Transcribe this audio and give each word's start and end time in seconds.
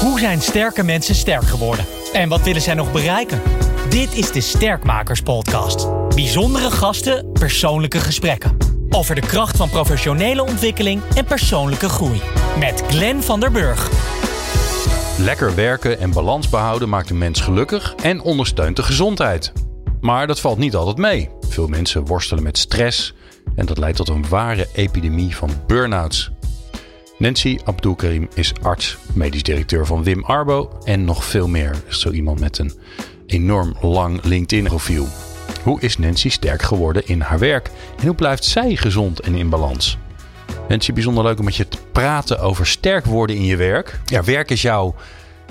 Hoe 0.00 0.18
zijn 0.18 0.40
sterke 0.40 0.82
mensen 0.82 1.14
sterk 1.14 1.42
geworden? 1.42 1.84
En 2.12 2.28
wat 2.28 2.42
willen 2.42 2.62
zij 2.62 2.74
nog 2.74 2.92
bereiken? 2.92 3.42
Dit 3.88 4.14
is 4.14 4.32
de 4.32 4.40
Sterkmakers 4.40 5.20
Podcast. 5.22 5.88
Bijzondere 6.14 6.70
gasten, 6.70 7.32
persoonlijke 7.32 8.00
gesprekken. 8.00 8.56
Over 8.90 9.14
de 9.14 9.20
kracht 9.20 9.56
van 9.56 9.70
professionele 9.70 10.42
ontwikkeling 10.42 11.02
en 11.14 11.24
persoonlijke 11.24 11.88
groei. 11.88 12.20
Met 12.58 12.82
Glenn 12.88 13.22
van 13.22 13.40
der 13.40 13.50
Burg. 13.50 13.90
Lekker 15.18 15.54
werken 15.54 16.00
en 16.00 16.12
balans 16.12 16.48
behouden 16.48 16.88
maakt 16.88 17.10
een 17.10 17.18
mens 17.18 17.40
gelukkig 17.40 17.94
en 17.94 18.20
ondersteunt 18.20 18.76
de 18.76 18.82
gezondheid. 18.82 19.52
Maar 20.00 20.26
dat 20.26 20.40
valt 20.40 20.58
niet 20.58 20.74
altijd 20.74 20.96
mee. 20.96 21.28
Veel 21.40 21.66
mensen 21.66 22.06
worstelen 22.06 22.42
met 22.42 22.58
stress 22.58 23.14
en 23.56 23.66
dat 23.66 23.78
leidt 23.78 23.96
tot 23.96 24.08
een 24.08 24.28
ware 24.28 24.68
epidemie 24.72 25.36
van 25.36 25.50
burn-outs. 25.66 26.30
Nancy 27.20 27.58
Abdulkarim 27.64 28.28
is 28.34 28.52
arts, 28.62 28.96
medisch 29.12 29.42
directeur 29.42 29.86
van 29.86 30.02
Wim 30.02 30.24
Arbo 30.24 30.78
en 30.84 31.04
nog 31.04 31.24
veel 31.24 31.48
meer. 31.48 31.82
Zo 31.88 32.10
iemand 32.10 32.40
met 32.40 32.58
een 32.58 32.72
enorm 33.26 33.76
lang 33.80 34.24
LinkedIn-profiel. 34.24 35.06
Hoe 35.62 35.80
is 35.80 35.98
Nancy 35.98 36.30
sterk 36.30 36.62
geworden 36.62 37.06
in 37.06 37.20
haar 37.20 37.38
werk 37.38 37.70
en 37.98 38.06
hoe 38.06 38.14
blijft 38.14 38.44
zij 38.44 38.76
gezond 38.76 39.20
en 39.20 39.34
in 39.34 39.48
balans? 39.48 39.98
Nancy, 40.68 40.92
bijzonder 40.92 41.24
leuk 41.24 41.38
om 41.38 41.44
met 41.44 41.56
je 41.56 41.68
te 41.68 41.78
praten 41.92 42.40
over 42.40 42.66
sterk 42.66 43.04
worden 43.04 43.36
in 43.36 43.44
je 43.44 43.56
werk. 43.56 44.00
Ja, 44.04 44.24
werk 44.24 44.50
is 44.50 44.62
jouw, 44.62 44.94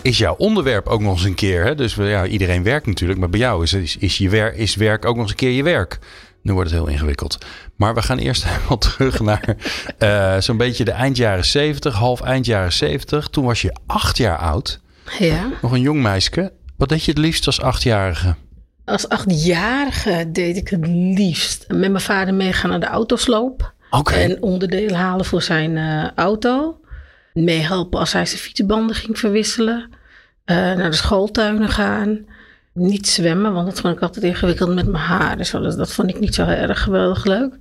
is 0.01 0.17
jouw 0.17 0.35
onderwerp 0.35 0.87
ook 0.87 1.01
nog 1.01 1.13
eens 1.13 1.23
een 1.23 1.35
keer. 1.35 1.63
Hè? 1.63 1.75
Dus 1.75 1.95
ja, 1.95 2.25
iedereen 2.25 2.63
werkt 2.63 2.85
natuurlijk, 2.85 3.19
maar 3.19 3.29
bij 3.29 3.39
jou 3.39 3.63
is, 3.63 3.73
is, 3.73 3.97
is, 3.97 4.17
je 4.17 4.29
wer, 4.29 4.55
is 4.55 4.75
werk 4.75 5.05
ook 5.05 5.15
nog 5.15 5.23
eens 5.23 5.31
een 5.31 5.37
keer 5.37 5.51
je 5.51 5.63
werk. 5.63 5.99
Nu 6.41 6.53
wordt 6.53 6.69
het 6.69 6.79
heel 6.79 6.89
ingewikkeld. 6.89 7.37
Maar 7.75 7.93
we 7.93 8.01
gaan 8.01 8.17
eerst 8.17 8.43
helemaal 8.49 8.77
terug 8.77 9.19
naar 9.19 9.55
uh, 9.99 10.37
zo'n 10.37 10.57
beetje 10.57 10.85
de 10.85 10.91
eind 10.91 11.17
jaren 11.17 11.45
70, 11.45 11.93
half 11.93 12.21
eind 12.21 12.45
jaren 12.45 12.73
70. 12.73 13.27
Toen 13.27 13.45
was 13.45 13.61
je 13.61 13.75
acht 13.85 14.17
jaar 14.17 14.37
oud. 14.37 14.79
Ja. 15.19 15.49
Nog 15.61 15.71
een 15.71 15.81
jong 15.81 16.01
meisje. 16.01 16.51
Wat 16.77 16.89
deed 16.89 17.03
je 17.03 17.11
het 17.11 17.19
liefst 17.19 17.45
als 17.45 17.61
achtjarige? 17.61 18.35
Als 18.85 19.09
achtjarige 19.09 20.29
deed 20.31 20.57
ik 20.57 20.67
het 20.67 20.87
liefst 20.87 21.65
met 21.67 21.91
mijn 21.91 22.01
vader 22.01 22.33
meegaan 22.33 22.69
naar 22.69 22.79
de 22.79 22.85
autosloop. 22.85 23.73
En 24.13 24.41
onderdelen 24.41 24.95
halen 24.95 25.25
voor 25.25 25.41
zijn 25.41 25.75
uh, 25.75 26.09
auto. 26.15 26.79
Meehelpen 27.33 27.99
als 27.99 28.13
hij 28.13 28.25
zijn 28.25 28.41
fietsbanden 28.41 28.95
ging 28.95 29.19
verwisselen. 29.19 29.89
Uh, 30.45 30.55
naar 30.55 30.89
de 30.89 30.95
schooltuinen 30.95 31.69
gaan. 31.69 32.25
Niet 32.73 33.07
zwemmen, 33.07 33.53
want 33.53 33.65
dat 33.69 33.79
vond 33.79 33.95
ik 33.95 34.01
altijd 34.01 34.25
ingewikkeld 34.25 34.73
met 34.75 34.87
mijn 34.87 35.03
haar. 35.03 35.37
Dus 35.37 35.51
dat, 35.51 35.77
dat 35.77 35.91
vond 35.93 36.09
ik 36.09 36.19
niet 36.19 36.35
zo 36.35 36.45
erg 36.45 36.83
geweldig 36.83 37.25
leuk. 37.25 37.53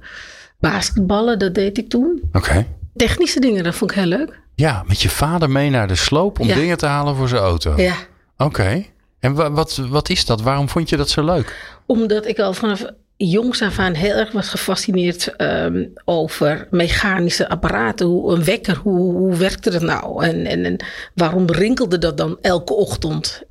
Basketballen, 0.60 1.38
dat 1.38 1.54
deed 1.54 1.78
ik 1.78 1.88
toen. 1.88 2.22
Oké. 2.32 2.66
Technische 2.96 3.40
dingen, 3.40 3.64
dat 3.64 3.74
vond 3.74 3.90
ik 3.90 3.96
heel 3.96 4.06
leuk. 4.06 4.40
Ja, 4.54 4.84
met 4.86 5.02
je 5.02 5.08
vader 5.08 5.50
mee 5.50 5.70
naar 5.70 5.88
de 5.88 5.94
sloop 5.94 6.40
om 6.40 6.46
Ja. 6.46 6.54
dingen 6.54 6.78
te 6.78 6.86
halen 6.86 7.14
voor 7.16 7.28
zijn 7.28 7.42
auto. 7.42 7.76
Ja. 7.76 7.94
Oké. 8.36 8.84
En 9.20 9.34
wa- 9.34 9.50
wat, 9.50 9.76
wat 9.88 10.08
is 10.08 10.26
dat? 10.26 10.40
Waarom 10.42 10.68
vond 10.68 10.88
je 10.88 10.96
dat 10.96 11.10
zo 11.10 11.24
leuk? 11.24 11.78
Omdat 11.86 12.26
ik 12.26 12.38
al 12.38 12.52
vanaf 12.52 12.84
jongs 13.20 13.62
af 13.62 13.78
aan 13.78 13.94
heel 13.94 14.14
erg 14.14 14.33
was 14.33 14.48
gefascineerd 14.48 15.36
ehm, 15.36 15.84
over 16.05 16.66
mechanische 16.70 17.48
apparaten. 17.48 18.06
Hoe 18.06 18.33
een 18.34 18.44
wekker, 18.44 18.77
hoe, 18.77 19.12
hoe 19.12 19.36
werkte 19.36 19.70
dat 19.70 19.83
nou? 19.83 20.25
En, 20.25 20.47
en, 20.47 20.64
en 20.64 20.84
waarom 21.14 21.47
rinkelde 21.50 21.98
dat 21.98 22.16
dan 22.16 22.38
elke 22.41 22.75
ochtend? 22.75 23.42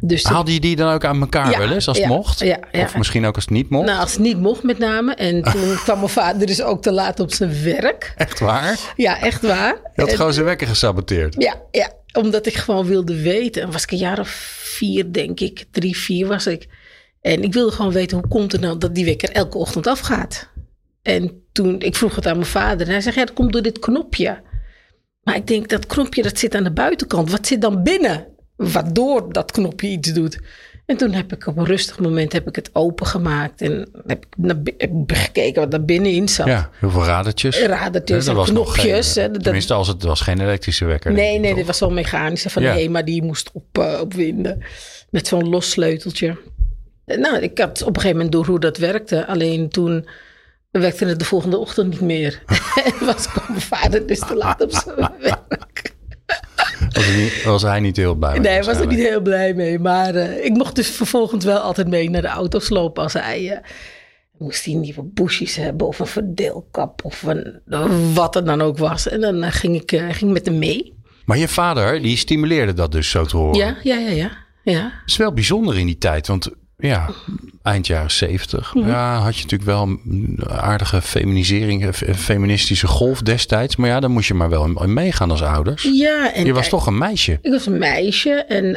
Dus 0.00 0.22
Haalde 0.24 0.52
je 0.52 0.60
die 0.60 0.76
dan 0.76 0.92
ook 0.92 1.04
aan 1.04 1.20
elkaar 1.20 1.50
Ja, 1.50 1.58
wel 1.58 1.70
eens 1.70 1.88
als 1.88 1.98
het 1.98 2.06
mocht? 2.06 2.38
ja, 2.38 2.58
ja. 2.72 2.82
Of 2.84 2.96
misschien 2.96 3.26
ook 3.26 3.34
als 3.34 3.44
het 3.44 3.52
niet 3.52 3.70
mocht? 3.70 3.86
nou, 3.86 4.00
als 4.00 4.12
het 4.12 4.20
niet 4.20 4.38
mocht 4.40 4.62
met 4.62 4.78
name. 4.78 5.14
En 5.14 5.42
toen 5.52 5.74
kwam 5.84 5.98
mijn 5.98 6.08
vader 6.10 6.46
dus 6.46 6.62
ook 6.62 6.82
te 6.82 6.92
laat 6.92 7.20
op 7.20 7.32
zijn 7.32 7.62
werk. 7.64 8.12
Echt 8.16 8.40
waar? 8.40 8.78
Ja, 8.96 9.20
echt 9.20 9.42
waar. 9.42 9.74
Je 9.94 10.00
had 10.00 10.10
En- 10.10 10.16
gewoon 10.16 10.32
zijn 10.32 10.44
wekker 10.46 10.66
gesaboteerd. 10.66 11.34
Ja, 11.38 11.54
ja, 11.70 11.90
omdat 12.18 12.46
ik 12.46 12.54
gewoon 12.54 12.86
wilde 12.86 13.20
weten. 13.22 13.62
En 13.62 13.70
was 13.70 13.82
ik 13.82 13.90
een 13.90 13.98
jaar 13.98 14.18
of 14.18 14.28
vier, 14.62 15.12
denk 15.12 15.40
ik. 15.40 15.64
Drie, 15.70 15.96
vier 15.96 16.26
was 16.26 16.46
ik. 16.46 16.66
En 17.24 17.42
ik 17.42 17.52
wilde 17.52 17.72
gewoon 17.72 17.92
weten, 17.92 18.18
hoe 18.18 18.28
komt 18.28 18.52
het 18.52 18.60
nou 18.60 18.78
dat 18.78 18.94
die 18.94 19.04
wekker 19.04 19.30
elke 19.30 19.58
ochtend 19.58 19.86
afgaat? 19.86 20.48
En 21.02 21.42
toen, 21.52 21.80
ik 21.80 21.96
vroeg 21.96 22.14
het 22.14 22.26
aan 22.26 22.36
mijn 22.36 22.46
vader. 22.48 22.86
En 22.86 22.92
hij 22.92 23.00
zegt, 23.00 23.16
ja, 23.16 23.24
dat 23.24 23.34
komt 23.34 23.52
door 23.52 23.62
dit 23.62 23.78
knopje. 23.78 24.40
Maar 25.22 25.36
ik 25.36 25.46
denk, 25.46 25.68
dat 25.68 25.86
knopje, 25.86 26.22
dat 26.22 26.38
zit 26.38 26.54
aan 26.54 26.64
de 26.64 26.72
buitenkant. 26.72 27.30
Wat 27.30 27.46
zit 27.46 27.60
dan 27.60 27.82
binnen? 27.82 28.26
Waardoor 28.56 29.32
dat 29.32 29.50
knopje 29.52 29.88
iets 29.88 30.12
doet. 30.12 30.38
En 30.86 30.96
toen 30.96 31.12
heb 31.12 31.32
ik 31.32 31.46
op 31.46 31.56
een 31.56 31.64
rustig 31.64 31.98
moment 31.98 32.32
heb 32.32 32.48
ik 32.48 32.56
het 32.56 32.70
opengemaakt. 32.72 33.60
En 33.60 33.88
heb 34.06 34.24
ik, 34.26 34.36
naar, 34.36 34.62
bi- 34.62 34.74
heb 34.78 34.90
ik 35.06 35.16
gekeken 35.16 35.60
wat 35.60 35.70
daar 35.70 35.84
binnenin 35.84 36.28
zat. 36.28 36.46
Ja, 36.46 36.70
heel 36.78 36.90
veel 36.90 37.04
radertjes. 37.04 37.60
Radertjes 37.62 38.26
Ja, 38.26 38.34
en 38.34 38.44
knopjes. 38.44 39.12
geen- 39.12 39.22
hè, 39.22 39.30
dat- 39.30 39.42
tenminste, 39.42 39.74
als 39.74 39.88
het 39.88 40.02
was 40.02 40.20
geen 40.20 40.40
elektrische 40.40 40.84
wekker. 40.84 41.12
Nee, 41.12 41.38
nee, 41.38 41.54
dit 41.54 41.66
was 41.66 41.80
wel 41.80 41.90
mechanische 41.90 42.50
van 42.50 42.62
Ja. 42.62 42.74
nee, 42.74 42.90
maar 42.90 43.04
die 43.04 43.22
moest 43.22 43.50
op, 43.52 43.78
eh, 43.78 44.00
opwinden. 44.00 44.62
Met 45.10 45.26
zo'n 45.26 45.48
los 45.48 45.70
sleuteltje. 45.70 46.36
Eh, 47.06 47.18
Nou, 47.18 47.38
ik 47.38 47.58
had 47.58 47.82
op 47.82 47.88
een 47.88 47.94
gegeven 47.94 48.16
moment 48.16 48.32
door 48.32 48.46
hoe 48.46 48.60
dat 48.60 48.76
werkte. 48.78 49.26
Alleen 49.26 49.68
toen 49.68 50.08
werkte 50.70 51.04
het 51.06 51.18
de 51.18 51.24
volgende 51.24 51.58
ochtend 51.58 51.90
niet 51.90 52.00
meer. 52.00 52.42
en 52.84 53.06
was 53.06 53.28
mijn 53.48 53.60
vader 53.60 54.06
dus 54.06 54.18
te 54.18 54.34
laat 54.36 54.60
op 54.62 54.72
zijn 54.72 54.96
werk. 55.20 55.92
Was, 56.92 57.04
hij 57.06 57.16
niet, 57.22 57.42
was 57.44 57.62
hij 57.62 57.80
niet 57.80 57.96
heel 57.96 58.14
blij 58.14 58.30
mee? 58.32 58.40
Nee, 58.40 58.48
daar 58.48 58.56
was 58.56 58.66
waarschijnlijk. 58.66 58.98
niet 58.98 59.08
heel 59.08 59.20
blij 59.20 59.54
mee. 59.54 59.78
Maar 59.78 60.14
eh, 60.14 60.44
ik 60.44 60.52
mocht 60.52 60.74
dus 60.76 60.88
vervolgens 60.90 61.44
wel 61.44 61.58
altijd 61.58 61.88
mee 61.88 62.10
naar 62.10 62.22
de 62.22 62.28
auto's 62.28 62.68
lopen 62.68 63.02
als 63.02 63.12
hij... 63.12 63.50
eh, 63.50 63.58
moest 64.38 64.64
hij 64.64 64.74
nieuwe 64.74 65.02
bushes 65.02 65.56
hebben 65.56 65.86
of 65.86 65.98
een 65.98 66.06
verdeelkap 66.06 67.04
of 67.04 67.22
een, 67.22 67.60
wat 68.14 68.34
het 68.34 68.46
dan 68.46 68.62
ook 68.62 68.78
was. 68.78 69.08
En 69.08 69.20
dan 69.20 69.52
ging 69.52 69.80
ik 69.82 70.00
ging 70.10 70.32
met 70.32 70.46
hem 70.46 70.58
mee. 70.58 70.92
Maar 71.24 71.38
je 71.38 71.48
vader, 71.48 72.02
die 72.02 72.16
stimuleerde 72.16 72.72
dat 72.72 72.92
dus 72.92 73.10
zo 73.10 73.24
te 73.24 73.36
horen. 73.36 73.56
Ja, 73.58 73.76
ja, 73.82 73.96
ja, 73.98 74.10
ja. 74.10 74.30
ja. 74.62 74.82
Het 74.82 75.10
is 75.10 75.16
wel 75.16 75.32
bijzonder 75.32 75.78
in 75.78 75.86
die 75.86 75.98
tijd, 75.98 76.26
want 76.26 76.50
ja, 76.78 77.10
eind 77.62 77.86
jaren 77.86 78.10
zeventig. 78.10 78.72
Ja, 78.74 79.16
had 79.18 79.36
je 79.36 79.42
natuurlijk 79.42 79.70
wel 79.70 79.82
een 79.82 80.38
aardige 80.48 81.02
feminisering, 81.02 81.94
fe- 81.94 82.14
feministische 82.14 82.86
golf 82.86 83.22
destijds. 83.22 83.76
Maar 83.76 83.88
ja, 83.88 84.00
dan 84.00 84.10
moest 84.10 84.28
je 84.28 84.34
maar 84.34 84.50
wel 84.50 84.82
in 84.82 84.92
meegaan 84.92 85.30
als 85.30 85.42
ouders. 85.42 85.82
Ja, 85.92 86.32
en 86.34 86.44
Je 86.44 86.52
was 86.52 86.68
toch 86.68 86.86
een 86.86 86.98
meisje. 86.98 87.38
Ik 87.42 87.50
was 87.50 87.66
een 87.66 87.78
meisje 87.78 88.30
en 88.30 88.74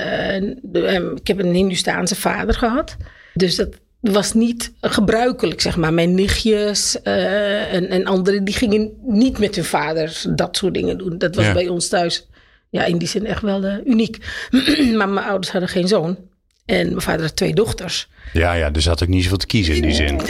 eh, 0.74 0.96
ik 1.16 1.28
heb 1.28 1.40
een 1.40 1.54
Hindustaanse 1.54 2.16
vader 2.16 2.54
gehad. 2.56 2.96
Dus 3.34 3.56
dat 3.56 3.70
was 4.00 4.34
niet 4.34 4.74
gebruikelijk, 4.82 5.62
zeg 5.62 5.78
maar. 5.78 5.94
Mijn 5.94 6.16
nichtjes 6.16 7.02
eh, 7.02 7.74
en, 7.74 7.90
en 7.90 8.06
anderen, 8.06 8.44
die 8.44 8.56
gingen 8.56 8.92
niet 9.04 9.38
met 9.40 9.56
hun 9.56 9.64
vaders 9.66 10.28
dat 10.36 10.58
soort 10.58 10.74
dingen 10.74 10.98
doen. 10.98 11.18
Dat 11.18 11.36
was 11.36 11.46
Ja. 11.46 11.54
bij 11.54 11.68
ons 11.68 11.88
thuis, 11.88 12.28
ja, 12.70 12.84
in 12.86 12.98
die 12.98 13.08
zin 13.08 13.26
echt 13.26 13.42
wel 13.42 13.64
eh, 13.64 13.76
uniek. 13.86 14.18
maar 14.98 15.10
mijn 15.10 15.26
ouders 15.26 15.52
hadden 15.52 15.70
geen 15.70 15.88
zoon. 15.88 16.18
En 16.68 16.88
mijn 16.88 17.02
vader 17.02 17.22
had 17.26 17.36
twee 17.36 17.54
dochters. 17.54 18.08
Ja, 18.34 18.54
ja, 18.54 18.70
dus 18.70 18.86
had 18.86 19.02
ik 19.02 19.08
niet 19.08 19.24
zoveel 19.24 19.38
te 19.38 19.46
kiezen 19.46 19.76
in 19.76 19.82
die 19.82 19.94
zin. 19.94 20.22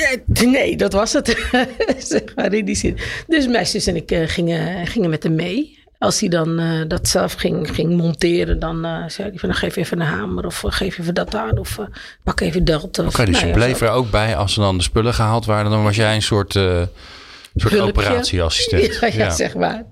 Nee, 0.52 0.78
dat 0.78 0.94
was 0.94 1.14
het. 1.14 1.48
zeg 1.98 2.22
maar 2.36 2.54
in 2.54 2.66
die 2.66 2.76
zin. 2.76 2.98
Dus 3.28 3.48
mijn 3.48 3.66
zus 3.66 3.88
en 3.88 3.96
ik 3.96 4.12
eh, 4.12 4.28
gingen, 4.28 4.88
gingen 4.88 5.10
met 5.10 5.24
hem 5.24 5.36
mee. 5.36 5.80
Als 6.00 6.20
hij 6.20 6.30
dan 6.30 6.60
eh, 6.60 6.82
dat 6.88 7.08
zelf 7.08 7.34
ging, 7.34 7.70
ging 7.76 7.98
monteren, 7.98 8.60
dan 8.60 8.86
eh, 8.86 9.04
zei 9.08 9.30
hij 9.30 9.38
van 9.40 9.50
nou, 9.50 9.62
geef 9.62 9.76
even 9.76 10.00
een 10.00 10.08
hamer 10.08 10.46
of 10.46 10.64
geef 10.66 11.00
even 11.00 11.14
dat 11.14 11.36
aan 11.36 11.58
of 11.58 11.80
pak 12.24 12.40
even 12.40 12.66
dat. 12.66 13.00
Oké, 13.00 13.26
dus 13.26 13.40
je 13.40 13.52
bleef 13.52 13.82
er 13.82 13.90
ook 13.90 14.12
bij 14.12 14.36
als 14.36 14.56
er 14.56 14.62
dan 14.62 14.78
de 14.78 14.84
spullen 14.84 15.14
gehaald 15.14 15.46
waren. 15.46 15.72
Dan 15.72 15.84
was 15.84 15.96
jij 15.96 16.16
een 16.16 16.22
soort, 16.22 16.52
soort 17.56 17.80
operatieassistent. 17.80 18.98
Ja, 19.02 19.08
ja, 19.08 19.30
zeg 19.30 19.56
maar. 19.56 19.84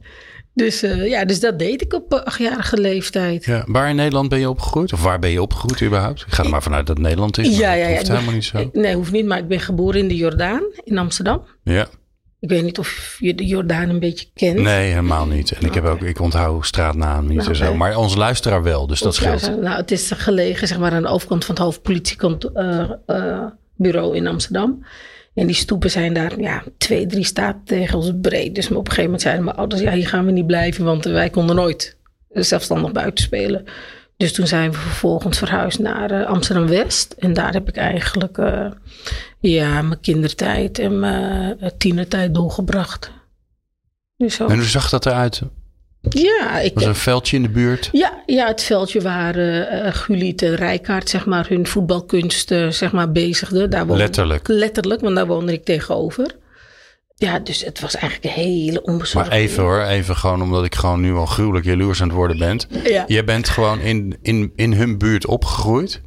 Dus, 0.55 0.83
eh, 0.83 1.07
ja, 1.09 1.25
dus 1.25 1.39
dat 1.39 1.59
deed 1.59 1.81
ik 1.81 1.93
op 1.93 2.13
eh, 2.13 2.23
achtjarige 2.23 2.77
leeftijd. 2.77 3.45
Ja, 3.45 3.63
waar 3.67 3.89
in 3.89 3.95
Nederland 3.95 4.29
ben 4.29 4.39
je 4.39 4.49
opgegroeid? 4.49 4.93
Of 4.93 5.03
waar 5.03 5.19
ben 5.19 5.29
je 5.29 5.41
opgegroeid 5.41 5.81
überhaupt? 5.81 6.21
Ik 6.21 6.33
ga 6.33 6.43
er 6.43 6.49
maar 6.49 6.63
vanuit 6.63 6.88
dat 6.88 6.97
Nederland 6.97 7.38
is. 7.38 7.45
Ja, 7.47 7.51
dat 7.53 7.59
ja, 7.59 7.73
ja. 7.73 7.89
hoeft 7.95 8.07
helemaal 8.07 8.33
niet 8.33 8.45
zo. 8.45 8.69
Nee, 8.73 8.95
hoeft 8.95 9.11
niet, 9.11 9.25
maar 9.25 9.38
ik 9.38 9.47
ben 9.47 9.59
geboren 9.59 9.99
in 9.99 10.07
de 10.07 10.15
Jordaan, 10.15 10.61
in 10.83 10.97
Amsterdam. 10.97 11.41
Ja, 11.63 11.88
Ik 12.39 12.49
weet 12.49 12.63
niet 12.63 12.79
of 12.79 13.15
je 13.19 13.35
de 13.35 13.45
Jordaan 13.45 13.89
een 13.89 13.99
beetje 13.99 14.27
kent. 14.33 14.59
nee, 14.59 14.89
helemaal 14.89 15.25
niet. 15.25 15.51
En 15.51 15.65
ik, 15.65 15.73
heb 15.73 15.85
ook, 15.85 16.01
ik 16.01 16.19
onthoud 16.19 16.65
straatnaam 16.65 17.27
niet 17.27 17.38
Nou, 17.38 17.49
en 17.49 17.55
zo. 17.55 17.75
Maar 17.75 17.97
onze 17.97 18.17
luisteraar 18.17 18.63
wel, 18.63 18.88
dus 18.88 19.00
dat 19.00 19.18
Ja, 19.18 19.38
scheelt. 19.38 19.62
Nou, 19.62 19.77
het 19.77 19.91
is 19.91 20.12
gelegen 20.15 20.68
zeg 20.68 20.80
maar, 20.80 20.91
aan 20.91 21.01
de 21.01 21.07
overkant 21.07 21.45
van 21.45 21.56
het 21.56 21.63
hoofdpolitiebureau 21.63 24.15
in 24.15 24.27
Amsterdam. 24.27 24.85
En 25.35 25.45
die 25.45 25.55
stoepen 25.55 25.91
zijn 25.91 26.13
daar 26.13 26.39
ja, 26.39 26.63
twee, 26.77 27.05
drie 27.05 27.25
staattegels 27.25 28.11
breed. 28.21 28.55
Dus 28.55 28.65
op 28.65 28.71
een 28.71 28.83
gegeven 28.83 29.03
moment 29.03 29.21
zeiden 29.21 29.43
mijn 29.43 29.57
ouders, 29.57 29.81
ja, 29.81 29.91
hier 29.91 30.07
gaan 30.07 30.25
we 30.25 30.31
niet 30.31 30.47
blijven, 30.47 30.85
want 30.85 31.05
wij 31.05 31.29
konden 31.29 31.55
nooit 31.55 31.97
zelfstandig 32.29 32.91
buiten 32.91 33.23
spelen. 33.23 33.65
Dus 34.17 34.33
toen 34.33 34.47
zijn 34.47 34.71
we 34.71 34.77
vervolgens 34.77 35.37
verhuisd 35.37 35.79
naar 35.79 36.11
eh, 36.11 36.27
Amsterdam-West. 36.27 37.15
En 37.19 37.33
daar 37.33 37.53
heb 37.53 37.67
ik 37.67 37.75
eigenlijk 37.75 38.37
eh, 38.37 38.71
ja, 39.39 39.81
mijn 39.81 39.99
kindertijd 39.99 40.79
en 40.79 40.99
mijn 40.99 41.59
eh, 41.59 41.69
tienertijd 41.77 42.33
doorgebracht. 42.33 43.11
Dus. 44.17 44.39
En 44.39 44.55
hoe 44.57 44.63
zag 44.63 44.89
dat 44.89 45.05
eruit? 45.05 45.41
Ja, 46.10 46.60
ik 46.60 46.74
Was 46.74 46.84
er 46.84 46.90
een 46.90 46.96
veldje 46.96 47.36
in 47.36 47.42
de 47.44 47.50
buurt? 47.50 47.90
ja, 47.92 48.24
ja, 48.25 48.48
het 48.48 48.63
veldje 48.63 49.02
waar 49.02 49.36
eh 49.36 49.94
Guliet 49.94 50.42
en 50.42 50.56
Rijkaard 50.56 51.10
zeg 51.10 51.25
maar, 51.25 51.46
hun 51.50 51.68
voetbalkunst 51.68 52.52
eh, 52.52 52.68
zeg 52.69 52.92
maar, 52.92 53.12
bezigden. 53.12 53.69
Daar 53.69 53.86
woonde- 53.86 54.04
Letterlijk. 54.04 54.48
Letterlijk, 54.48 55.02
want 55.02 55.16
daar 55.16 55.28
woonde 55.28 55.54
ik 55.54 55.63
tegenover. 55.66 56.36
Ja, 57.18 57.40
dus 57.40 57.63
het 57.66 57.80
was 57.80 57.96
eigenlijk 57.96 58.36
een 58.38 58.44
hele 58.44 58.81
onbezorgde... 58.84 59.30
Maar 59.30 59.40
even 59.40 59.63
hoor, 59.63 59.81
even 59.81 60.16
gewoon 60.16 60.42
omdat 60.42 60.66
ik 60.66 60.75
gewoon 60.75 61.02
nu 61.02 61.13
al 61.13 61.25
gruwelijk 61.25 61.66
jaloers 61.66 62.02
aan 62.02 62.07
het 62.07 62.16
worden 62.18 62.38
ben. 62.38 62.60
Ja. 62.84 63.04
Je 63.07 63.24
bent 63.24 63.50
gewoon 63.50 63.80
in, 63.80 64.18
in, 64.22 64.52
in 64.56 64.74
hun 64.74 64.98
buurt 64.98 65.25
opgegroeid. 65.25 66.02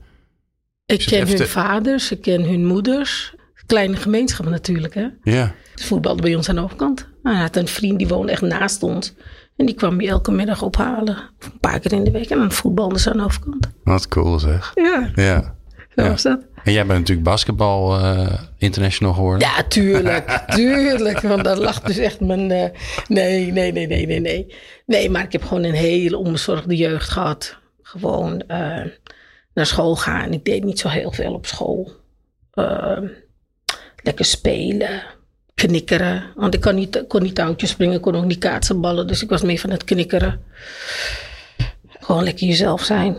Ik 0.87 0.99
ken 1.07 1.27
hun 1.27 1.37
te- 1.37 1.47
vaders, 1.47 2.11
ik 2.11 2.21
ken 2.23 2.43
hun 2.43 2.67
moeders. 2.67 3.35
Kleine 3.67 3.97
gemeenschap 3.97 4.49
natuurlijk, 4.49 4.95
hè. 4.95 5.07
Ja. 5.23 5.55
Voetbalde 5.75 6.23
bij 6.23 6.35
ons 6.35 6.49
aan 6.49 6.55
de 6.55 6.63
overkant. 6.63 7.09
Nou, 7.23 7.35
Hij 7.37 7.45
had 7.45 7.57
een 7.57 7.69
vriend 7.69 7.99
die 7.99 8.09
woonde 8.09 8.33
echt 8.33 8.43
naast 8.43 8.83
ons. 8.83 9.13
En 9.59 9.67
die 9.67 9.75
kwam 9.75 10.01
je 10.01 10.09
elke 10.09 10.31
middag 10.33 10.63
ophalen. 10.63 11.17
Of 11.41 11.47
een 11.47 11.59
paar 11.61 11.79
keer 11.79 11.93
in 11.93 12.05
de 12.05 12.11
week. 12.11 12.31
En 12.31 12.39
dan 12.39 12.53
voetbalden 12.53 13.01
ze 13.01 13.11
aan 13.11 13.17
de 13.17 13.25
overkant. 13.25 13.69
Wat 13.85 14.09
cool 14.09 14.39
zeg. 14.39 14.73
Ja, 14.75 15.11
Ja. 15.15 15.55
zo 15.97 16.03
Ja. 16.03 16.09
was 16.09 16.23
dat. 16.23 16.41
En 16.65 16.73
jij 16.73 16.87
bent 16.87 16.99
natuurlijk 16.99 17.29
basketbal 17.29 17.99
eh, 17.99 18.33
international 18.59 19.13
geworden. 19.15 19.49
Ja, 19.49 19.63
tuurlijk. 19.69 20.29
tuurlijk. 20.55 21.21
Want 21.21 21.45
daar 21.45 21.57
lag 21.59 21.81
dus 21.81 21.97
echt 21.99 22.21
mijn... 22.21 22.51
eh, 22.51 22.71
nee, 23.09 23.53
nee, 23.53 23.73
nee, 23.73 23.87
nee, 23.87 24.07
nee, 24.07 24.21
nee. 24.21 24.55
Nee, 24.87 25.11
maar 25.11 25.23
ik 25.25 25.33
heb 25.33 25.43
gewoon 25.45 25.65
een 25.65 25.75
hele 25.75 26.17
onbezorgde 26.17 26.77
jeugd 26.77 27.09
gehad. 27.09 27.57
Gewoon 27.83 28.41
eh, 28.41 28.85
naar 29.55 29.67
school 29.67 29.97
gaan. 29.97 30.33
Ik 30.33 30.45
deed 30.45 30.65
niet 30.65 30.79
zo 30.79 30.89
heel 30.89 31.13
veel 31.13 31.33
op 31.35 31.47
school. 31.47 31.91
Eh, 32.53 32.99
lekker 34.03 34.25
spelen. 34.25 35.03
Knikkeren. 35.59 36.23
Want 36.35 36.55
ik 36.55 36.61
kon 36.61 36.75
niet, 36.75 37.05
kon 37.09 37.23
niet 37.23 37.35
touwtjes 37.35 37.71
springen. 37.71 37.97
Ik 37.97 38.03
kon 38.03 38.17
ook 38.17 38.25
niet 38.25 38.39
kaatsenballen. 38.39 39.07
Dus 39.07 39.23
ik 39.23 39.29
was 39.29 39.43
meer 39.43 39.59
van 39.59 39.71
het 39.71 39.85
knikkeren. 39.85 40.41
Gewoon 42.01 42.25
lekker 42.25 42.47
jezelf 42.47 42.83
zijn. 42.83 43.17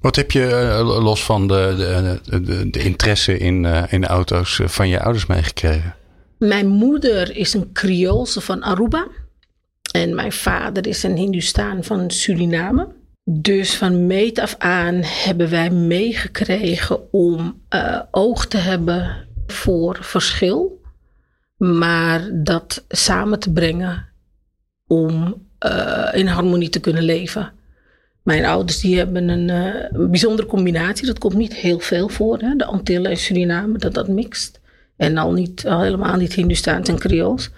Wat 0.00 0.16
heb 0.16 0.30
je 0.30 0.46
eh, 0.46 1.02
los 1.02 1.24
van 1.24 1.48
de, 1.48 1.74
de, 2.24 2.40
de, 2.40 2.70
de 2.70 2.82
interesse 2.82 3.38
in, 3.38 3.64
eh, 3.64 3.82
in 3.88 4.06
auto's 4.06 4.58
eh, 4.58 4.68
van 4.68 4.88
je 4.88 5.00
ouders 5.00 5.26
meegekregen? 5.26 5.94
Mijn 6.38 6.66
moeder 6.66 7.36
is 7.36 7.54
een 7.54 7.72
Creoolse 7.72 8.40
van 8.40 8.62
Aruba. 8.62 9.06
En 9.92 10.14
mijn 10.14 10.32
vader 10.32 10.86
is 10.86 11.02
een 11.02 11.16
Hindustaan 11.16 11.84
van 11.84 12.10
Suriname. 12.10 12.88
Dus 13.24 13.76
van 13.76 14.06
meet 14.06 14.38
af 14.38 14.54
aan 14.58 15.00
hebben 15.02 15.50
wij 15.50 15.70
meegekregen 15.70 17.12
om 17.12 17.62
oog 18.10 18.46
te 18.46 18.56
hebben 18.56 19.26
voor 19.46 19.98
verschil. 20.00 20.81
Maar 21.62 22.28
dat 22.32 22.84
samen 22.88 23.38
te 23.38 23.52
brengen 23.52 24.08
om 24.86 25.42
eh, 25.58 26.08
in 26.12 26.26
harmonie 26.26 26.68
te 26.68 26.80
kunnen 26.80 27.02
leven. 27.02 27.52
Mijn 28.22 28.44
ouders 28.44 28.80
die 28.80 28.96
hebben 28.96 29.28
een, 29.28 29.50
eh, 29.50 29.82
een 29.90 30.10
bijzondere 30.10 30.48
combinatie. 30.48 31.06
Dat 31.06 31.18
komt 31.18 31.34
niet 31.34 31.54
heel 31.54 31.78
veel 31.78 32.08
voor. 32.08 32.38
Hè? 32.38 32.56
De 32.56 32.64
Antillen 32.64 33.10
en 33.10 33.16
Suriname, 33.16 33.78
dat 33.78 33.94
dat 33.94 34.08
mixt. 34.08 34.60
En 34.96 35.16
al, 35.16 35.32
niet, 35.32 35.66
al 35.66 35.82
helemaal 35.82 36.16
niet 36.16 36.34
Hindustaans 36.34 36.88
en 36.88 36.98
Creools. 36.98 37.50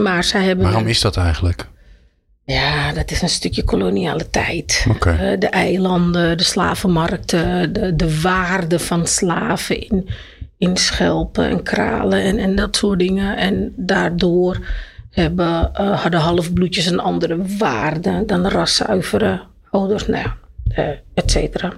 Maar 0.00 0.24
zij 0.24 0.44
hebben... 0.44 0.64
Waarom 0.64 0.86
is 0.86 1.00
dat 1.00 1.16
eigenlijk? 1.16 1.66
Ja, 2.44 2.92
dat 2.92 3.10
is 3.10 3.22
een 3.22 3.28
stukje 3.28 3.64
koloniale 3.64 4.30
tijd. 4.30 4.86
Eh, 5.00 5.18
de 5.38 5.48
eilanden, 5.48 6.36
de 6.36 6.44
slavenmarkten, 6.44 7.72
de, 7.72 7.96
de 7.96 8.20
waarde 8.20 8.78
van 8.78 9.06
slaven 9.06 9.80
in, 9.80 10.08
in 10.62 10.76
schelpen 10.76 11.48
en 11.48 11.62
kralen 11.62 12.22
en, 12.22 12.38
en 12.38 12.54
dat 12.54 12.76
soort 12.76 12.98
dingen. 12.98 13.36
En 13.36 13.72
daardoor 13.76 14.58
hebben, 15.10 15.74
eh, 15.74 16.00
hadden 16.02 16.20
halfbloedjes 16.20 16.86
een 16.86 17.00
andere 17.00 17.38
waarde 17.58 18.22
dan 18.26 18.46
raszuivere 18.46 19.40
ouders, 19.70 20.06
nou 20.06 20.24
ja, 20.24 20.36
eh, 20.68 20.88
et 21.14 21.30
cetera. 21.30 21.72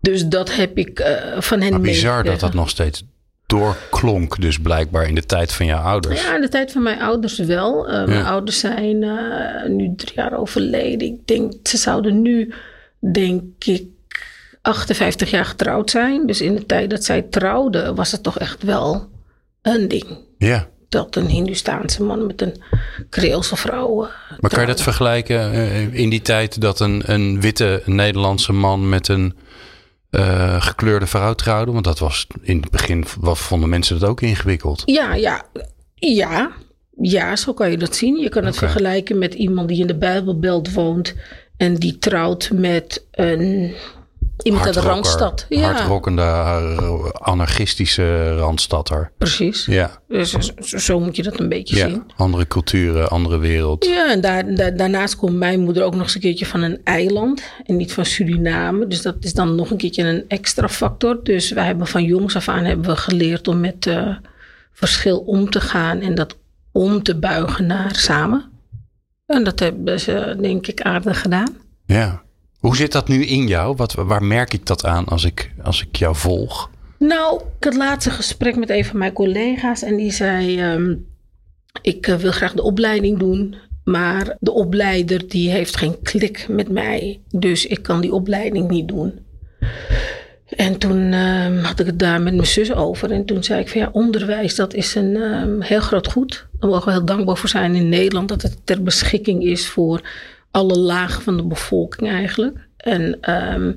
Dus 0.00 0.26
dat 0.26 0.54
heb 0.54 0.78
ik 0.78 0.98
eh, 0.98 1.40
van 1.40 1.60
hen 1.60 1.70
Maar 1.70 1.80
bizar 1.80 2.24
dat 2.24 2.40
dat 2.40 2.54
nog 2.54 2.68
steeds 2.68 3.04
doorklonk, 3.46 4.40
dus 4.40 4.58
blijkbaar 4.58 5.08
in 5.08 5.14
de 5.14 5.26
tijd 5.26 5.52
van 5.52 5.66
jouw 5.66 5.82
ouders. 5.82 6.22
Ja, 6.22 6.34
in 6.34 6.40
de 6.40 6.48
tijd 6.48 6.72
van 6.72 6.82
mijn 6.82 7.00
ouders 7.00 7.38
wel. 7.38 7.84
Mijn 8.06 8.24
ouders 8.24 8.58
zijn 8.58 8.98
nu 9.76 9.92
drie 9.96 10.14
jaar 10.14 10.38
overleden. 10.38 11.08
Ik 11.08 11.26
denk, 11.26 11.52
ze 11.62 11.76
zouden 11.76 12.22
nu, 12.22 12.52
denk 13.12 13.42
ik, 13.64 13.82
58 14.62 15.30
jaar 15.30 15.44
getrouwd 15.44 15.90
zijn. 15.90 16.26
Dus 16.26 16.40
in 16.40 16.54
de 16.54 16.66
tijd 16.66 16.90
dat 16.90 17.04
zij 17.04 17.22
trouwden, 17.22 17.94
was 17.94 18.12
het 18.12 18.22
toch 18.22 18.38
echt 18.38 18.62
wel 18.62 19.08
een 19.62 19.88
ding. 19.88 20.18
Ja. 20.38 20.68
Dat 20.88 21.16
een 21.16 21.26
Hindustaanse 21.26 22.02
man 22.02 22.26
met 22.26 22.42
een 22.42 22.62
Creoolse 23.10 23.56
vrouw. 23.56 24.04
eh, 24.04 24.10
Maar 24.40 24.50
kan 24.50 24.60
je 24.60 24.66
dat 24.66 24.82
vergelijken 24.82 25.52
eh, 25.52 25.94
in 25.94 26.10
die 26.10 26.22
tijd 26.22 26.60
dat 26.60 26.80
een, 26.80 27.02
een 27.04 27.40
witte 27.40 27.82
Nederlandse 27.84 28.52
man 28.52 28.88
met 28.88 29.08
een 29.08 29.36
eh, 30.10 30.62
gekleurde 30.62 31.06
vrouw 31.06 31.34
trouwde? 31.34 31.72
Want 31.72 31.84
dat 31.84 31.98
was 31.98 32.26
in 32.42 32.60
het 32.60 32.70
begin, 32.70 33.04
wat 33.20 33.38
vonden 33.38 33.68
mensen 33.68 33.98
dat 33.98 34.08
ook 34.08 34.20
ingewikkeld. 34.20 34.82
Ja, 34.84 35.14
ja, 35.14 35.44
ja. 35.94 36.50
Ja, 37.02 37.36
zo 37.36 37.52
kan 37.52 37.70
je 37.70 37.76
dat 37.78 37.96
zien. 37.96 38.16
Je 38.16 38.28
kan 38.28 38.44
het 38.44 38.56
vergelijken 38.58 39.18
met 39.18 39.34
iemand 39.34 39.68
die 39.68 39.80
in 39.80 39.86
de 39.86 39.96
Bijbelbelt 39.98 40.72
woont 40.72 41.14
en 41.56 41.74
die 41.74 41.98
trouwt 41.98 42.50
met 42.52 43.06
een, 43.10 43.74
iemand 44.42 44.64
uit 44.64 44.74
de 44.74 44.80
Randstad. 44.80 45.46
Ja, 45.48 45.60
Hardrockende, 45.72 46.22
eh, 46.22 47.04
anarchistische 47.12 48.36
randstadder. 48.36 49.12
precies. 49.18 49.66
Ja, 49.66 49.90
Dus 50.08 50.30
zo, 50.30 50.78
zo 50.78 51.00
moet 51.00 51.16
je 51.16 51.22
dat 51.22 51.40
een 51.40 51.48
beetje 51.48 51.76
ja. 51.76 51.88
zien. 51.88 52.02
andere 52.16 52.46
culturen, 52.46 53.08
andere 53.10 53.38
wereld. 53.38 53.84
Ja, 53.84 54.10
en 54.12 54.20
daar, 54.20 54.54
daar- 54.54 54.76
daarnaast 54.76 55.16
komt 55.16 55.36
mijn 55.36 55.60
moeder 55.60 55.82
ook 55.84 55.92
nog 55.94 56.02
eens 56.02 56.14
een 56.14 56.20
keertje 56.20 56.46
van 56.46 56.62
een 56.62 56.80
eiland 56.84 57.42
en 57.66 57.76
niet 57.76 57.92
van 57.92 58.04
Suriname. 58.04 58.86
Dus 58.86 59.02
dat 59.02 59.16
is 59.20 59.32
dan 59.32 59.54
nog 59.54 59.70
een 59.70 59.76
keertje 59.76 60.02
een 60.04 60.24
extra 60.28 60.68
factor. 60.68 61.20
Dus 61.22 61.50
wij 61.50 61.64
hebben 61.64 61.86
van 61.86 62.04
jongs 62.04 62.36
af 62.36 62.48
aan 62.48 62.64
hebben 62.64 62.86
we 62.90 62.96
geleerd 62.96 63.48
om 63.48 63.60
met 63.60 63.86
eh, 63.86 64.08
verschil 64.72 65.18
om 65.18 65.50
te 65.50 65.60
gaan 65.60 66.00
en 66.00 66.14
dat 66.14 66.36
om 66.72 67.02
te 67.02 67.18
buigen 67.18 67.66
naar 67.66 67.94
samen. 67.94 68.50
En 69.26 69.44
dat 69.44 69.58
hebben 69.60 70.00
ze 70.00 70.36
denk 70.40 70.66
ik 70.66 70.80
aardig 70.80 71.20
gedaan. 71.20 71.56
Ja. 71.86 72.22
Hoe 72.60 72.76
zit 72.76 72.92
dat 72.92 73.08
nu 73.08 73.24
in 73.24 73.46
jou? 73.46 73.76
Wat, 73.76 73.94
waar 73.94 74.22
merk 74.22 74.52
ik 74.52 74.66
dat 74.66 74.84
aan 74.84 75.04
als 75.04 75.24
ik, 75.24 75.52
als 75.62 75.82
ik 75.82 75.96
jou 75.96 76.16
volg? 76.16 76.70
Nou, 76.98 77.40
ik 77.58 77.64
had 77.64 77.74
laatst 77.74 78.06
een 78.06 78.12
gesprek 78.12 78.56
met 78.56 78.70
een 78.70 78.84
van 78.84 78.98
mijn 78.98 79.12
collega's 79.12 79.82
en 79.82 79.96
die 79.96 80.12
zei: 80.12 80.60
ehm, 80.60 80.94
Ik 81.82 82.06
eh, 82.06 82.14
wil 82.14 82.32
graag 82.32 82.52
de 82.52 82.62
opleiding 82.62 83.18
doen, 83.18 83.54
maar 83.84 84.36
de 84.40 84.52
opleider 84.52 85.28
die 85.28 85.50
heeft 85.50 85.76
geen 85.76 86.02
klik 86.02 86.46
met 86.48 86.68
mij, 86.68 87.20
dus 87.30 87.66
ik 87.66 87.82
kan 87.82 88.00
die 88.00 88.12
opleiding 88.12 88.68
niet 88.68 88.88
doen. 88.88 89.18
En 90.56 90.78
toen 90.78 91.12
ehm, 91.12 91.58
had 91.58 91.80
ik 91.80 91.86
het 91.86 91.98
daar 91.98 92.20
met 92.20 92.34
mijn 92.34 92.46
zus 92.46 92.72
over. 92.72 93.10
En 93.10 93.24
toen 93.24 93.44
zei 93.44 93.60
ik 93.60 93.68
van 93.68 93.80
ja, 93.80 93.88
onderwijs 93.92 94.54
dat 94.54 94.74
is 94.74 94.94
een 94.94 95.16
ehm, 95.16 95.60
heel 95.60 95.80
groot 95.80 96.06
goed. 96.12 96.46
Daar 96.58 96.70
mogen 96.70 96.86
we 96.86 96.92
heel 96.92 97.04
dankbaar 97.04 97.36
voor 97.36 97.48
zijn 97.48 97.74
in 97.74 97.88
Nederland. 97.88 98.28
Dat 98.28 98.42
het 98.42 98.56
ter 98.64 98.82
beschikking 98.82 99.44
is 99.44 99.68
voor 99.68 100.00
alle 100.50 100.78
lagen 100.78 101.22
van 101.22 101.36
de 101.36 101.46
bevolking 101.46 102.10
eigenlijk. 102.10 102.68
En 102.76 103.20
ehm, 103.20 103.72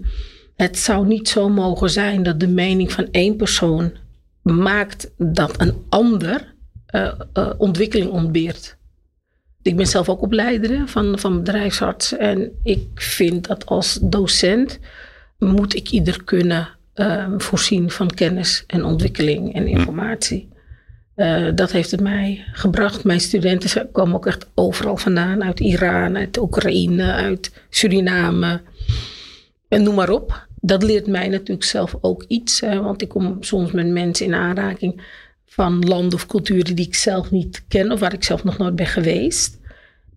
het 0.56 0.78
zou 0.78 1.08
niet 1.08 1.30
zo 1.30 1.50
mogen 1.50 1.90
zijn 1.90 2.24
dat 2.24 2.40
de 2.40 2.48
mening 2.48 2.92
van 2.92 3.08
één 3.12 3.36
persoon 3.36 3.92
maakt 4.42 5.12
dat 5.18 5.62
een 5.62 5.74
ander 5.90 6.54
eh, 6.86 7.12
eh, 7.34 7.50
ontwikkeling 7.58 8.12
ontbeert. 8.12 8.78
Ik 9.62 9.76
ben 9.76 9.88
zelf 9.88 10.10
ook 10.10 10.22
opleider 10.22 10.88
van, 10.88 11.20
van 11.20 11.44
bedrijfsarts. 11.44 12.18
En 12.18 12.52
ik 12.64 12.88
vind 12.96 13.48
dat 13.48 13.66
als 13.66 14.00
docent 14.02 14.80
moet 15.38 15.76
ik 15.76 15.90
ieder 15.90 16.24
kunnen 16.24 16.70
eh, 16.94 17.28
voorzien 17.38 17.92
van 17.92 18.08
kennis 18.08 18.64
en 18.68 18.86
ontwikkeling 18.86 19.54
en 19.54 19.68
informatie. 19.68 20.53
Eh, 21.16 21.48
dat 21.56 21.72
heeft 21.72 21.92
het 21.92 22.02
mij 22.02 22.46
gebracht. 22.52 23.04
Mijn 23.04 23.20
studenten 23.20 23.92
komen 23.92 24.16
ook 24.16 24.26
echt 24.26 24.48
overal 24.54 24.98
vandaan. 24.98 25.44
Uit 25.44 25.60
Iran, 25.60 26.18
uit 26.18 26.38
Oekraïne, 26.38 27.12
uit 27.12 27.52
Suriname. 27.70 28.62
En 29.68 29.84
noem 29.84 29.96
maar 29.96 30.10
op. 30.10 30.48
Dat 30.62 30.84
leert 30.84 31.08
mij 31.08 31.28
natuurlijk 31.28 31.68
zelf 31.68 31.96
ook 32.02 32.26
iets. 32.28 32.60
Hè, 32.60 32.82
want 32.82 33.02
ik 33.02 33.10
kom 33.10 33.38
soms 33.40 33.72
met 33.72 33.88
mensen 33.88 34.26
in 34.26 34.34
aanraking 34.34 35.02
van 35.46 35.80
landen 35.80 36.14
of 36.14 36.28
culturen 36.28 36.76
die 36.76 36.88
ik 36.88 36.96
zelf 36.96 37.32
niet 37.32 37.64
ken. 37.68 37.92
Of 37.92 38.00
waar 38.00 38.14
ik 38.14 38.24
zelf 38.24 38.44
nog 38.44 38.58
nooit 38.58 38.76
ben 38.76 38.88
geweest. 38.88 39.60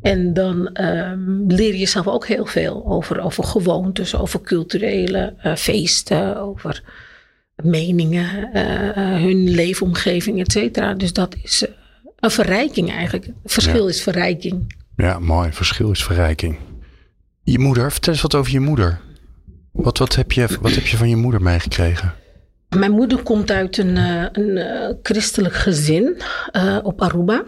En 0.02 0.32
dan 0.32 0.68
ehm, 0.72 1.46
leer 1.46 1.74
je 1.74 1.86
zelf 1.86 2.06
ook 2.06 2.26
heel 2.26 2.46
veel 2.46 2.86
over, 2.86 3.20
over 3.20 3.44
gewoontes, 3.44 4.16
over 4.16 4.40
culturele 4.40 5.34
eh, 5.38 5.54
feesten, 5.54 6.36
over 6.36 6.82
meningen, 7.64 8.52
eh, 8.52 8.88
eh, 8.88 9.22
hun 9.22 9.50
leefomgeving, 9.50 10.40
et 10.40 10.52
cetera. 10.52 10.94
Dus 10.94 11.12
dat 11.12 11.36
is 11.42 11.66
eh, 11.66 11.72
een 12.16 12.30
verrijking 12.30 12.90
eigenlijk. 12.90 13.28
Verschil 13.44 13.82
Ja. 13.82 13.88
is 13.88 14.02
verrijking. 14.02 14.74
Ja, 14.96 15.18
mooi. 15.18 15.52
Verschil 15.52 15.90
is 15.90 16.04
verrijking. 16.04 16.56
Je 17.42 17.58
moeder, 17.58 17.92
vertel 17.92 18.12
eens 18.12 18.22
wat 18.22 18.34
over 18.34 18.52
je 18.52 18.60
moeder. 18.60 19.00
Wat, 19.72 19.98
wat, 19.98 20.14
heb, 20.14 20.32
je, 20.32 20.46
wat 20.60 20.74
heb 20.74 20.86
je 20.86 20.96
van 20.96 21.08
je 21.08 21.16
moeder 21.16 21.42
meegekregen? 21.42 22.14
Mijn 22.76 22.92
moeder 22.92 23.22
komt 23.22 23.50
uit 23.50 23.78
een, 23.78 23.96
een 24.32 24.98
christelijk 25.02 25.54
gezin 25.54 26.16
op 26.82 27.02
Aruba. 27.02 27.44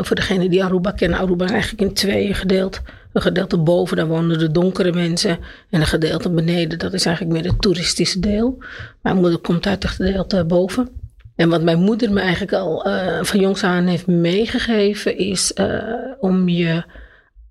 Voor 0.00 0.16
degenen 0.16 0.50
die 0.50 0.64
Aruba 0.64 0.90
kennen, 0.90 1.18
Aruba 1.18 1.44
is 1.44 1.50
eigenlijk 1.50 1.82
in 1.82 1.94
tweeën 1.94 2.34
gedeeld. 2.34 2.82
Een 3.16 3.22
gedeelte 3.22 3.58
boven, 3.58 3.96
daar 3.96 4.06
wonen 4.06 4.38
de 4.38 4.50
donkere 4.50 4.92
mensen. 4.92 5.38
En 5.70 5.80
een 5.80 5.86
gedeelte 5.86 6.30
beneden, 6.30 6.78
dat 6.78 6.92
is 6.92 7.06
eigenlijk 7.06 7.36
meer 7.36 7.50
het 7.50 7.62
toeristische 7.62 8.20
deel. 8.20 8.58
Mijn 9.02 9.16
moeder 9.16 9.38
komt 9.38 9.66
uit 9.66 9.82
het 9.82 9.92
gedeelte 9.92 10.44
boven. 10.44 10.88
En 11.36 11.48
wat 11.48 11.62
mijn 11.62 11.78
moeder 11.78 12.12
me 12.12 12.20
eigenlijk 12.20 12.52
al 12.52 12.84
eh, 12.84 13.22
van 13.22 13.40
jongs 13.40 13.62
aan 13.62 13.86
heeft 13.86 14.06
meegegeven, 14.06 15.18
is 15.18 15.52
uh, 15.54 15.82
om 16.20 16.48
je 16.48 16.84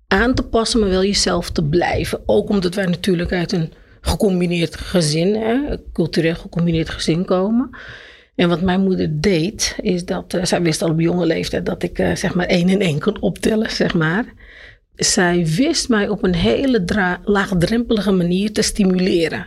aan 0.06 0.34
te 0.34 0.42
passen, 0.42 0.80
maar 0.80 0.88
wel 0.88 1.04
jezelf 1.04 1.50
te 1.50 1.64
blijven. 1.64 2.20
Ook 2.26 2.48
omdat 2.48 2.74
wij 2.74 2.86
natuurlijk 2.86 3.32
uit 3.32 3.52
een 3.52 3.72
gecombineerd 4.00 4.76
gezin, 4.76 5.34
hè, 5.34 5.58
cultureel 5.92 6.34
gecombineerd 6.34 6.90
gezin 6.90 7.24
komen. 7.24 7.70
En 8.34 8.48
wat 8.48 8.60
mijn 8.60 8.80
moeder 8.80 9.20
deed, 9.20 9.76
is 9.80 10.04
dat 10.04 10.34
uh, 10.34 10.44
zij 10.44 10.62
wist 10.62 10.82
al 10.82 10.90
op 10.90 11.00
jonge 11.00 11.26
leeftijd 11.26 11.66
dat 11.66 11.82
ik 11.82 11.96
zeg 12.14 12.34
maar 12.34 12.46
één 12.46 12.68
en 12.68 12.80
één 12.80 13.00
kon 13.00 13.20
optellen, 13.20 13.70
zeg 13.70 13.94
maar. 13.94 14.24
Zij 14.96 15.46
wist 15.46 15.88
mij 15.88 16.08
op 16.08 16.24
een 16.24 16.34
hele 16.34 16.84
laagdrempelige 17.24 18.12
manier 18.12 18.52
te 18.52 18.62
stimuleren. 18.62 19.46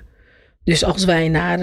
Dus 0.63 0.83
als 0.83 1.05
wij 1.05 1.29
naar 1.29 1.59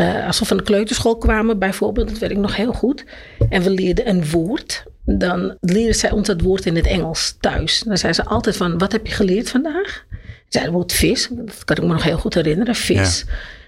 uh, 0.00 0.26
als 0.26 0.38
we 0.38 0.44
van 0.44 0.56
de 0.56 0.62
kleuterschool 0.62 1.18
kwamen 1.18 1.58
bijvoorbeeld, 1.58 2.08
dat 2.08 2.18
weet 2.18 2.30
ik 2.30 2.36
nog 2.36 2.56
heel 2.56 2.72
goed. 2.72 3.04
En 3.48 3.62
we 3.62 3.70
leerden 3.70 4.08
een 4.08 4.30
woord. 4.30 4.84
Dan 5.04 5.56
leerden 5.60 5.94
zij 5.94 6.10
ons 6.10 6.26
dat 6.26 6.40
woord 6.40 6.66
in 6.66 6.76
het 6.76 6.86
Engels 6.86 7.36
thuis. 7.40 7.82
Dan 7.86 7.98
zei 7.98 8.12
ze 8.12 8.24
altijd 8.24 8.56
van, 8.56 8.78
wat 8.78 8.92
heb 8.92 9.06
je 9.06 9.12
geleerd 9.12 9.50
vandaag? 9.50 10.04
Zei 10.48 10.64
het 10.64 10.74
woord 10.74 10.92
vis, 10.92 11.28
dat 11.30 11.64
kan 11.64 11.76
ik 11.76 11.82
me 11.82 11.88
nog 11.88 12.02
heel 12.02 12.18
goed 12.18 12.34
herinneren, 12.34 12.74
vis. 12.74 13.24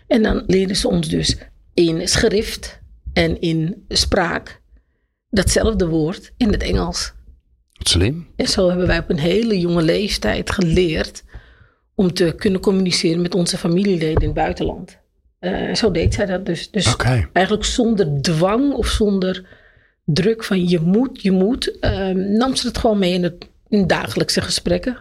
En 0.07 0.23
dan 0.23 0.43
leerden 0.47 0.76
ze 0.76 0.88
ons 0.88 1.09
dus 1.09 1.37
in 1.75 2.09
schrift 2.09 2.81
en 3.12 3.40
in 3.40 3.85
spraak 3.88 4.61
datzelfde 5.31 5.88
woord 5.88 6.33
in 6.37 6.52
het 6.52 6.62
Engels. 6.62 7.12
Slim. 7.78 8.26
En 8.37 8.47
zo 8.47 8.68
hebben 8.68 8.87
wij 8.87 8.99
op 8.99 9.11
een 9.11 9.18
hele 9.18 9.61
jonge 9.61 9.83
leeftijd 9.83 10.50
geleerd 10.50 11.25
om 11.95 12.12
te 12.12 12.35
kunnen 12.37 12.61
communiceren 12.61 13.23
met 13.23 13.35
onze 13.35 13.59
familieleden 13.59 14.21
in 14.21 14.26
het 14.26 14.35
buitenland. 14.35 14.99
Uh, 15.40 15.75
zo 15.75 15.90
deed 15.90 16.14
zij 16.14 16.26
dat 16.26 16.47
dus. 16.47 16.71
Dus 16.71 16.92
okay. 16.92 17.28
eigenlijk 17.33 17.66
zonder 17.66 18.23
dwang 18.23 18.73
of 18.73 18.87
zonder 18.87 19.47
druk 20.04 20.45
van 20.45 20.68
je 20.68 20.80
moet, 20.80 21.23
je 21.23 21.30
moet, 21.33 21.76
uh, 21.80 22.09
nam 22.11 22.56
ze 22.56 22.66
het 22.66 22.78
gewoon 22.78 22.99
mee 22.99 23.12
in, 23.12 23.23
het, 23.23 23.49
in 23.68 23.87
dagelijkse 23.87 24.40
gesprekken. 24.40 24.99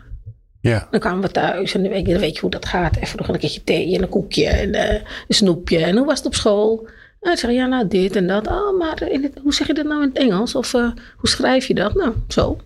Ja. 0.62 0.88
Dan 0.91 1.00
kwamen 1.00 1.22
we 1.22 1.32
thuis 1.32 1.74
en 1.74 1.82
dan 1.82 1.91
weet, 1.91 2.05
je, 2.05 2.12
dan 2.12 2.22
weet 2.22 2.36
je 2.36 2.41
hoe 2.41 2.50
dat 2.50 2.65
gaat. 2.65 2.96
Even 2.96 3.17
nog 3.17 3.27
een 3.27 3.39
keertje 3.39 3.63
thee 3.63 3.96
en 3.96 4.01
een 4.01 4.10
koekje 4.10 4.48
en 4.48 4.75
uh, 4.75 4.94
een 5.27 5.36
snoepje. 5.36 5.77
En 5.77 5.98
hoe 5.98 6.05
was 6.05 6.17
het 6.17 6.27
op 6.27 6.36
school? 6.36 6.88
En 7.25 7.32
ik 7.32 7.38
zeg, 7.38 7.51
ja, 7.51 7.65
nou 7.65 7.88
dit 7.88 8.15
en 8.15 8.27
dat. 8.27 8.48
Oh, 8.48 8.77
maar 8.77 9.10
in 9.10 9.24
het, 9.24 9.39
hoe 9.41 9.53
zeg 9.53 9.67
je 9.67 9.74
dat 9.74 9.86
nou 9.86 10.01
in 10.01 10.08
het 10.08 10.17
Engels? 10.17 10.55
Of 10.55 10.74
uh, 10.74 10.91
hoe 11.17 11.29
schrijf 11.29 11.65
je 11.67 11.74
dat? 11.74 11.94
Nou, 11.94 12.13
zo. 12.27 12.58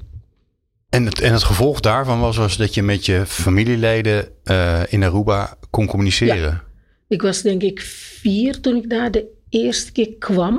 En 0.90 1.06
het, 1.06 1.20
en 1.22 1.34
het 1.34 1.44
gevolg 1.44 1.80
daarvan 1.80 2.20
was, 2.20 2.38
was 2.38 2.58
dat 2.58 2.74
je 2.74 2.84
met 2.84 3.06
je 3.06 3.26
familieleden 3.26 4.28
uh, 4.44 4.82
in 4.90 5.04
Aruba 5.04 5.58
kon 5.70 5.88
communiceren? 5.88 6.38
Ja. 6.38 6.64
Ik 7.08 7.22
was 7.22 7.42
denk 7.42 7.62
ik 7.62 7.82
vier 8.22 8.60
toen 8.60 8.76
ik 8.76 8.90
daar 8.90 9.12
de 9.12 9.26
eerste 9.50 9.92
keer 9.92 10.14
kwam. 10.20 10.58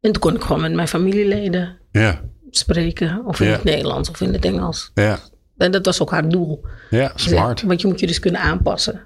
En 0.00 0.12
toen 0.12 0.22
kon 0.22 0.34
ik 0.34 0.42
gewoon 0.42 0.60
met 0.60 0.72
mijn 0.72 0.88
familieleden 0.88 1.78
ja. 1.90 2.20
spreken. 2.50 3.24
Of 3.26 3.40
in 3.40 3.46
Ja. 3.46 3.52
het 3.52 3.64
Nederlands 3.64 4.10
of 4.10 4.20
in 4.20 4.32
het 4.32 4.44
Engels. 4.44 4.90
Ja, 4.94 5.18
En 5.56 5.70
dat 5.70 5.84
was 5.86 6.02
ook 6.02 6.10
haar 6.10 6.28
doel. 6.28 6.64
ja 6.90 7.12
smart. 7.14 7.62
Want 7.62 7.80
je 7.80 7.86
moet 7.86 8.00
je 8.00 8.06
dus 8.06 8.18
kunnen 8.20 8.40
aanpassen. 8.40 9.00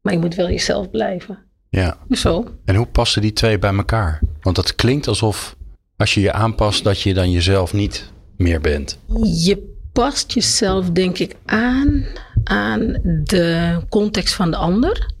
Maar 0.00 0.12
je 0.12 0.18
moet 0.18 0.34
wel 0.34 0.48
jezelf 0.48 0.90
blijven. 0.90 1.38
Ja. 1.70 1.98
Dus 2.08 2.20
zo. 2.20 2.44
En 2.64 2.74
hoe 2.74 2.86
passen 2.86 3.22
die 3.22 3.32
twee 3.32 3.58
bij 3.58 3.74
elkaar? 3.74 4.20
Want 4.40 4.56
dat 4.56 4.74
klinkt 4.74 5.08
alsof 5.08 5.56
als 5.96 6.14
je 6.14 6.20
je 6.20 6.32
aanpast, 6.32 6.84
dat 6.84 7.00
je 7.00 7.14
dan 7.14 7.30
jezelf 7.30 7.72
niet 7.72 8.12
meer 8.36 8.60
bent. 8.60 8.98
Je 9.22 9.74
past 9.92 10.32
jezelf 10.32 10.90
denk 10.90 11.18
ik 11.18 11.36
aan 11.44 12.04
aan 12.44 12.98
de 13.24 13.78
context 13.88 14.34
van 14.34 14.50
de 14.50 14.56
ander. 14.56 15.12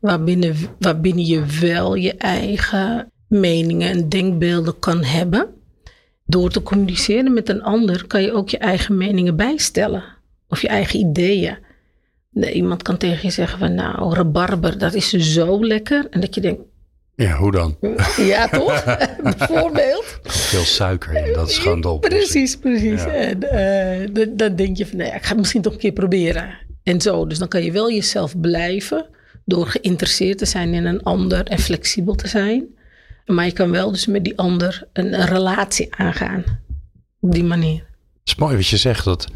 Waarbinnen, 0.00 0.56
waarbinnen 0.78 1.24
je 1.24 1.44
wel 1.60 1.94
je 1.94 2.14
eigen 2.14 3.12
meningen 3.28 3.90
en 3.90 4.08
denkbeelden 4.08 4.78
kan 4.78 5.04
hebben. 5.04 5.46
Door 6.24 6.50
te 6.50 6.62
communiceren 6.62 7.32
met 7.32 7.48
een 7.48 7.62
ander 7.62 8.06
kan 8.06 8.22
je 8.22 8.32
ook 8.32 8.48
je 8.48 8.58
eigen 8.58 8.96
meningen 8.96 9.36
bijstellen. 9.36 10.04
Of 10.48 10.62
je 10.62 10.68
eigen 10.68 10.98
ideeën. 10.98 11.58
Nee, 12.36 12.52
iemand 12.52 12.82
kan 12.82 12.96
tegen 12.96 13.18
je 13.22 13.30
zeggen 13.30 13.58
van 13.58 13.74
nou, 13.74 14.14
rabarber, 14.14 14.78
dat 14.78 14.94
is 14.94 15.10
zo 15.10 15.66
lekker. 15.66 16.06
En 16.10 16.20
dat 16.20 16.34
je 16.34 16.40
denkt, 16.40 16.60
Ja, 17.14 17.36
hoe 17.36 17.52
dan? 17.52 17.76
ja 18.32 18.48
toch? 18.48 18.84
Bijvoorbeeld. 19.36 20.18
Veel 20.22 20.62
suiker 20.62 21.26
in, 21.26 21.32
dat 21.32 21.48
is 21.48 21.58
gewoon 21.58 21.84
oplossing. 21.84 22.22
Precies, 22.22 22.56
precies. 22.56 23.02
Ja. 23.02 23.12
En 23.12 23.42
eh, 24.14 24.26
dan, 24.30 24.56
denk 24.56 24.76
je 24.76 24.86
van, 24.86 24.96
nou 24.98 25.10
ja, 25.10 25.16
ik 25.16 25.22
ga 25.22 25.28
het 25.28 25.38
misschien 25.38 25.62
toch 25.62 25.72
een 25.72 25.78
keer 25.78 25.92
proberen. 25.92 26.58
En 26.82 27.00
zo, 27.00 27.26
dus 27.26 27.38
dan 27.38 27.48
kan 27.48 27.62
je 27.62 27.72
wel 27.72 27.90
jezelf 27.90 28.40
blijven 28.40 29.06
door 29.44 29.66
geïnteresseerd 29.66 30.38
te 30.38 30.46
zijn 30.46 30.74
in 30.74 30.84
een 30.84 31.02
ander 31.02 31.44
en 31.44 31.58
flexibel 31.58 32.14
te 32.14 32.28
zijn. 32.28 32.64
Maar 33.26 33.44
je 33.44 33.52
kan 33.52 33.70
wel 33.70 33.90
dus 33.90 34.06
met 34.06 34.24
die 34.24 34.38
ander 34.38 34.88
een, 34.92 35.20
een 35.20 35.26
relatie 35.26 35.94
aangaan. 35.94 36.44
Op 37.20 37.32
die 37.32 37.44
manier. 37.44 37.78
Het 38.20 38.28
is 38.28 38.34
mooi 38.34 38.56
wat 38.56 38.66
je 38.66 38.76
zegt, 38.76 39.04
dat, 39.04 39.28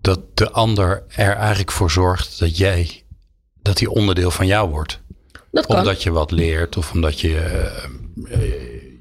dat 0.00 0.20
de 0.34 0.50
ander 0.50 1.04
er 1.08 1.36
eigenlijk 1.36 1.72
voor 1.72 1.90
zorgt 1.90 2.38
dat 2.38 2.56
jij, 2.56 3.02
dat 3.62 3.78
hij 3.78 3.88
onderdeel 3.88 4.30
van 4.30 4.46
jou 4.46 4.70
wordt. 4.70 5.00
Dat 5.50 5.66
kan. 5.66 5.78
Omdat 5.78 6.02
je 6.02 6.10
wat 6.10 6.30
leert 6.30 6.76
of 6.76 6.92
omdat 6.92 7.20
je 7.20 7.36
eh, 8.28 8.40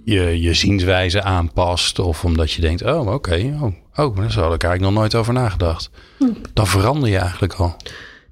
je, 0.10 0.42
je 0.42 0.54
zienswijze 0.54 1.22
aanpast. 1.22 2.00
Of 2.00 2.24
omdat 2.24 2.52
je 2.52 2.62
denkt, 2.62 2.84
oh 2.84 3.14
oké, 3.14 3.58
oh, 3.62 4.06
oh, 4.06 4.18
daar 4.18 4.34
had 4.34 4.54
ik 4.54 4.64
eigenlijk 4.64 4.80
nog 4.80 4.94
nooit 4.94 5.16
over 5.16 5.34
nagedacht. 5.34 5.90
Hm. 6.18 6.26
Dan 6.54 6.68
verander 6.68 7.10
je 7.10 7.18
eigenlijk 7.18 7.54
al. 7.54 7.76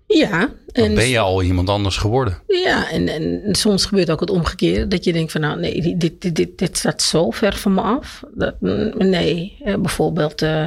Ja. 0.07 0.49
Dan 0.65 0.85
En, 0.85 0.95
ben 0.95 1.07
je 1.07 1.19
al 1.19 1.43
iemand 1.43 1.69
anders 1.69 1.97
geworden. 1.97 2.37
ja, 2.47 2.89
en, 2.89 3.07
en 3.07 3.55
soms 3.55 3.85
gebeurt 3.85 4.09
ook 4.09 4.19
het 4.19 4.29
omgekeerde. 4.29 4.87
Dat 4.87 5.03
je 5.03 5.13
denkt 5.13 5.31
van, 5.31 5.41
nou 5.41 5.59
nee, 5.59 5.97
dit, 5.97 6.21
dit, 6.21 6.35
dit, 6.35 6.57
dit 6.57 6.77
staat 6.77 7.01
zo 7.01 7.31
ver 7.31 7.55
van 7.55 7.73
me 7.73 7.81
af. 7.81 8.23
Dat, 8.33 8.55
nee, 8.97 9.57
eh, 9.63 9.75
bijvoorbeeld 9.75 10.41
eh, 10.41 10.65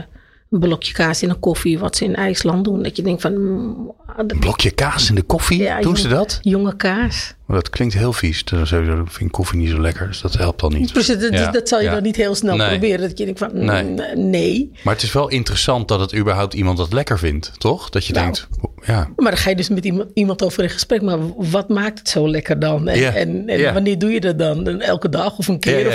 een 0.51 0.59
blokje 0.59 0.93
kaas 0.93 1.23
in 1.23 1.31
een 1.31 1.39
koffie 1.39 1.79
wat 1.79 1.97
ze 1.97 2.05
in 2.05 2.15
IJsland 2.15 2.65
doen. 2.65 2.83
Dat 2.83 2.97
je 2.97 3.03
denkt 3.03 3.23
van, 3.23 3.33
mm, 3.41 3.93
ah, 4.07 4.17
dat- 4.17 4.41
blokje 4.41 4.71
kaas 4.71 5.09
in 5.09 5.15
de 5.15 5.23
koffie, 5.23 5.63
Ja, 5.63 5.81
doen 5.81 5.97
ze 5.97 6.09
dat? 6.09 6.39
jonge 6.43 6.77
kaas. 6.77 7.35
Maar 7.51 7.59
dat 7.59 7.71
klinkt 7.71 7.95
heel 7.95 8.13
vies. 8.13 8.45
Dus 8.45 8.69
sowieso 8.69 8.95
vind 8.97 9.21
ik 9.21 9.31
koffie 9.33 9.59
niet 9.59 9.69
zo 9.71 9.81
lekker, 9.81 10.07
dus 10.07 10.21
dat 10.21 10.35
helpt 10.35 10.63
al 10.63 10.69
niet. 10.69 10.93
Precies, 10.93 11.19
dat, 11.19 11.33
Ja, 11.33 11.51
dat 11.51 11.69
zal 11.69 11.79
je 11.79 11.85
ja. 11.85 11.93
dan 11.95 12.03
niet 12.03 12.17
heel 12.17 12.35
snel 12.35 12.57
Nee. 12.57 12.69
proberen. 12.69 13.09
Dat 13.09 13.19
je 13.19 13.25
denkt 13.25 13.39
van, 13.39 13.51
mm, 13.55 13.65
Nee. 13.65 14.17
nee. 14.17 14.71
Maar 14.85 14.95
het 14.95 15.03
is 15.03 15.13
wel 15.13 15.29
interessant 15.29 15.89
dat 15.89 16.01
het 16.01 16.15
überhaupt 16.15 16.55
iemand 16.55 16.79
dat 16.79 16.93
lekker 16.93 17.19
vindt, 17.19 17.53
toch? 17.61 17.89
Dat 17.91 18.07
je 18.07 18.13
Nou. 18.13 18.25
denkt, 18.25 18.49
ja, 18.87 19.09
Maar 19.17 19.31
dan 19.31 19.37
ga 19.41 19.51
je 19.51 19.57
dus 19.57 19.69
met 19.69 19.85
iemand, 19.85 20.11
iemand 20.15 20.43
over 20.43 20.63
in 20.63 20.71
gesprek. 20.71 21.03
Maar 21.03 21.19
wat 21.37 21.69
maakt 21.69 21.99
het 21.99 22.09
zo 22.09 22.29
lekker 22.29 22.59
dan? 22.59 22.89
En, 22.89 23.49
en, 23.49 23.73
wanneer 23.75 23.99
doe 23.99 24.11
je 24.11 24.21
dat 24.21 24.39
dan? 24.39 24.81
Elke 24.81 25.09
dag 25.09 25.39
of 25.39 25.49
een 25.49 25.59
keer? 25.61 25.87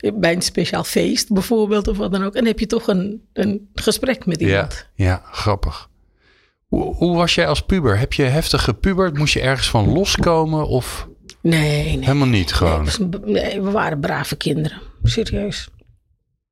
Of 0.00 0.12
bij 0.14 0.32
een 0.32 0.42
speciaal 0.42 0.84
feest 0.84 1.32
bijvoorbeeld 1.32 1.88
of 1.88 1.96
wat 1.96 2.12
dan 2.12 2.20
ook. 2.24 2.32
En 2.34 2.38
dan 2.38 2.46
heb 2.46 2.58
je 2.58 2.66
toch 2.66 2.86
een, 2.88 3.22
een 3.32 3.68
gesprek 3.74 4.26
met 4.26 4.40
ja, 4.40 4.46
iemand. 4.46 4.86
ja, 4.94 5.22
grappig. 5.32 5.88
Hoe, 6.68 6.94
hoe 6.94 7.16
was 7.16 7.34
jij 7.34 7.46
als 7.48 7.62
puber? 7.62 7.98
Heb 7.98 8.12
je 8.12 8.22
heftig 8.22 8.62
gepubert? 8.64 9.18
Moest 9.18 9.34
je 9.34 9.40
ergens 9.40 9.70
van 9.70 9.92
loskomen 9.92 10.66
of 10.68 11.08
Nee, 11.42 11.60
nee. 11.84 11.98
helemaal 12.04 12.26
niet 12.28 12.52
gewoon? 12.52 12.88
Nee, 13.24 13.60
we 13.62 13.70
waren 13.70 14.00
brave 14.00 14.36
kinderen. 14.36 14.78
Serieus. 15.02 15.68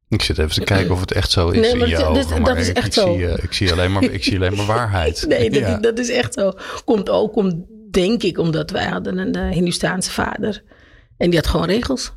Ik 0.09 0.23
zit 0.23 0.38
even 0.38 0.52
te 0.54 0.61
kijken 0.61 0.90
of 0.95 1.00
het 1.00 1.12
echt 1.12 1.31
zo 1.31 1.49
is 1.49 1.61
Nee, 1.61 1.75
maar 1.76 1.83
in 1.88 1.88
je 1.88 1.97
dat- 1.97 2.07
ogen, 2.07 2.28
dat 2.28 2.38
maar 2.38 2.59
is 2.59 2.69
ik, 2.69 2.76
echt 2.76 2.87
ik 2.87 2.92
zo. 2.92 3.14
Zie, 3.14 3.26
eh, 3.28 3.45
ik, 3.45 3.52
zie 3.52 3.73
alleen 3.73 3.92
maar, 3.92 4.02
ik 4.02 4.25
zie 4.25 4.37
alleen 4.37 4.57
maar 4.57 4.66
waarheid. 4.76 5.25
Nee, 5.28 5.50
dat, 5.50 5.61
Ja. 5.61 5.76
dat 5.78 5.99
is 5.99 6.11
echt 6.11 6.35
zo. 6.35 6.52
Komt 6.85 7.11
ook 7.11 7.37
om, 7.37 7.66
denk 7.90 8.23
ik, 8.23 8.38
omdat 8.38 8.71
wij 8.71 8.87
hadden 8.87 9.19
een 9.19 9.37
uh, 9.37 9.49
Hindustaanse 9.54 10.11
vader. 10.11 10.62
En 11.16 11.31
die 11.31 11.38
had 11.38 11.49
gewoon 11.49 11.66
regels. 11.66 12.12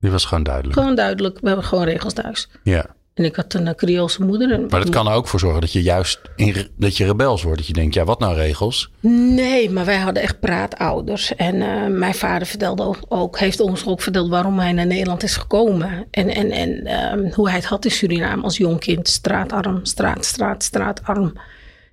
Die 0.00 0.10
was 0.10 0.24
gewoon 0.24 0.42
duidelijk. 0.44 0.78
Gewoon 0.78 0.94
duidelijk. 0.94 1.38
We 1.40 1.46
hebben 1.46 1.64
gewoon 1.66 1.84
regels 1.84 2.12
thuis. 2.12 2.48
Ja. 2.62 2.86
En 3.14 3.24
ik 3.24 3.36
had 3.36 3.54
een 3.54 3.74
Creoolse 3.74 4.22
moeder. 4.22 4.52
En 4.52 4.66
Maar 4.70 4.80
dat 4.80 4.88
kan 4.88 5.08
er 5.08 5.14
ook 5.14 5.28
voor 5.28 5.40
zorgen 5.40 5.60
dat 5.60 5.72
je 5.72 5.82
juist 5.82 6.20
in, 6.36 6.68
dat 6.76 6.96
je 6.96 7.04
rebels 7.04 7.42
wordt. 7.42 7.58
Dat 7.58 7.66
je 7.66 7.72
denkt, 7.72 7.94
ja, 7.94 8.04
wat 8.04 8.18
nou 8.18 8.34
regels? 8.34 8.90
Nee, 9.00 9.70
maar 9.70 9.84
wij 9.84 9.98
hadden 9.98 10.22
echt 10.22 10.40
praatouders. 10.40 11.34
En 11.34 11.54
uh, 11.54 11.86
mijn 11.86 12.14
vader 12.14 12.46
vertelde 12.46 12.82
ook, 12.82 12.98
ook, 13.08 13.38
heeft 13.38 13.60
ons 13.60 13.86
ook 13.86 14.02
verteld 14.02 14.28
waarom 14.28 14.58
hij 14.58 14.72
naar 14.72 14.86
Nederland 14.86 15.22
is 15.22 15.36
gekomen. 15.36 16.06
En, 16.10 16.28
en, 16.28 16.50
en 16.50 16.92
um, 17.18 17.32
hoe 17.34 17.48
hij 17.48 17.56
het 17.56 17.66
had 17.66 17.84
in 17.84 17.90
Suriname 17.90 18.42
als 18.42 18.56
jong 18.56 18.80
kind. 18.80 19.08
Straatarm, 19.08 19.80
straat, 19.82 20.24
straat, 20.24 20.62
straatarm. 20.62 21.32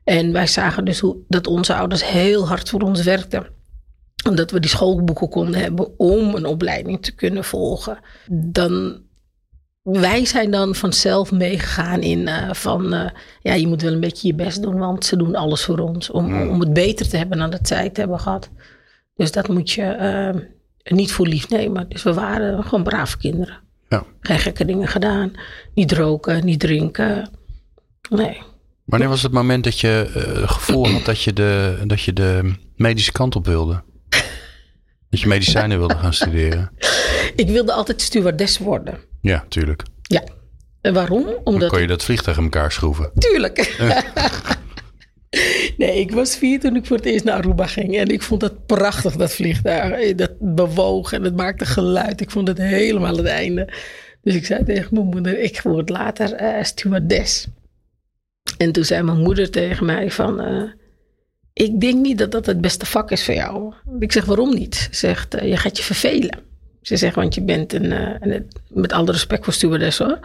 En 0.03 0.31
wij 0.31 0.47
zagen 0.47 0.85
dus 0.85 0.99
hoe, 0.99 1.17
dat 1.27 1.47
onze 1.47 1.75
ouders 1.75 2.09
heel 2.09 2.47
hard 2.47 2.69
voor 2.69 2.81
ons 2.81 3.03
werkten. 3.03 3.47
Omdat 4.27 4.51
we 4.51 4.59
die 4.59 4.69
schoolboeken 4.69 5.29
konden 5.29 5.61
hebben 5.61 5.99
om 5.99 6.35
een 6.35 6.45
opleiding 6.45 7.03
te 7.03 7.15
kunnen 7.15 7.43
volgen. 7.43 7.99
Dan 8.29 9.01
wij 9.81 10.25
zijn 10.25 10.51
dan 10.51 10.75
vanzelf 10.75 11.31
meegegaan 11.31 12.01
in 12.01 12.19
uh, 12.19 12.53
van 12.53 12.93
uh, 12.93 13.09
ja, 13.41 13.53
je 13.53 13.67
moet 13.67 13.81
wel 13.81 13.93
een 13.93 13.99
beetje 13.99 14.27
je 14.27 14.35
best 14.35 14.61
doen, 14.61 14.77
want 14.77 15.05
ze 15.05 15.17
doen 15.17 15.35
alles 15.35 15.63
voor 15.63 15.79
ons 15.79 16.09
om, 16.09 16.25
mm. 16.25 16.49
om 16.49 16.59
het 16.59 16.73
beter 16.73 17.09
te 17.09 17.17
hebben 17.17 17.37
dan 17.37 17.49
dat 17.49 17.67
zij 17.67 17.83
het 17.83 17.97
hebben 17.97 18.19
gehad. 18.19 18.49
Dus 19.15 19.31
dat 19.31 19.47
moet 19.47 19.71
je 19.71 19.97
uh, 20.35 20.41
niet 20.95 21.11
voor 21.11 21.27
lief 21.27 21.49
nemen. 21.49 21.89
Dus 21.89 22.03
we 22.03 22.13
waren 22.13 22.63
gewoon 22.63 22.83
brave 22.83 23.17
kinderen. 23.17 23.59
Ja. 23.89 24.03
Geen 24.19 24.39
gekke 24.39 24.65
dingen 24.65 24.87
gedaan. 24.87 25.31
Niet 25.73 25.91
roken, 25.91 26.45
niet 26.45 26.59
drinken. 26.59 27.29
Nee. 28.09 28.41
Wanneer 28.85 29.09
was 29.09 29.23
het 29.23 29.31
moment 29.31 29.63
dat 29.63 29.79
je 29.79 29.87
het 30.13 30.49
gevoel 30.49 30.87
had 30.87 31.05
dat 31.05 31.21
je, 31.23 31.33
de, 31.33 31.79
dat 31.85 32.01
je 32.01 32.13
de 32.13 32.53
medische 32.75 33.11
kant 33.11 33.35
op 33.35 33.45
wilde? 33.45 33.83
Dat 35.09 35.19
je 35.19 35.27
medicijnen 35.27 35.77
wilde 35.77 35.97
gaan 35.97 36.13
studeren? 36.13 36.71
Ik 37.35 37.47
wilde 37.47 37.73
altijd 37.73 38.01
stewardess 38.01 38.57
worden. 38.57 38.99
Ja, 39.21 39.45
tuurlijk. 39.49 39.83
Ja. 40.01 40.23
En 40.81 40.93
waarom? 40.93 41.23
Dan 41.23 41.35
Omdat 41.43 41.69
kon 41.69 41.81
je 41.81 41.87
dat 41.87 42.03
vliegtuig 42.03 42.37
in 42.37 42.43
elkaar 42.43 42.71
schroeven. 42.71 43.11
Tuurlijk. 43.17 43.77
nee, 45.77 45.99
ik 45.99 46.11
was 46.11 46.37
vier 46.37 46.59
toen 46.59 46.75
ik 46.75 46.85
voor 46.85 46.97
het 46.97 47.05
eerst 47.05 47.25
naar 47.25 47.35
Aruba 47.35 47.67
ging. 47.67 47.97
En 47.97 48.07
ik 48.07 48.21
vond 48.21 48.41
dat 48.41 48.65
prachtig, 48.65 49.15
dat 49.15 49.33
vliegtuig. 49.33 50.15
Dat 50.15 50.31
bewoog 50.39 51.13
en 51.13 51.23
het 51.23 51.35
maakte 51.35 51.65
geluid. 51.65 52.21
Ik 52.21 52.31
vond 52.31 52.47
het 52.47 52.57
helemaal 52.57 53.17
het 53.17 53.25
einde. 53.25 53.73
Dus 54.21 54.35
ik 54.35 54.45
zei 54.45 54.63
tegen 54.63 54.87
mijn 54.91 55.05
moeder, 55.05 55.39
ik 55.39 55.61
word 55.61 55.89
later 55.89 56.33
eh 56.33 56.63
stewardess. 56.63 57.47
En 58.57 58.71
toen 58.71 58.85
zei 58.85 59.03
mijn 59.03 59.17
moeder 59.17 59.51
tegen 59.51 59.85
mij 59.85 60.11
van... 60.11 60.41
eh, 60.41 60.63
ik 61.53 61.81
denk 61.81 61.95
niet 61.95 62.17
dat 62.17 62.31
dat 62.31 62.45
het 62.45 62.61
beste 62.61 62.85
vak 62.85 63.11
is 63.11 63.25
voor 63.25 63.33
jou. 63.33 63.73
Ik 63.99 64.11
zeg, 64.11 64.25
waarom 64.25 64.53
niet? 64.53 64.75
Ze 64.75 64.97
zegt, 64.97 65.33
eh, 65.33 65.49
je 65.49 65.57
gaat 65.57 65.77
je 65.77 65.83
vervelen. 65.83 66.39
Ze 66.81 66.97
zegt, 66.97 67.15
want 67.15 67.35
je 67.35 67.41
bent 67.41 67.73
een, 67.73 67.91
eh, 67.91 67.99
en 68.19 68.29
het- 68.29 68.55
met 68.67 68.93
alle 68.93 69.11
respect 69.11 69.43
voor 69.43 69.53
stewardess 69.53 69.97
hoor. 69.97 70.19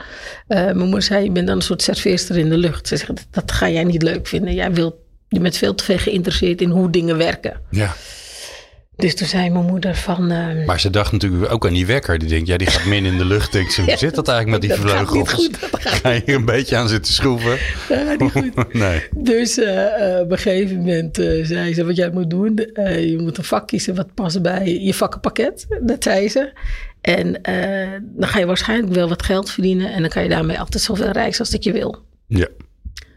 Eh, 0.47 0.59
mijn 0.59 0.79
moeder 0.79 1.03
zei, 1.03 1.25
je 1.25 1.31
bent 1.31 1.47
dan 1.47 1.57
een 1.57 1.63
soort 1.63 1.83
serveerster 1.83 2.37
in 2.39 2.49
de 2.49 2.57
lucht. 2.57 2.89
Ze 2.89 2.97
zegt, 2.97 3.09
dat, 3.17 3.27
dat 3.31 3.53
ga 3.53 3.69
jij 3.71 3.85
niet 3.85 4.03
leuk 4.03 4.27
vinden. 4.27 4.55
Jij 4.55 4.73
wilt, 4.73 4.95
je 5.29 5.41
bent 5.41 5.57
veel 5.57 5.75
te 5.75 5.85
veel 5.85 5.99
geïnteresseerd 5.99 6.61
in 6.61 6.71
hoe 6.71 6.91
dingen 6.91 7.17
werken. 7.17 7.61
Ja. 7.71 7.95
Dus 8.97 9.15
toen 9.15 9.27
zei 9.27 9.51
mijn 9.51 9.65
moeder 9.65 9.95
van... 9.95 10.31
eh, 10.31 10.67
Maar 10.67 10.81
ze 10.81 10.91
dacht 10.91 11.13
natuurlijk 11.13 11.53
ook 11.53 11.67
aan 11.67 11.73
die 11.73 11.87
wekker. 11.87 12.19
Die 12.19 12.29
denkt, 12.29 12.47
ja, 12.49 12.57
die 12.57 12.67
gaat 12.67 12.85
min 12.87 13.05
in 13.05 13.19
de 13.19 13.25
lucht. 13.25 13.53
Denkt 13.53 13.73
ze, 13.73 13.83
hoe 13.85 13.97
zit 13.97 14.15
dat 14.15 14.29
eigenlijk 14.29 14.61
met 14.61 14.71
die 14.71 14.81
dat 14.81 14.91
gaat 14.91 15.01
niet 15.01 15.09
vleugels? 15.11 15.45
goed, 15.47 15.61
dat 15.71 15.81
gaat 15.81 15.93
Ga 15.95 16.11
je 16.11 16.23
hier 16.25 16.35
een 16.35 16.45
beetje 16.45 16.77
aan 16.77 16.89
zitten 16.89 17.13
schroeven? 17.13 17.51
dat 17.89 17.99
gaat 17.99 18.21
niet 18.21 18.31
goed. 18.33 18.73
nee. 18.85 19.03
Dus 19.17 19.59
eh, 19.59 20.15
eh, 20.17 20.21
op 20.21 20.31
een 20.31 20.39
gegeven 20.39 20.77
moment 20.77 21.19
eh, 21.19 21.45
zei 21.45 21.75
ze 21.75 21.85
wat 21.85 21.97
jij 21.97 22.11
moet 22.11 22.31
doen. 22.31 22.55
je 22.85 23.17
moet 23.21 23.39
een 23.39 23.45
vak 23.45 23.67
kiezen 23.67 23.95
wat 23.95 24.15
past 24.15 24.43
bij 24.43 24.79
je 24.81 24.95
vakkenpakket. 24.95 25.67
Dat 25.81 26.03
zei 26.03 26.29
ze. 26.29 26.53
En 27.01 27.33
dan 28.01 28.29
ga 28.29 28.39
je 28.39 28.47
waarschijnlijk 28.47 28.93
wel 28.95 29.09
wat 29.09 29.23
geld 29.23 29.51
verdienen. 29.51 29.93
En 29.93 30.01
dan 30.01 30.11
kan 30.11 30.23
je 30.23 30.29
daarmee 30.29 30.59
altijd 30.59 30.83
zoveel 30.83 31.11
reizen 31.11 31.41
als 31.41 31.51
dat 31.51 31.65
je 31.65 31.73
wil. 31.73 32.03
Ja. 32.27 32.47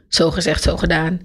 Zo 0.07 0.31
gezegd, 0.31 0.63
zo 0.63 0.77
gedaan. 0.77 1.21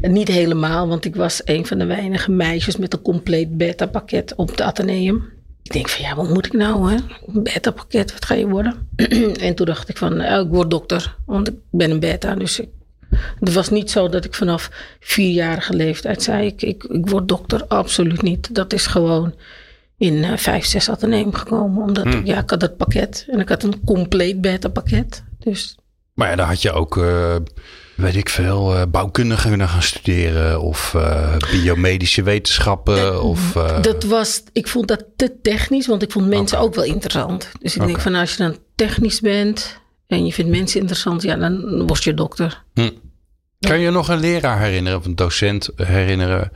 Niet 0.00 0.28
helemaal, 0.28 0.88
want 0.88 1.04
ik 1.04 1.16
was 1.16 1.40
een 1.44 1.66
van 1.66 1.78
de 1.78 1.84
weinige 1.84 2.30
meisjes 2.30 2.76
met 2.76 2.92
een 2.92 3.02
compleet 3.02 3.56
beta-pakket 3.56 4.34
op 4.34 4.48
het 4.50 4.60
Atheneum. 4.60 5.36
Ik 5.62 5.72
denk 5.72 5.88
van 5.88 6.04
ja, 6.04 6.14
wat 6.14 6.28
moet 6.28 6.46
ik 6.46 6.52
nou 6.52 6.92
hè? 6.92 6.96
Een 7.26 7.42
beta-pakket, 7.42 8.12
wat 8.12 8.24
ga 8.24 8.34
je 8.34 8.48
worden? 8.48 8.88
en 9.46 9.54
toen 9.54 9.66
dacht 9.66 9.88
ik 9.88 9.96
van, 9.96 10.20
eh, 10.20 10.40
ik 10.40 10.48
word 10.48 10.70
dokter, 10.70 11.16
want 11.26 11.48
ik 11.48 11.54
ben 11.70 11.90
een 11.90 12.00
beta. 12.00 12.34
Dus 12.34 12.60
ik, 12.60 12.68
het 13.40 13.52
was 13.52 13.70
niet 13.70 13.90
zo 13.90 14.08
dat 14.08 14.24
ik 14.24 14.34
vanaf 14.34 14.70
vierjarige 15.00 15.74
leeftijd 15.74 16.22
zei, 16.22 16.46
ik, 16.46 16.62
ik, 16.62 16.84
ik 16.84 17.08
word 17.08 17.28
dokter. 17.28 17.64
Absoluut 17.66 18.22
niet. 18.22 18.54
Dat 18.54 18.72
is 18.72 18.86
gewoon 18.86 19.34
in 19.96 20.24
eh, 20.24 20.36
vijf, 20.36 20.64
zes 20.64 20.88
Atheneum 20.90 21.34
gekomen. 21.34 21.82
Omdat 21.82 22.06
ik, 22.06 22.26
ja, 22.26 22.38
ik 22.38 22.50
had 22.50 22.60
dat 22.60 22.76
pakket 22.76 23.26
en 23.30 23.40
ik 23.40 23.48
had 23.48 23.62
een 23.62 23.84
compleet 23.84 24.40
beta-pakket. 24.40 25.24
Dus 25.38 25.76
Maar 26.14 26.28
ja, 26.30 26.36
daar 26.36 26.46
had 26.46 26.62
je 26.62 26.72
ook, 26.72 26.96
eh, 26.96 27.36
weet 27.98 28.16
ik 28.16 28.28
veel, 28.28 28.74
eh, 28.74 28.82
bouwkundige 28.88 29.48
kunnen 29.48 29.68
gaan 29.68 29.82
studeren. 29.82 30.60
Of 30.60 30.94
eh, 30.94 31.36
biomedische 31.50 32.22
wetenschappen. 32.22 33.22
of, 33.22 33.56
eh, 33.56 33.82
Dat 33.82 34.04
was, 34.04 34.42
ik 34.52 34.68
vond 34.68 34.88
dat 34.88 35.04
te 35.16 35.40
technisch, 35.42 35.86
want 35.86 36.02
ik 36.02 36.12
vond 36.12 36.26
mensen 36.26 36.58
ook 36.58 36.74
wel 36.74 36.84
interessant. 36.84 37.50
Dus 37.60 37.76
ik 37.76 37.86
denk 37.86 38.00
van 38.00 38.14
als 38.14 38.30
je 38.30 38.36
dan 38.36 38.56
technisch 38.74 39.20
bent 39.20 39.80
en 40.06 40.26
je 40.26 40.32
vindt 40.32 40.50
mensen 40.50 40.80
interessant, 40.80 41.22
ja, 41.22 41.36
dan 41.36 41.86
word 41.86 42.04
je 42.04 42.14
dokter. 42.14 42.62
Kan 43.60 43.80
je 43.80 43.90
nog 43.90 44.08
een 44.08 44.20
leraar 44.20 44.60
herinneren 44.60 44.98
of 44.98 45.04
een 45.04 45.16
docent 45.16 45.70
herinneren 45.76 46.52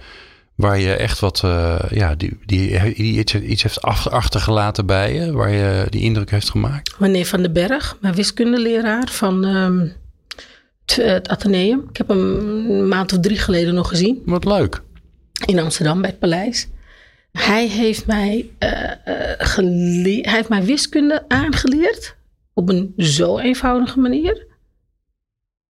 waar 0.54 0.78
je 0.78 0.92
echt 0.92 1.20
wat, 1.20 1.40
ja, 1.90 2.14
die, 2.14 2.38
die, 2.46 2.94
die 2.94 3.18
iets, 3.18 3.34
iets 3.34 3.62
heeft 3.62 3.82
achtergelaten 3.82 4.86
bij 4.86 5.14
je, 5.14 5.32
waar 5.32 5.50
je 5.50 5.86
die 5.88 6.02
indruk 6.02 6.30
heeft 6.30 6.50
gemaakt? 6.50 6.98
Meneer 6.98 7.26
Van 7.26 7.42
den 7.42 7.52
Berg, 7.52 7.96
mijn 8.00 8.14
wiskundeleraar 8.14 9.08
van 9.10 9.44
ehm, 9.44 9.86
het, 10.96 11.10
het 11.10 11.28
Atheneum. 11.28 11.86
Ik 11.88 11.96
heb 11.96 12.08
hem 12.08 12.36
een 12.36 12.88
maand 12.88 13.12
of 13.12 13.20
drie 13.20 13.38
geleden 13.38 13.74
nog 13.74 13.88
gezien 13.88 14.22
Wat 14.24 14.44
leuk. 14.44 14.82
in 15.46 15.58
Amsterdam 15.58 16.00
bij 16.00 16.10
het 16.10 16.18
paleis. 16.18 16.68
Hij 17.32 17.68
heeft 17.68 18.06
mij, 18.06 18.50
eh, 18.58 18.90
eh, 18.90 19.56
hij 20.22 20.34
heeft 20.34 20.48
mij 20.48 20.64
wiskunde 20.64 21.24
aangeleerd 21.28 22.16
op 22.54 22.68
een 22.68 22.92
zo 22.96 23.38
eenvoudige 23.38 23.98
manier. 23.98 24.46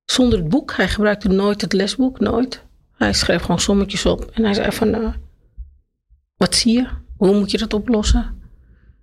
Zonder 0.06 0.40
het 0.40 0.50
boek. 0.50 0.74
Hij 0.74 0.88
gebruikte 0.88 1.28
nooit 1.28 1.62
het 1.62 1.74
lesboek, 1.74 2.20
nooit. 2.20 2.64
Hij 2.98 3.14
schreef 3.14 3.42
gewoon 3.42 3.60
sommetjes 3.60 4.06
op. 4.06 4.32
En 4.34 4.44
hij 4.44 4.54
zei 4.54 4.72
van, 4.72 4.94
eh, 4.94 5.14
wat 6.38 6.56
zie 6.56 6.74
je? 6.74 6.88
Hoe 7.18 7.40
moet 7.40 7.52
je 7.52 7.58
dat 7.58 7.74
oplossen? 7.74 8.41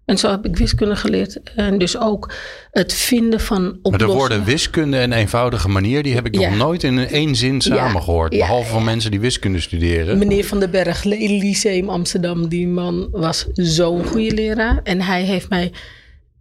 En 0.08 0.18
zo 0.18 0.30
heb 0.30 0.44
ik 0.46 0.56
wiskunde 0.56 0.96
geleerd. 0.96 1.40
En 1.54 1.78
dus 1.78 1.98
ook 1.98 2.32
het 2.70 2.94
vinden 2.94 3.40
van 3.40 3.62
Maar 3.62 3.72
de 3.72 3.78
oplossingen. 3.82 4.16
woorden 4.16 4.44
wiskunde 4.44 4.98
en 4.98 5.12
eenvoudige 5.12 5.68
manier, 5.68 6.02
die 6.02 6.14
heb 6.14 6.26
ik 6.26 6.34
Ja. 6.38 6.48
nog 6.48 6.58
nooit 6.58 6.82
in 6.84 6.98
één 6.98 7.36
zin 7.36 7.60
samen 7.60 8.02
gehoord. 8.02 8.32
ja, 8.32 8.38
Behalve 8.38 8.70
van 8.70 8.84
mensen 8.84 9.10
die 9.10 9.20
wiskunde 9.20 9.60
studeren. 9.60 10.18
Meneer 10.18 10.44
Van 10.44 10.60
den 10.60 10.70
Berg, 10.70 11.04
Lyceum 11.04 11.88
Amsterdam, 11.88 12.48
die 12.48 12.66
man 12.66 13.08
was 13.12 13.46
zo'n 13.52 14.04
goede 14.04 14.34
leraar. 14.34 14.80
En 14.82 15.00
hij 15.00 15.22
heeft 15.24 15.48
mij, 15.48 15.72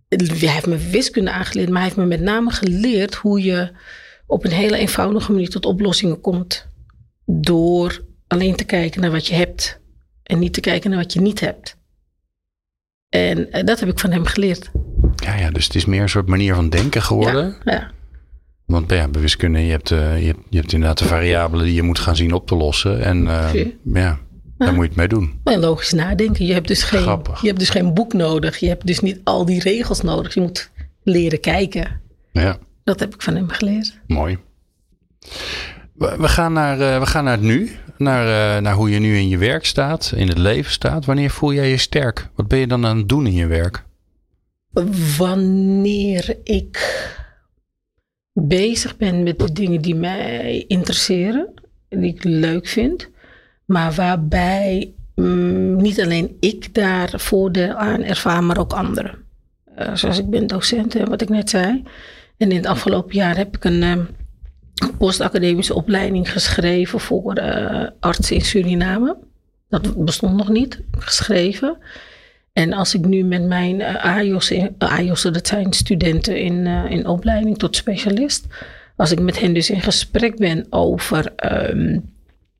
hij 0.10 0.50
heeft 0.50 0.66
me 0.68 0.78
wiskunde 0.78 1.32
aangeleerd, 1.32 1.68
maar 1.70 1.78
hij 1.78 1.86
heeft 1.86 1.98
me 2.02 2.06
met 2.06 2.22
name 2.22 2.52
geleerd 2.52 3.16
hoe 3.16 3.44
je 3.44 3.72
op 4.28 4.46
een 4.46 4.52
hele 4.52 4.78
eenvoudige 4.78 5.32
manier 5.32 5.50
tot 5.50 5.66
oplossingen 5.66 6.22
komt. 6.22 6.68
Door 7.26 8.02
alleen 8.28 8.56
te 8.56 8.64
kijken 8.64 9.02
naar 9.02 9.12
wat 9.12 9.28
je 9.28 9.34
hebt 9.36 9.80
en 10.24 10.40
niet 10.40 10.54
te 10.54 10.60
kijken 10.62 10.90
naar 10.90 11.00
wat 11.00 11.14
je 11.14 11.22
niet 11.22 11.40
hebt. 11.40 11.77
En 13.18 13.52
eh, 13.52 13.64
dat 13.66 13.80
heb 13.80 13.90
ik 13.90 14.00
van 14.00 14.12
hem 14.12 14.26
geleerd. 14.26 14.72
Ja, 15.16 15.36
ja, 15.36 15.50
dus 15.52 15.66
het 15.66 15.76
is 15.76 15.86
meer 15.86 16.02
een 16.02 16.10
soort 16.10 16.28
manier 16.28 16.56
van 16.56 16.70
denken 16.70 17.02
geworden. 17.02 17.56
Ja, 17.66 17.72
ja. 17.72 17.92
Want 18.66 18.92
ja, 18.92 19.08
bij 19.08 19.22
wiskunde, 19.22 19.60
je 19.60 19.72
hebt, 19.72 19.92
eh, 19.92 20.20
je, 20.20 20.26
hebt, 20.28 20.40
je 20.50 20.58
hebt 20.58 20.74
inderdaad 20.74 20.98
de 20.98 21.06
variabelen 21.06 21.66
die 21.66 21.74
je 21.74 21.82
moet 21.82 22.00
gaan 22.00 22.16
zien 22.16 22.34
op 22.34 22.48
te 22.48 22.56
lossen. 22.56 23.02
En 23.04 23.28
eh, 23.28 23.66
ja, 23.84 24.20
daar 24.58 24.74
moet 24.74 24.82
je 24.84 24.88
het 24.90 24.96
mee 24.96 25.08
doen. 25.08 25.40
Maar 25.44 25.58
logisch 25.58 25.92
nadenken. 25.94 26.46
Je 26.46 26.54
hebt, 26.54 26.68
dus 26.68 26.84
geen, 26.84 27.02
Grappig. 27.02 27.42
je 27.42 27.48
hebt 27.48 27.60
dus 27.60 27.70
geen 27.70 27.94
boek 27.94 28.14
nodig. 28.14 28.58
Je 28.58 28.68
hebt 28.68 28.88
dus 28.88 29.00
niet 29.00 29.20
al 29.24 29.46
die 29.46 29.60
regels 29.62 30.02
nodig. 30.02 30.34
Je 30.34 30.42
moet 30.42 30.72
leren 31.04 31.40
kijken. 31.40 32.02
Ja, 32.32 32.58
Dat 32.84 33.00
heb 33.00 33.14
ik 33.14 33.22
van 33.22 33.36
hem 33.36 33.50
geleerd. 33.50 34.00
mooi. 34.08 34.38
We, 35.98 36.28
gaan, 36.28 36.54
naar, 36.54 36.82
eh, 36.82 37.00
we 37.00 37.06
gaan 37.06 37.24
naar 37.24 37.34
het 37.34 37.42
nu. 37.42 37.72
Naar, 37.98 38.56
eh, 38.56 38.62
naar 38.62 38.74
hoe 38.74 38.90
je 38.90 39.00
nu 39.00 39.18
in 39.18 39.28
je 39.28 39.38
werk 39.38 39.66
staat, 39.66 40.14
in 40.16 40.28
het 40.28 40.38
leven 40.38 40.72
staat. 40.72 41.06
Wanneer 41.06 41.30
voel 41.30 41.54
jij 41.54 41.70
je 41.70 41.78
sterk? 41.78 42.30
Wat 42.36 42.48
ben 42.48 42.60
je 42.60 42.68
dan 42.68 42.86
aan 42.86 42.98
het 42.98 43.10
doen 43.10 43.26
in 43.26 43.34
je 43.34 43.48
werk? 43.48 43.84
Wanneer 45.18 46.38
ik 46.44 47.06
bezig 48.34 48.98
ben 48.98 49.24
met 49.24 49.40
de 49.40 49.52
dingen 49.52 49.82
die 49.82 49.96
mij 49.96 50.66
interesseren, 50.68 51.54
die 51.90 52.14
ik 52.14 52.24
leuk 52.24 52.68
vind, 52.68 53.10
maar 53.66 53.94
waarbij 53.94 54.94
mm, 55.16 55.76
niet 55.76 56.02
alleen 56.02 56.38
ik 56.40 56.74
daar 56.74 57.14
voordeel 57.16 57.74
aan 57.74 58.04
ervaar, 58.04 58.44
maar 58.44 58.58
ook 58.58 58.74
anderen. 58.74 59.16
Eh, 59.76 59.96
zoals 59.96 60.20
ik 60.20 60.30
ben 60.30 60.48
docent, 60.48 60.94
wat 60.94 61.22
ik 61.22 61.30
net 61.30 61.50
zei. 61.50 61.84
En 62.38 62.50
in 62.50 62.56
het 62.56 62.66
afgelopen 62.66 63.16
jaar 63.16 63.38
heb 63.38 63.56
ik 63.56 63.64
een 63.64 64.08
postacademische 64.98 65.74
opleiding 65.74 66.32
geschreven 66.32 67.00
voor 67.00 67.34
eh 67.34 67.88
artsen 68.00 68.36
in 68.36 68.42
Suriname. 68.42 69.18
Dat 69.70 70.06
bestond 70.06 70.36
nog 70.36 70.50
niet, 70.50 70.82
geschreven. 70.98 71.78
En 72.54 72.74
als 72.74 72.94
ik 72.94 73.06
nu 73.06 73.24
met 73.24 73.44
mijn 73.44 73.80
uh, 73.80 73.96
AJOS, 73.96 74.52
uh, 74.52 74.66
AJOS, 74.78 75.22
dat 75.22 75.48
zijn 75.48 75.74
studenten 75.74 76.40
in, 76.40 76.66
uh, 76.66 76.92
in 76.92 77.08
opleiding 77.08 77.58
tot 77.58 77.76
specialist. 77.76 78.46
Als 78.96 79.12
ik 79.12 79.20
met 79.20 79.40
hen 79.40 79.54
dus 79.54 79.70
in 79.70 79.82
gesprek 79.82 80.38
ben 80.38 80.66
over, 80.70 81.34
um, 81.70 82.14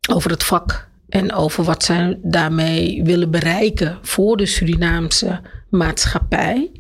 over 0.10 0.32
het 0.32 0.44
vak 0.44 0.88
en 1.10 1.34
over 1.34 1.64
wat 1.64 1.84
zij 1.84 2.20
daarmee 2.24 3.04
willen 3.04 3.32
bereiken 3.32 3.98
voor 4.02 4.38
de 4.38 4.46
Surinaamse 4.46 5.42
maatschappij. 5.70 6.72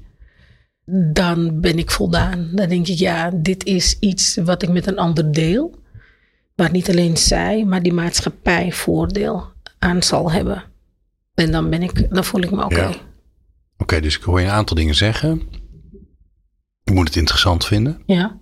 Dan 0.92 1.60
ben 1.60 1.78
ik 1.78 1.92
voldaan. 1.92 2.50
Dan 2.52 2.70
denk 2.70 2.88
ik, 2.88 2.98
ja, 2.98 3.32
dit 3.34 3.66
is 3.66 4.00
iets 4.00 4.36
wat 4.36 4.62
ik 4.62 4.70
met 4.70 4.88
een 4.88 4.98
ander 4.98 5.32
deel. 5.32 5.80
Waar 6.56 6.72
niet 6.72 6.90
alleen 6.90 7.18
zij, 7.18 7.66
maar 7.66 7.84
die 7.84 7.94
maatschappij 7.94 8.72
voordeel 8.72 9.52
aan 9.80 10.04
zal 10.04 10.32
hebben. 10.32 10.64
En 11.34 11.52
dan 11.52 11.70
ben 11.70 11.84
ik, 11.84 12.10
dan 12.10 12.24
voel 12.24 12.42
ik 12.42 12.52
me 12.52 12.64
oké. 12.64 12.74
Okay. 12.76 12.90
Ja. 12.90 12.90
Oké, 12.90 12.98
okay, 13.78 14.02
dus 14.02 14.18
ik 14.18 14.24
hoor 14.24 14.40
je 14.40 14.46
een 14.46 14.52
aantal 14.52 14.76
dingen 14.76 14.96
zeggen. 14.96 15.42
Je 16.84 16.92
moet 16.92 17.08
het 17.08 17.16
interessant 17.16 17.66
vinden. 17.66 18.02
Ja. 18.06 18.40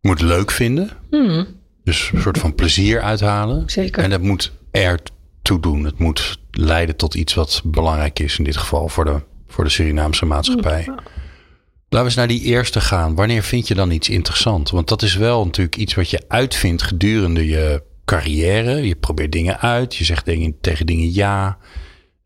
Je 0.00 0.08
moet 0.08 0.20
het 0.20 0.28
leuk 0.28 0.50
vinden. 0.50 0.90
Hmm. 1.10 1.46
Dus 1.84 2.10
een 2.12 2.20
soort 2.20 2.38
van 2.38 2.54
plezier 2.54 3.00
uithalen. 3.00 3.70
Zeker. 3.70 4.02
En 4.02 4.10
dat 4.10 4.20
moet 4.20 4.52
ertoe 4.70 5.60
doen. 5.60 5.84
Het 5.84 5.98
moet 5.98 6.38
leiden 6.50 6.96
tot 6.96 7.14
iets 7.14 7.34
wat 7.34 7.62
belangrijk 7.64 8.18
is. 8.18 8.38
In 8.38 8.44
dit 8.44 8.56
geval 8.56 8.88
voor 8.88 9.04
de, 9.04 9.22
voor 9.50 9.64
de 9.64 9.70
Surinaamse 9.70 10.24
maatschappij. 10.26 10.82
Ja. 10.86 10.92
Laten 10.94 11.98
we 11.98 12.04
eens 12.04 12.14
naar 12.14 12.28
die 12.28 12.42
eerste 12.42 12.80
gaan. 12.80 13.14
Wanneer 13.14 13.42
vind 13.42 13.68
je 13.68 13.74
dan 13.74 13.90
iets 13.90 14.08
interessant? 14.08 14.70
Want 14.70 14.88
dat 14.88 15.02
is 15.02 15.16
wel 15.16 15.44
natuurlijk 15.44 15.76
iets 15.76 15.94
wat 15.94 16.10
je 16.10 16.22
uitvindt 16.28 16.82
gedurende 16.82 17.46
je 17.46 17.82
carrière. 18.04 18.86
Je 18.86 18.94
probeert 18.94 19.32
dingen 19.32 19.60
uit. 19.60 19.96
Je 19.96 20.04
zegt 20.04 20.24
dingen, 20.24 20.56
tegen 20.60 20.86
dingen 20.86 21.14
ja. 21.14 21.58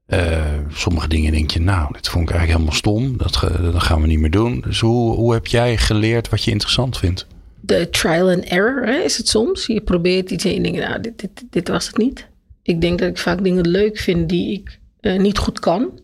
Eh, 0.07 0.43
sommige 0.69 1.09
dingen 1.09 1.33
denk 1.33 1.51
je, 1.51 1.61
nou, 1.61 1.93
dit 1.93 2.09
vond 2.09 2.29
ik 2.29 2.35
eigenlijk 2.35 2.59
helemaal 2.61 2.79
stom. 2.79 3.17
Dat, 3.19 3.37
ge- 3.37 3.71
dat 3.73 3.83
gaan 3.83 4.01
we 4.01 4.07
niet 4.07 4.19
meer 4.19 4.31
doen. 4.31 4.61
Dus 4.61 4.81
hoe, 4.81 5.15
hoe 5.15 5.33
heb 5.33 5.47
jij 5.47 5.77
geleerd 5.77 6.29
wat 6.29 6.45
je 6.45 6.51
interessant 6.51 6.99
vindt? 6.99 7.27
de 7.67 7.91
trial 7.91 8.29
and 8.31 8.45
error 8.45 8.87
hè, 8.87 8.99
is 8.99 9.17
het 9.17 9.29
soms. 9.29 9.67
Je 9.67 9.81
probeert 9.81 10.31
iets 10.31 10.45
en 10.45 10.55
je 10.55 10.61
denkt, 10.61 10.79
nou, 10.79 11.01
dit, 11.01 11.19
dit, 11.21 11.45
dit 11.51 11.69
was 11.69 11.87
het 11.87 11.97
niet. 11.97 12.27
Ik 12.63 12.81
denk 12.81 12.99
dat 12.99 13.09
ik 13.09 13.19
vaak 13.19 13.43
dingen 13.45 13.69
leuk 13.69 13.99
vind 13.99 14.29
die 14.29 14.53
ik 14.53 14.79
eh, 15.01 15.19
niet 15.19 15.39
goed 15.39 15.59
kan. 15.61 16.01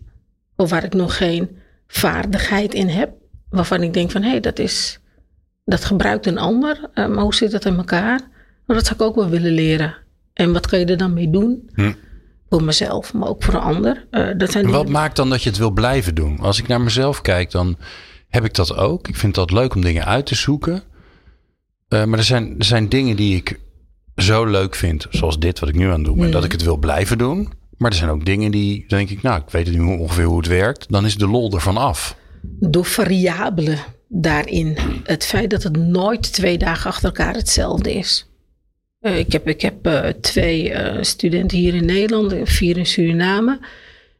Of 0.60 0.70
waar 0.70 0.84
ik 0.84 0.94
nog 0.94 1.16
geen 1.16 1.58
vaardigheid 1.86 2.74
in 2.74 2.88
heb. 2.88 3.10
Waarvan 3.48 3.82
ik 3.82 3.92
denk 3.92 4.10
van, 4.10 4.22
hé, 4.22 4.30
hey, 4.30 4.40
dat 4.40 4.58
is... 4.58 4.98
Dat 5.64 5.84
gebruikt 5.84 6.26
een 6.26 6.38
ander. 6.38 6.90
maar 6.94 7.18
hoe 7.18 7.34
zit 7.34 7.50
dat 7.50 7.64
in 7.64 7.76
elkaar? 7.76 8.20
Dat 8.66 8.86
zou 8.86 8.94
ik 8.94 9.02
ook 9.02 9.14
wel 9.14 9.28
willen 9.28 9.52
leren. 9.52 9.96
En 10.32 10.52
wat 10.52 10.66
kan 10.66 10.78
je 10.78 10.84
er 10.84 10.96
dan 10.96 11.12
mee 11.12 11.30
doen? 11.30 11.70
Hm. 11.74 11.92
Voor 12.48 12.62
mezelf, 12.62 13.14
maar 13.14 13.28
ook 13.28 13.42
voor 13.42 13.54
een 13.54 13.60
ander. 13.60 14.06
Eh, 14.10 14.28
dat 14.36 14.50
zijn 14.50 14.70
wat 14.70 14.88
maakt 14.88 15.16
dan 15.16 15.30
dat 15.30 15.42
je 15.42 15.48
het 15.48 15.58
wil 15.58 15.70
blijven 15.70 16.14
doen? 16.14 16.38
Als 16.38 16.58
ik 16.58 16.68
naar 16.68 16.80
mezelf 16.80 17.20
kijk, 17.20 17.50
dan 17.50 17.76
heb 18.28 18.44
ik 18.44 18.54
dat 18.54 18.76
ook. 18.76 19.08
Ik 19.08 19.16
vind 19.16 19.34
dat 19.34 19.50
leuk 19.50 19.74
om 19.74 19.80
dingen 19.80 20.04
uit 20.04 20.26
te 20.26 20.34
zoeken. 20.34 20.82
Eh, 21.88 22.04
maar 22.04 22.18
er 22.18 22.24
zijn, 22.24 22.54
er 22.58 22.64
zijn 22.64 22.88
dingen 22.88 23.16
die 23.16 23.36
ik 23.36 23.60
zo 24.16 24.44
leuk 24.44 24.74
vind, 24.74 25.06
zoals 25.10 25.38
dit 25.38 25.58
wat 25.58 25.68
ik 25.68 25.74
nu 25.74 25.86
aan 25.86 25.92
het 25.92 26.04
doen 26.04 26.16
ben, 26.16 26.26
Mm. 26.26 26.32
dat 26.32 26.44
ik 26.44 26.52
het 26.52 26.62
wil 26.62 26.76
blijven 26.76 27.18
doen. 27.18 27.52
Maar 27.80 27.90
er 27.90 27.96
zijn 27.96 28.10
ook 28.10 28.24
dingen 28.24 28.50
die, 28.50 28.84
denk 28.88 29.10
ik, 29.10 29.22
nou, 29.22 29.40
ik 29.40 29.50
weet 29.50 29.70
nu 29.70 29.80
ongeveer 29.80 30.24
hoe 30.24 30.36
het 30.36 30.46
werkt. 30.46 30.86
Dan 30.88 31.06
is 31.06 31.16
de 31.16 31.28
lol 31.28 31.52
ervan 31.52 31.76
af. 31.76 32.16
door 32.42 32.84
variabelen 32.84 33.78
daarin. 34.08 34.76
Het 35.04 35.24
feit 35.24 35.50
dat 35.50 35.62
het 35.62 35.76
nooit 35.76 36.32
twee 36.32 36.58
dagen 36.58 36.90
achter 36.90 37.04
elkaar 37.04 37.34
hetzelfde 37.34 37.94
is. 37.94 38.28
Eh, 39.00 39.18
ik 39.18 39.32
heb, 39.32 39.48
ik 39.48 39.60
heb 39.60 39.86
eh, 39.86 40.08
twee 40.08 40.72
eh, 40.72 41.02
studenten 41.02 41.58
hier 41.58 41.74
in 41.74 41.84
Nederland, 41.84 42.34
vier 42.48 42.76
in 42.76 42.86
Suriname. 42.86 43.60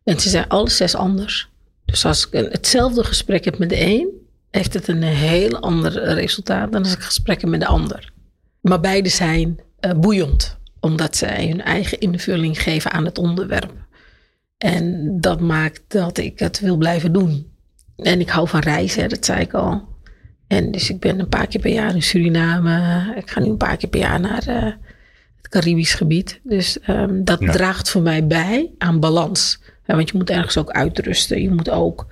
En 0.05 0.21
ze 0.21 0.29
zijn 0.29 0.49
alle 0.49 0.71
zes 0.71 0.95
anders. 0.95 1.49
Dus 1.85 2.05
als 2.05 2.29
ik 2.29 2.53
hetzelfde 2.53 3.05
gesprek 3.05 3.45
heb 3.45 3.59
met 3.59 3.69
de 3.69 3.81
een, 3.85 4.09
heeft 4.51 4.75
het 4.75 4.89
een 4.89 5.03
heel 5.03 5.59
ander 5.59 6.15
resultaat 6.15 6.73
dan 6.73 6.83
als 6.83 6.93
ik 6.93 7.01
gesprekken 7.01 7.51
met 7.51 7.61
de 7.61 7.67
ander. 7.67 8.13
Maar 8.61 8.81
beide 8.81 9.09
zijn 9.09 9.61
boeiend, 9.97 10.59
omdat 10.81 11.17
zij 11.17 11.49
hun 11.49 11.63
eigen 11.63 11.99
invulling 12.01 12.63
geven 12.63 12.91
aan 12.91 13.05
het 13.05 13.19
onderwerp. 13.19 13.73
En 14.59 15.17
dat 15.21 15.41
maakt 15.41 15.83
dat 15.89 16.19
ik 16.19 16.39
het 16.39 16.61
wil 16.61 16.77
blijven 16.77 17.13
doen. 17.13 17.53
En 17.97 18.21
ik 18.21 18.29
hou 18.29 18.49
van 18.49 18.61
reizen, 18.61 19.09
dat 19.09 19.25
zei 19.25 19.41
ik 19.41 19.55
al. 19.55 19.89
En 20.47 20.71
dus 20.71 20.91
ik 20.91 21.01
ben 21.01 21.19
een 21.21 21.29
paar 21.29 21.47
keer 21.47 21.61
per 21.61 21.73
jaar 21.73 21.95
in 21.95 22.03
Suriname. 22.03 23.15
Ik 23.17 23.31
ga 23.31 23.41
nu 23.41 23.47
een 23.49 23.57
paar 23.57 23.77
keer 23.77 23.89
per 23.89 24.01
jaar 24.01 24.21
naar 24.21 24.47
eh, 24.47 24.63
het 25.37 25.49
Caribisch 25.49 25.95
gebied. 25.95 26.41
Dus 26.43 26.81
ehm, 26.81 27.25
dat 27.25 27.41
Ja. 27.41 27.53
draagt 27.53 27.91
voor 27.91 28.03
mij 28.03 28.27
bij 28.27 28.71
aan 28.79 29.01
balans. 29.01 29.61
Ja, 29.87 29.95
want 29.97 30.11
je 30.11 30.17
moet 30.19 30.31
ergens 30.31 30.57
ook 30.57 30.71
uitrusten. 30.71 31.43
Je 31.43 31.51
moet 31.51 31.71
ook, 31.71 32.07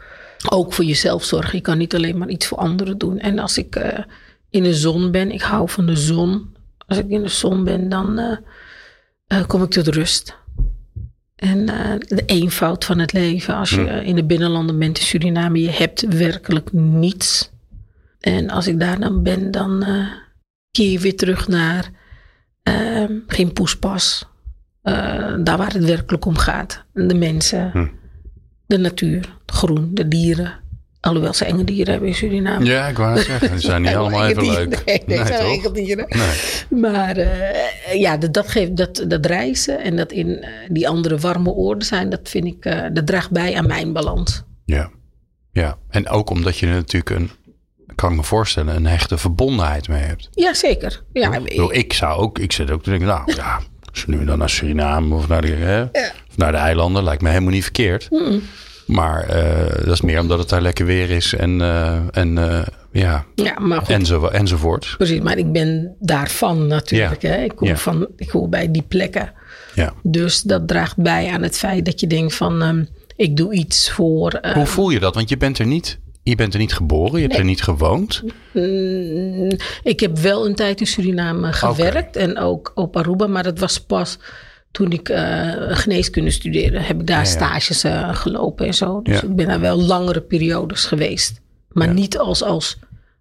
ook 0.51 0.73
voor 0.73 0.85
jezelf 0.85 1.25
zorgen. 1.25 1.57
Je 1.57 1.63
kan 1.63 1.79
niet 1.79 1.95
alleen 1.95 2.19
maar 2.19 2.29
iets 2.29 2.47
voor 2.47 2.59
anderen 2.59 2.99
doen. 2.99 3.19
En 3.19 3.39
als 3.39 3.59
ik 3.59 3.77
eh, 3.77 3.99
in 4.51 4.63
de 4.63 4.75
zon 4.75 5.11
ben, 5.11 5.31
ik 5.31 5.43
hou 5.43 5.69
van 5.69 5.87
de 5.87 5.97
zon. 5.97 6.57
Als 6.89 6.99
ik 6.99 7.09
in 7.09 7.23
de 7.23 7.29
zon 7.29 7.65
ben, 7.65 7.89
dan 7.89 8.19
eh, 8.19 8.37
eh, 9.27 9.47
kom 9.47 9.63
ik 9.63 9.71
tot 9.71 9.89
rust. 9.89 10.37
En 11.37 11.69
eh, 11.69 11.93
de 11.99 12.23
eenvoud 12.27 12.85
van 12.85 12.99
het 12.99 13.13
leven. 13.13 13.55
Als 13.57 13.71
je 13.71 14.05
in 14.05 14.17
de 14.17 14.25
binnenlanden 14.25 14.79
bent 14.79 14.99
in 14.99 15.05
Suriname, 15.05 15.61
je 15.61 15.71
hebt 15.71 16.15
werkelijk 16.15 16.73
niets. 16.73 17.51
En 18.21 18.51
als 18.51 18.67
ik 18.67 18.81
daar 18.81 19.01
dan 19.01 19.23
ben, 19.23 19.51
dan 19.51 19.85
keer 20.71 20.91
je 20.91 20.99
weer 20.99 21.17
terug 21.17 21.49
naar 21.49 21.91
eh, 22.63 23.05
geen 23.27 23.53
poespas. 23.53 24.25
Daar 25.43 25.57
waar 25.57 25.73
het 25.73 25.85
werkelijk 25.85 26.25
om 26.25 26.37
gaat. 26.37 26.85
De 26.93 27.15
mensen, 27.15 27.71
Hm. 27.71 27.87
de 28.67 28.79
natuur, 28.79 29.37
het 29.47 29.51
groen, 29.57 29.95
de 29.95 30.09
dieren. 30.09 30.53
Alhoewel 31.01 31.33
ze 31.35 31.45
enge 31.45 31.65
dieren 31.65 31.91
hebben 31.91 32.09
in 32.09 32.15
Suriname. 32.15 32.65
Ja, 32.65 32.87
ik 32.87 32.97
wou 32.97 33.17
het 33.17 33.27
zeggen. 33.27 33.51
Die 33.51 33.61
zijn 33.61 33.83
niet 33.83 33.95
allemaal 34.01 34.27
even 34.27 34.43
dieren. 34.43 34.69
leuk. 34.69 34.85
Nee, 34.85 35.03
nee, 35.07 35.27
zijn 35.27 35.41
toch? 35.41 35.65
enge 35.65 35.73
dieren. 35.73 36.07
Nee. 36.09 36.81
Maar 36.81 37.17
eh, 37.17 38.01
ja, 38.01 38.17
dat, 38.17 38.49
geeft, 38.49 38.77
dat, 38.77 39.05
dat 39.09 39.27
reizen 39.27 39.81
en 39.83 39.97
dat 39.97 40.13
in 40.13 40.43
eh, 40.43 40.51
die 40.69 40.89
andere 40.89 41.19
warme 41.19 41.51
oorden 41.51 41.87
zijn, 41.87 42.11
dat 42.11 42.21
vind 42.29 42.47
ik, 42.47 42.65
eh, 42.65 42.85
dat 42.93 43.07
draagt 43.07 43.31
bij 43.31 43.57
aan 43.57 43.67
mijn 43.67 43.93
balans. 43.93 44.43
Ja. 44.65 44.91
ja, 45.53 45.79
en 45.89 46.09
ook 46.09 46.31
omdat 46.31 46.59
je 46.59 46.67
er 46.67 46.73
natuurlijk 46.73 47.11
een, 47.11 47.31
kan 47.95 48.11
ik 48.11 48.17
me 48.17 48.23
voorstellen, 48.25 48.77
een 48.77 48.87
hechte 48.87 49.19
verbondenheid 49.19 49.89
mee 49.89 50.03
hebt. 50.03 50.29
Ja, 50.31 50.55
zeker. 50.55 51.03
Ja, 51.13 51.35
Ik, 51.35 51.43
bedoel, 51.45 51.75
ik 51.75 51.93
zou 51.93 52.21
ook, 52.21 52.39
ik 52.39 52.53
zit 52.53 52.71
ook 52.71 52.83
te 52.83 52.91
denken, 52.91 53.09
nou 53.09 53.33
ja, 53.35 53.61
als 53.91 54.05
we 54.05 54.15
nu 54.15 54.25
dan 54.25 54.39
naar 54.39 54.51
Suriname 54.51 55.15
of 55.15 55.29
naar 55.29 55.43
de, 55.43 55.49
hè, 55.49 55.83
of 56.29 56.37
naar 56.37 56.53
de 56.53 56.59
eilanden, 56.59 57.03
lijkt 57.05 57.23
me 57.23 57.29
helemaal 57.29 57.53
niet 57.53 57.63
verkeerd. 57.63 58.09
Maar 58.89 59.23
eh, 59.29 59.85
dat 59.85 59.93
is 59.95 60.01
meer 60.01 60.21
omdat 60.21 60.39
het 60.39 60.49
daar 60.49 60.63
lekker 60.63 60.87
weer 60.87 61.11
is 61.11 61.35
en, 61.35 61.61
eh, 61.61 61.99
en 62.11 62.39
eh, 62.39 62.67
ja, 62.93 63.25
ja, 63.35 63.59
maar 63.59 63.79
goed. 63.79 63.89
enzo, 63.89 64.27
enzovoort. 64.27 64.95
Precies, 64.97 65.21
maar 65.21 65.39
ik 65.39 65.53
ben 65.53 65.97
daarvan 66.01 66.67
natuurlijk. 66.67 67.23
Ja. 67.23 67.29
Hè. 67.31 67.43
Ik, 67.43 67.53
hoor 67.57 67.69
Ja. 67.69 67.77
van, 67.77 68.07
ik 68.17 68.31
hoor 68.31 68.49
bij 68.49 68.71
die 68.71 68.83
plekken. 68.89 69.33
Ja. 69.75 69.93
Dus 70.03 70.43
dat 70.43 70.69
draagt 70.69 70.97
bij 70.97 71.29
aan 71.31 71.43
het 71.43 71.59
feit 71.59 71.85
dat 71.85 72.01
je 72.01 72.07
denkt 72.07 72.35
van... 72.35 72.63
ehm, 72.63 72.85
ik 73.17 73.37
doe 73.37 73.53
iets 73.55 73.91
voor... 73.91 74.31
eh, 74.33 74.53
Hoe 74.53 74.67
voel 74.67 74.91
je 74.91 74.99
dat? 75.01 75.15
Want 75.15 75.29
je 75.29 75.37
bent 75.37 75.59
er 75.59 75.67
niet, 75.67 75.99
je 76.23 76.35
bent 76.35 76.53
er 76.55 76.61
niet 76.61 76.73
geboren, 76.75 77.21
je 77.21 77.27
hebt 77.27 77.39
er 77.39 77.45
niet 77.45 77.63
gewoond. 77.63 78.23
mm, 78.53 79.51
ik 79.83 80.01
heb 80.01 80.19
wel 80.19 80.47
een 80.47 80.55
tijd 80.55 80.81
in 80.81 80.87
Suriname 80.87 81.53
gewerkt. 81.53 82.17
En 82.17 82.39
ook 82.39 82.73
op 82.75 82.97
Aruba. 82.97 83.27
Maar 83.27 83.43
dat 83.43 83.59
was 83.59 83.81
pas 83.81 84.19
toen 84.71 84.93
ik 84.93 85.09
eh, 85.09 85.53
geneeskunde 85.57 86.31
studeerde. 86.31 86.81
Heb 86.81 87.01
ik 87.01 87.07
daar 87.07 87.19
ja. 87.19 87.25
stages 87.25 87.85
eh, 87.85 88.15
gelopen 88.15 88.67
en 88.67 88.75
zo. 88.75 89.03
Dus 89.03 89.23
ik 89.23 89.37
ben 89.37 89.47
daar 89.47 89.61
wel 89.61 89.83
langere 89.83 90.21
periodes 90.21 90.85
geweest. 90.85 91.41
Maar 91.69 91.95
niet 91.95 92.19
als, 92.19 92.43
als, 92.43 92.79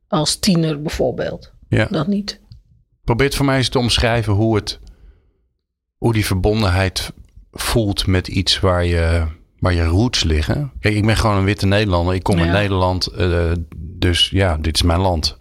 als 0.07 0.39
tiener 0.39 0.81
bijvoorbeeld. 0.81 1.51
Ja. 1.69 1.87
Dat 1.91 2.07
niet. 2.07 2.39
Probeer 3.03 3.25
het 3.25 3.35
voor 3.35 3.45
mij 3.45 3.57
eens 3.57 3.69
te 3.69 3.79
omschrijven 3.79 4.33
hoe, 4.33 4.55
het, 4.55 4.79
hoe 5.97 6.13
die 6.13 6.25
verbondenheid 6.25 7.13
voelt 7.51 8.07
met 8.07 8.27
iets 8.27 8.59
waar 8.59 8.85
je, 8.85 9.25
waar 9.59 9.73
je 9.73 9.83
roots 9.83 10.23
liggen. 10.23 10.71
Kijk, 10.79 10.95
ik 10.95 11.05
ben 11.05 11.17
gewoon 11.17 11.37
een 11.37 11.43
witte 11.43 11.65
Nederlander. 11.65 12.15
Ik 12.15 12.23
kom 12.23 12.37
uit 12.37 12.45
Ja. 12.45 12.51
Nederland, 12.51 13.07
eh, 13.07 13.51
dus 13.77 14.29
ja, 14.29 14.57
dit 14.57 14.75
is 14.75 14.81
mijn 14.81 14.99
land. 14.99 15.37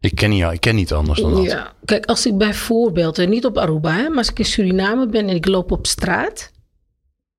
Ik 0.00 0.14
ken 0.14 0.30
niet, 0.30 0.42
ik 0.42 0.60
ken 0.60 0.74
niet 0.74 0.92
anders 0.92 1.20
dan 1.20 1.34
dat. 1.34 1.44
Ja, 1.44 1.72
kijk, 1.84 2.06
als 2.06 2.26
ik 2.26 2.38
bijvoorbeeld, 2.38 3.18
en 3.18 3.28
niet 3.28 3.44
op 3.44 3.58
Aruba, 3.58 3.92
hè, 3.92 4.08
maar 4.08 4.18
als 4.18 4.30
ik 4.30 4.38
in 4.38 4.44
Suriname 4.44 5.06
ben 5.06 5.28
en 5.28 5.34
ik 5.34 5.46
loop 5.46 5.70
op 5.72 5.86
straat, 5.86 6.52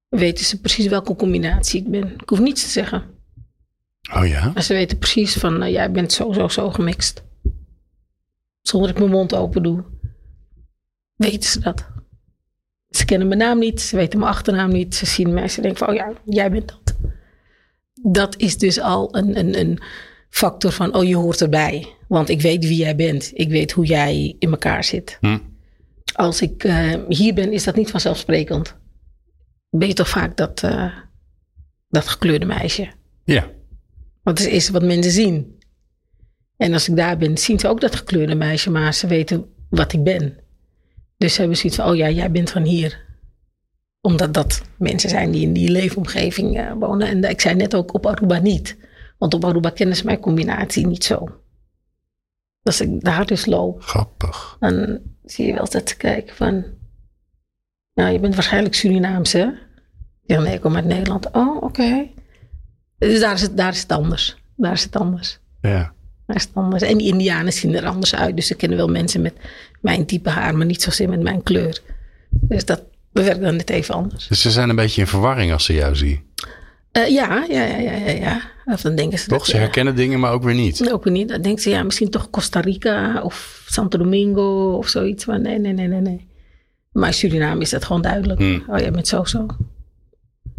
weten 0.09 0.45
ze 0.45 0.59
precies 0.59 0.87
welke 0.87 1.15
combinatie 1.15 1.81
ik 1.81 1.89
ben. 1.89 2.13
Ik 2.13 2.29
hoef 2.29 2.39
niets 2.39 2.63
te 2.63 2.69
zeggen. 2.69 3.03
Oh 4.13 4.27
ja? 4.27 4.51
Maar 4.53 4.63
ze 4.63 4.73
weten 4.73 4.97
precies 4.97 5.33
van, 5.33 5.57
nou, 5.57 5.71
jij 5.71 5.91
bent 5.91 6.13
zo, 6.13 6.33
zo, 6.33 6.47
zo 6.47 6.69
gemixt. 6.69 7.23
Zonder 8.61 8.89
dat 8.89 8.97
ik 8.97 9.03
mijn 9.03 9.17
mond 9.17 9.35
open 9.35 9.63
doe, 9.63 9.83
weten 11.15 11.49
ze 11.49 11.59
dat. 11.59 11.87
Ze 12.89 13.05
kennen 13.05 13.27
mijn 13.27 13.39
naam 13.39 13.59
niet, 13.59 13.81
ze 13.81 13.95
weten 13.95 14.19
mijn 14.19 14.31
achternaam 14.31 14.71
niet. 14.71 14.95
Ze 14.95 15.05
zien 15.05 15.33
mij, 15.33 15.47
ze 15.47 15.61
denken 15.61 15.79
van, 15.79 15.89
oh 15.89 15.95
ja, 15.95 16.13
jij 16.25 16.51
bent 16.51 16.67
dat. 16.67 16.95
Dat 18.01 18.37
is 18.37 18.57
dus 18.57 18.79
al 18.79 19.15
een, 19.15 19.39
een, 19.39 19.59
een 19.59 19.79
factor 20.29 20.71
van, 20.71 20.95
oh 20.95 21.03
je 21.03 21.15
hoort 21.15 21.41
erbij. 21.41 21.87
Want 22.07 22.29
ik 22.29 22.41
weet 22.41 22.63
wie 22.63 22.77
jij 22.77 22.95
bent. 22.95 23.31
Ik 23.33 23.49
weet 23.49 23.71
hoe 23.71 23.85
jij 23.85 24.35
in 24.39 24.51
elkaar 24.51 24.83
zit. 24.83 25.17
Hm. 25.19 25.37
Als 26.13 26.41
ik 26.41 26.63
eh, 26.63 26.93
hier 27.07 27.33
ben, 27.33 27.51
is 27.53 27.63
dat 27.63 27.75
niet 27.75 27.91
vanzelfsprekend. 27.91 28.75
Ben 29.69 29.87
je 29.87 29.93
toch 29.93 30.09
vaak 30.09 30.37
dat, 30.37 30.63
eh, 30.63 30.93
dat 31.89 32.07
gekleurde 32.07 32.45
meisje. 32.45 32.87
Ja. 33.23 33.47
Want 34.23 34.39
het 34.39 34.47
is 34.47 34.69
wat 34.69 34.83
mensen 34.83 35.11
zien. 35.11 35.57
En 36.57 36.73
als 36.73 36.89
ik 36.89 36.95
daar 36.95 37.17
ben, 37.17 37.37
zien 37.37 37.59
ze 37.59 37.67
ook 37.67 37.81
dat 37.81 37.95
gekleurde 37.95 38.35
meisje, 38.35 38.69
maar 38.69 38.93
ze 38.93 39.07
weten 39.07 39.45
wat 39.69 39.93
ik 39.93 40.03
ben. 40.03 40.37
Dus 41.17 41.33
ze 41.33 41.39
hebben 41.39 41.57
zoiets 41.57 41.77
van, 41.77 41.89
oh 41.89 41.95
ja, 41.95 42.09
jij 42.09 42.31
bent 42.31 42.49
van 42.49 42.63
hier. 42.63 43.07
Omdat 44.01 44.33
dat 44.33 44.61
mensen 44.77 45.09
zijn 45.09 45.31
die 45.31 45.41
in 45.41 45.53
die 45.53 45.71
leefomgeving 45.71 46.57
eh, 46.57 46.71
wonen. 46.79 47.07
En 47.07 47.23
ik 47.29 47.41
zei 47.41 47.55
net 47.55 47.75
ook 47.75 47.93
op 47.93 48.05
Aruba 48.05 48.39
niet. 48.39 48.77
Want 49.19 49.33
op 49.33 49.45
Aruba 49.45 49.69
kennen 49.69 49.95
ze 49.95 50.05
mijn 50.05 50.19
combinatie 50.19 50.87
niet 50.87 51.03
zo. 51.03 51.27
Als 52.63 52.81
ik 52.81 53.01
daar 53.03 53.25
dus 53.25 53.45
loop, 53.45 53.81
Grappig. 53.81 54.57
dan 54.59 54.99
zie 55.23 55.45
je 55.45 55.53
wel 55.53 55.69
dat 55.69 55.89
ze 55.89 55.97
kijken 55.97 56.35
van... 56.35 56.65
Nou, 57.93 58.11
je 58.11 58.19
bent 58.19 58.35
waarschijnlijk 58.35 58.75
Surinaams, 58.75 59.33
hè? 59.33 59.47
Ja, 60.25 60.39
nee, 60.39 60.53
ik 60.53 60.61
kom 60.61 60.75
uit 60.75 60.85
Nederland. 60.85 61.31
Oh, 61.31 61.63
oké. 61.63 62.07
Dus 62.97 63.19
daar 63.19 63.33
is, 63.33 63.41
het, 63.41 63.57
daar 63.57 63.71
is 63.71 63.81
het 63.81 63.91
anders. 63.91 64.37
Daar 64.55 64.71
is 64.71 64.83
het 64.83 64.95
anders. 64.95 65.39
Ja. 65.61 65.93
Daar 66.25 66.35
is 66.35 66.43
het 66.43 66.51
anders. 66.53 66.83
En 66.83 66.97
die 66.97 67.07
Indianen 67.07 67.53
zien 67.53 67.75
er 67.75 67.85
anders 67.85 68.15
uit. 68.15 68.35
Dus 68.35 68.47
ze 68.47 68.55
kennen 68.55 68.77
wel 68.77 68.87
mensen 68.87 69.21
met 69.21 69.33
mijn 69.81 70.05
type 70.05 70.29
haar, 70.29 70.55
maar 70.55 70.65
niet 70.65 70.81
zozeer 70.81 71.09
met 71.09 71.21
mijn 71.21 71.43
kleur. 71.43 71.81
Dus 72.29 72.65
dat 72.65 72.83
werkt 73.11 73.41
dan 73.41 73.55
net 73.55 73.69
even 73.69 73.95
anders. 73.95 74.27
Dus 74.27 74.41
ze 74.41 74.51
zijn 74.51 74.69
een 74.69 74.75
beetje 74.75 75.01
in 75.01 75.07
verwarring 75.07 75.51
als 75.51 75.65
ze 75.65 75.73
jou 75.73 75.95
zien. 75.95 76.21
Eh, 76.91 77.07
ja, 77.07 77.45
ja, 77.49 77.63
ja, 77.63 77.77
ja, 77.77 77.91
ja, 77.91 78.11
ja. 78.11 78.41
Of 78.65 78.81
dan 78.81 78.95
denken 78.95 79.19
ze 79.19 79.27
Toch? 79.27 79.37
dat... 79.37 79.47
Ze 79.47 79.53
ja, 79.53 79.59
herkennen 79.59 79.95
dingen, 79.95 80.19
maar 80.19 80.31
ook 80.31 80.43
weer 80.43 80.55
niet. 80.55 80.91
Ook 80.91 81.03
weer 81.03 81.13
niet. 81.13 81.27
Dan 81.27 81.41
denken 81.41 81.61
ze, 81.61 81.69
ja, 81.69 81.83
misschien 81.83 82.09
toch 82.09 82.29
Costa 82.29 82.59
Rica 82.59 83.21
of 83.21 83.63
Santo 83.67 83.97
Domingo 83.97 84.71
of 84.71 84.87
zoiets. 84.87 85.25
Maar 85.25 85.39
nee, 85.39 85.59
nee, 85.59 85.73
nee, 85.73 85.87
nee, 85.87 86.01
nee. 86.01 86.27
Maar 86.91 87.07
in 87.07 87.13
Suriname 87.13 87.61
is 87.61 87.69
dat 87.69 87.85
gewoon 87.85 88.01
duidelijk. 88.01 88.39
Hmm. 88.39 88.63
Oh, 88.67 88.79
jij 88.79 88.91
bent 88.91 89.07
zo 89.07 89.23
zo. 89.23 89.45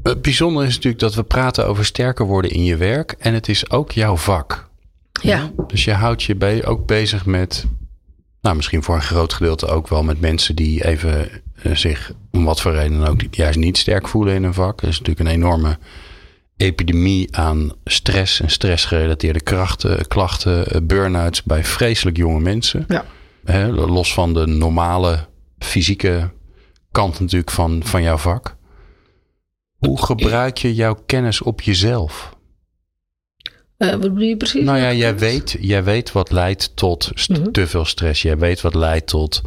Het 0.03 0.23
bijzondere 0.23 0.67
is 0.67 0.75
natuurlijk 0.75 1.03
dat 1.03 1.15
we 1.15 1.23
praten 1.23 1.67
over 1.67 1.85
sterker 1.85 2.27
worden 2.27 2.51
in 2.51 2.65
je 2.65 2.77
werk. 2.77 3.15
En 3.19 3.35
het 3.35 3.49
is 3.49 3.71
ook 3.71 3.93
jouw 3.93 4.17
vak. 4.17 4.69
Ja. 5.23 5.51
Dus 5.67 5.85
je 5.85 5.93
houdt 5.93 6.23
je 6.23 6.65
ook 6.65 6.87
bezig 6.87 7.27
met, 7.27 7.67
nou 8.41 8.57
misschien 8.57 8.83
voor 8.83 8.95
een 8.95 9.03
groot 9.03 9.33
gedeelte 9.33 9.67
ook 9.67 9.89
wel 9.89 10.03
met 10.03 10.21
mensen 10.21 10.57
die 10.57 10.85
even 10.85 11.29
eh, 11.63 11.75
zich 11.75 12.13
om 12.31 12.45
wat 12.45 12.61
voor 12.61 12.73
reden 12.73 13.07
ook 13.07 13.21
juist 13.31 13.59
niet 13.59 13.79
sterk 13.79 14.09
voelen 14.09 14.35
in 14.35 14.43
hun 14.43 14.55
vak. 14.55 14.83
Er 14.83 14.89
is 14.89 14.99
natuurlijk 14.99 15.29
een 15.29 15.35
enorme 15.35 15.79
epidemie 16.61 17.37
aan 17.37 17.73
stress 17.85 18.41
en 18.41 18.51
stressgerelateerde 18.51 19.41
krachten, 19.41 20.07
klachten, 20.09 20.67
eh, 20.67 20.81
burn-outs 20.83 21.43
bij 21.43 21.65
vreselijk 21.65 22.17
jonge 22.17 22.41
mensen. 22.41 22.87
Ja. 22.89 23.05
Los 23.71 24.15
van 24.15 24.35
de 24.35 24.47
normale 24.47 25.27
fysieke 25.59 26.31
kant 26.91 27.21
natuurlijk 27.21 27.51
van, 27.51 27.81
van 27.85 28.03
jouw 28.03 28.17
vak. 28.17 28.57
Hoe 29.79 30.05
gebruik 30.05 30.59
je 30.59 30.75
jouw 30.75 31.03
kennis 31.07 31.43
op 31.43 31.61
jezelf? 31.61 32.37
Eh, 33.77 33.91
wat 33.91 34.01
bedoel 34.01 34.19
je 34.19 34.37
precies? 34.37 34.65
Nou 34.65 34.79
ja, 34.79 34.93
jij 34.93 35.19
weet, 35.19 35.57
jij 35.61 35.85
weet 35.85 36.13
wat 36.13 36.31
leidt 36.31 36.77
tot 36.77 37.29
Mhm. 37.29 37.51
te 37.51 37.67
veel 37.67 37.85
stress. 37.85 38.23
Jij 38.23 38.39
weet 38.39 38.61
wat 38.61 38.75
leidt 38.75 39.07
tot 39.07 39.43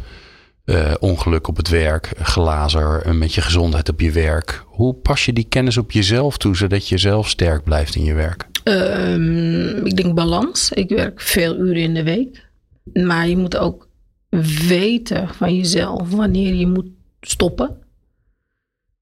eh, 0.64 0.92
ongeluk 1.00 1.48
op 1.48 1.56
het 1.56 1.68
werk, 1.68 2.12
glazer, 2.22 3.14
met 3.14 3.34
je 3.34 3.40
gezondheid 3.40 3.88
op 3.88 4.00
je 4.00 4.10
werk. 4.10 4.64
Hoe 4.66 4.94
pas 4.94 5.24
je 5.24 5.32
die 5.32 5.46
kennis 5.48 5.76
op 5.76 5.90
jezelf 5.92 6.36
toe, 6.36 6.56
zodat 6.56 6.88
je 6.88 6.98
zelf 6.98 7.28
sterk 7.28 7.64
blijft 7.64 7.94
in 7.94 8.04
je 8.04 8.14
werk? 8.14 8.46
Ehm, 8.64 9.86
ik 9.86 9.96
denk 9.96 10.14
balans. 10.14 10.70
Ik 10.72 10.88
werk 10.88 11.20
veel 11.20 11.56
uren 11.56 11.82
in 11.82 11.94
de 11.94 12.02
week. 12.02 12.46
Maar 12.92 13.28
je 13.28 13.36
moet 13.36 13.56
ook 13.56 13.88
weten 14.68 15.28
van 15.28 15.56
jezelf 15.56 16.10
wanneer 16.10 16.54
je 16.54 16.66
moet 16.66 16.86
stoppen. 17.20 17.76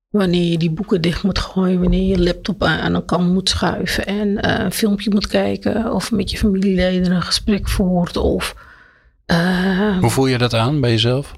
Wanneer 0.08 0.50
je 0.50 0.58
die 0.58 0.70
boeken 0.70 1.00
dicht 1.00 1.22
moet 1.22 1.38
gooien. 1.38 1.80
Wanneer 1.80 2.08
je 2.08 2.22
laptop 2.22 2.62
aan 2.62 2.78
aan 2.78 2.94
een 2.94 3.04
kant 3.04 3.32
moet 3.32 3.48
schuiven. 3.48 4.06
En 4.06 4.40
eh, 4.42 4.64
een 4.64 4.72
filmpje 4.72 5.10
moet 5.10 5.26
kijken. 5.26 5.92
Of 5.92 6.10
met 6.12 6.30
je 6.30 6.36
familieleden 6.38 7.12
een 7.12 7.22
gesprek 7.22 7.68
voert. 7.68 8.16
Of... 8.16 8.54
eh, 9.26 9.98
Hoe 9.98 10.10
voel 10.10 10.26
je 10.26 10.38
dat 10.38 10.54
aan 10.54 10.80
bij 10.80 10.90
jezelf? 10.90 11.32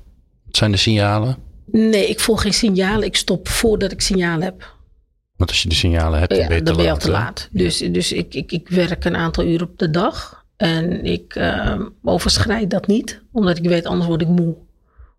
Wat 0.55 0.63
zijn 0.63 0.73
de 0.73 0.79
signalen? 0.79 1.37
nee, 1.67 2.07
ik 2.09 2.21
volg 2.21 2.43
geen 2.43 2.53
signalen. 2.55 3.05
Ik 3.07 3.17
stop 3.17 3.49
voordat 3.49 3.93
ik 3.93 4.01
signalen 4.01 4.43
heb. 4.45 4.73
Want 5.37 5.51
als 5.51 5.63
je 5.63 5.69
de 5.69 5.75
signalen 5.75 6.19
hebt, 6.19 6.31
dan 6.31 6.39
Ja, 6.41 6.47
ben 6.47 6.57
je 6.57 6.63
te 6.63 6.67
dan 6.69 6.77
ben 6.77 6.85
je 6.85 6.91
al 6.91 6.97
laat. 6.97 7.05
te 7.05 7.11
laat. 7.11 7.49
Dus, 7.53 7.79
dus 7.79 8.13
ik, 8.13 8.35
ik, 8.35 8.53
ik 8.53 8.69
werk 8.69 9.05
een 9.05 9.17
aantal 9.17 9.45
uur 9.45 9.63
op 9.63 9.79
de 9.79 9.91
dag. 9.91 10.45
En 10.57 11.05
ik 11.05 11.35
eh, 11.35 11.81
overschrijd 12.03 12.71
dat 12.71 12.87
niet. 12.87 13.21
Omdat 13.33 13.59
ik 13.59 13.65
weet, 13.65 13.87
anders 13.87 14.07
word 14.09 14.21
ik 14.21 14.29
moe. 14.29 14.55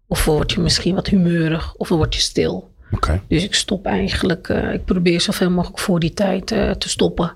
Of 0.07 0.25
word 0.25 0.51
je 0.51 0.59
misschien 0.59 0.95
wat 0.95 1.07
humeurig. 1.07 1.75
Of 1.75 1.87
dan 1.87 1.97
word 1.97 2.13
je 2.15 2.21
stil. 2.21 2.71
Oké. 2.91 3.21
Dus 3.27 3.43
ik 3.43 3.53
stop 3.55 3.85
eigenlijk. 3.85 4.49
eh, 4.49 4.73
ik 4.73 4.85
probeer 4.85 5.21
zoveel 5.21 5.49
mogelijk 5.49 5.79
voor 5.79 5.99
die 5.99 6.13
tijd 6.13 6.51
eh, 6.51 6.71
te 6.71 6.89
stoppen. 6.89 7.33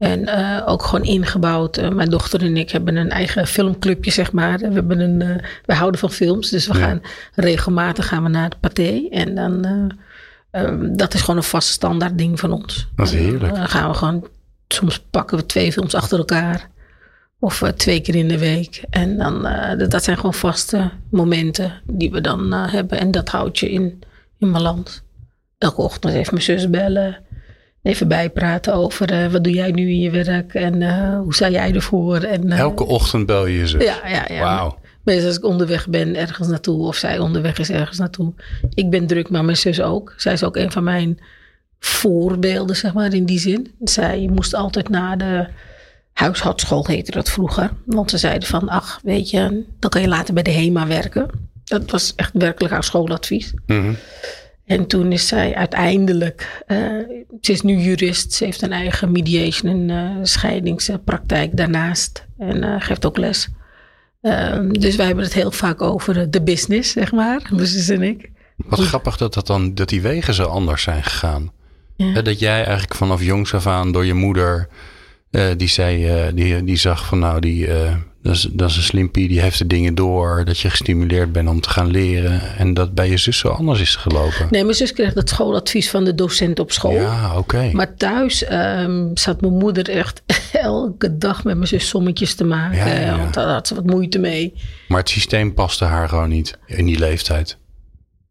En 0.00 0.26
eh, 0.26 0.62
ook 0.68 0.82
gewoon 0.82 1.04
ingebouwd. 1.04 1.76
eh, 1.76 1.88
mijn 1.88 2.10
dochter 2.10 2.42
en 2.42 2.56
ik 2.56 2.70
hebben 2.70 2.96
een 2.96 3.10
eigen 3.10 3.46
filmclubje, 3.46 4.10
zeg 4.10 4.32
maar. 4.32 4.58
We, 4.58 4.72
hebben 4.72 5.00
een, 5.00 5.22
eh, 5.22 5.44
we 5.66 5.74
houden 5.74 6.00
van 6.00 6.10
films. 6.10 6.50
Dus 6.50 6.66
we 6.66 6.78
Ja. 6.78 6.84
gaan 6.84 7.00
regelmatig 7.34 8.06
gaan 8.08 8.22
we 8.22 8.28
naar 8.28 8.50
de 8.50 8.56
pathé. 8.60 9.08
En 9.10 9.34
dan... 9.34 9.64
eh, 9.64 10.62
ehm, 10.62 10.96
dat 10.96 11.14
is 11.14 11.20
gewoon 11.20 11.36
een 11.36 11.42
vast 11.42 11.68
standaard 11.68 12.18
ding 12.18 12.40
van 12.40 12.52
ons. 12.52 12.88
Dat 12.96 13.06
is 13.06 13.12
heerlijk. 13.12 13.54
Dan 13.54 13.68
gaan 13.68 13.88
we 13.90 13.96
gewoon, 13.96 14.26
soms 14.68 15.00
pakken 15.10 15.36
we 15.36 15.46
twee 15.46 15.72
films 15.72 15.94
achter 15.94 16.18
elkaar. 16.18 16.68
Of 17.38 17.62
twee 17.76 18.00
keer 18.00 18.14
in 18.14 18.28
de 18.28 18.38
week. 18.38 18.82
En 18.90 19.16
dan, 19.16 19.42
dat- 19.88 20.04
zijn 20.04 20.16
gewoon 20.16 20.34
vaste 20.34 20.90
momenten 21.10 21.72
die 21.86 22.10
we 22.10 22.20
dan 22.20 22.52
hebben. 22.52 22.98
En 23.00 23.10
dat 23.10 23.28
houdt 23.28 23.58
je 23.58 23.70
in, 23.70 24.02
in 24.38 24.52
balans. 24.52 25.02
Elke 25.58 25.80
ochtend 25.80 26.14
even 26.14 26.32
mijn 26.34 26.44
zus 26.44 26.70
bellen. 26.70 27.18
Even 27.82 28.08
bijpraten 28.08 28.74
over 28.74 29.10
eh, 29.12 29.32
wat 29.32 29.44
doe 29.44 29.52
jij 29.52 29.70
nu 29.70 29.88
in 29.88 30.00
je 30.00 30.10
werk. 30.10 30.54
En 30.54 30.82
eh, 30.82 31.18
hoe 31.18 31.34
sta 31.34 31.50
jij 31.50 31.74
ervoor. 31.74 32.16
En, 32.16 32.52
eh, 32.52 32.58
Elke 32.58 32.84
ochtend 32.84 33.26
bel 33.26 33.46
je 33.46 33.58
je 33.58 33.66
zus. 33.66 33.84
Ja, 33.84 34.08
ja, 34.08 34.24
ja. 34.28 34.40
Wauw. 34.40 34.78
Meestal 35.04 35.26
als 35.26 35.36
ik 35.36 35.44
onderweg 35.44 35.88
ben 35.88 36.16
ergens 36.16 36.48
naartoe. 36.48 36.86
Of 36.86 36.96
zij 36.96 37.18
onderweg 37.18 37.58
is 37.58 37.70
ergens 37.70 37.98
naartoe. 37.98 38.32
Ik 38.74 38.90
ben 38.90 39.06
druk, 39.06 39.30
maar 39.30 39.44
mijn 39.44 39.56
zus 39.56 39.80
ook. 39.80 40.14
Zij 40.16 40.32
is 40.32 40.44
ook 40.44 40.56
een 40.56 40.72
van 40.72 40.84
mijn 40.84 41.18
voorbeelden, 41.78 42.76
zeg 42.76 42.92
maar, 42.92 43.14
in 43.14 43.24
die 43.24 43.38
zin. 43.38 43.74
Zij 43.84 44.28
moest 44.32 44.54
altijd 44.54 44.88
naar 44.88 45.18
de 45.18 45.46
huishoudschool, 46.12 46.86
heette 46.86 47.10
dat 47.10 47.30
vroeger. 47.30 47.70
Want 47.84 48.10
ze 48.10 48.18
zeiden 48.18 48.48
van, 48.48 48.68
ach, 48.68 49.00
weet 49.02 49.30
je, 49.30 49.64
dan 49.78 49.90
kan 49.90 50.00
je 50.00 50.08
later 50.08 50.34
bij 50.34 50.42
de 50.42 50.50
HEMA 50.50 50.86
werken. 50.86 51.30
Dat 51.64 51.90
was 51.90 52.12
echt 52.16 52.30
werkelijk 52.32 52.72
haar 52.72 52.84
schooladvies. 52.84 53.52
Mhm. 53.66 53.92
En 54.70 54.86
toen 54.86 55.12
is 55.12 55.26
zij 55.26 55.54
uiteindelijk, 55.54 56.64
eh, 56.66 56.78
ze 57.40 57.52
is 57.52 57.60
nu 57.60 57.76
jurist, 57.76 58.32
ze 58.32 58.44
heeft 58.44 58.62
een 58.62 58.72
eigen 58.72 59.12
mediation 59.12 59.70
en 59.70 59.90
eh, 59.90 60.24
scheidingspraktijk 60.24 61.56
daarnaast 61.56 62.26
en 62.38 62.64
eh, 62.64 62.74
geeft 62.78 63.06
ook 63.06 63.16
les. 63.16 63.48
Ehm, 64.20 64.68
dus 64.68 64.96
wij 64.96 65.06
hebben 65.06 65.24
het 65.24 65.34
heel 65.34 65.50
vaak 65.50 65.82
over 65.82 66.30
de 66.30 66.42
business, 66.42 66.92
zeg 66.92 67.12
maar, 67.12 67.50
zus 67.56 67.88
en 67.88 68.02
ik. 68.02 68.30
Wat 68.56 68.80
grappig 68.80 69.16
dat, 69.16 69.34
dat, 69.34 69.46
dan, 69.46 69.74
dat 69.74 69.88
die 69.88 70.00
wegen 70.00 70.34
zo 70.34 70.44
anders 70.44 70.82
zijn 70.82 71.02
gegaan. 71.02 71.52
Ja. 71.96 72.22
Dat 72.22 72.38
jij 72.38 72.64
eigenlijk 72.64 72.94
vanaf 72.94 73.22
jongs 73.22 73.54
af 73.54 73.66
aan 73.66 73.92
door 73.92 74.04
je 74.04 74.14
moeder, 74.14 74.68
die 75.56 75.68
zei, 75.68 76.10
die, 76.34 76.64
die 76.64 76.76
zag 76.76 77.06
van 77.06 77.18
nou, 77.18 77.40
die, 77.40 77.68
dat, 78.22 78.34
is, 78.34 78.48
dat 78.52 78.70
is 78.70 78.76
een 78.76 78.82
slimpie, 78.82 79.28
die 79.28 79.40
heeft 79.40 79.58
de 79.58 79.66
dingen 79.66 79.94
door. 79.94 80.44
Dat 80.44 80.58
je 80.58 80.70
gestimuleerd 80.70 81.32
bent 81.32 81.48
om 81.48 81.60
te 81.60 81.70
gaan 81.70 81.90
leren. 81.90 82.56
En 82.56 82.74
dat 82.74 82.94
bij 82.94 83.10
je 83.10 83.16
zus 83.16 83.38
zo 83.38 83.48
anders 83.48 83.80
is 83.80 83.96
gelopen. 83.96 84.46
Nee, 84.50 84.64
mijn 84.64 84.76
zus 84.76 84.92
kreeg 84.92 85.12
dat 85.12 85.28
schooladvies 85.28 85.90
van 85.90 86.04
de 86.04 86.14
docent 86.14 86.58
op 86.58 86.72
school. 86.72 86.92
Ja, 86.92 87.38
oké. 87.38 87.70
Maar 87.72 87.94
thuis 87.94 88.44
ehm, 88.44 89.06
zat 89.14 89.40
mijn 89.40 89.52
moeder 89.58 89.88
echt 89.88 90.22
elke 90.52 91.18
dag 91.18 91.44
met 91.44 91.54
mijn 91.56 91.68
zus 91.68 91.88
sommetjes 91.88 92.34
te 92.34 92.44
maken. 92.44 92.78
Ja, 92.78 92.86
ja, 92.86 93.00
ja. 93.00 93.18
Want 93.18 93.34
daar 93.34 93.48
had 93.48 93.66
ze 93.66 93.74
wat 93.74 93.86
moeite 93.86 94.18
mee. 94.18 94.54
Maar 94.88 94.98
het 94.98 95.08
systeem 95.08 95.54
paste 95.54 95.84
haar 95.84 96.08
gewoon 96.08 96.28
niet 96.28 96.58
in 96.66 96.86
die 96.86 96.98
leeftijd. 96.98 97.58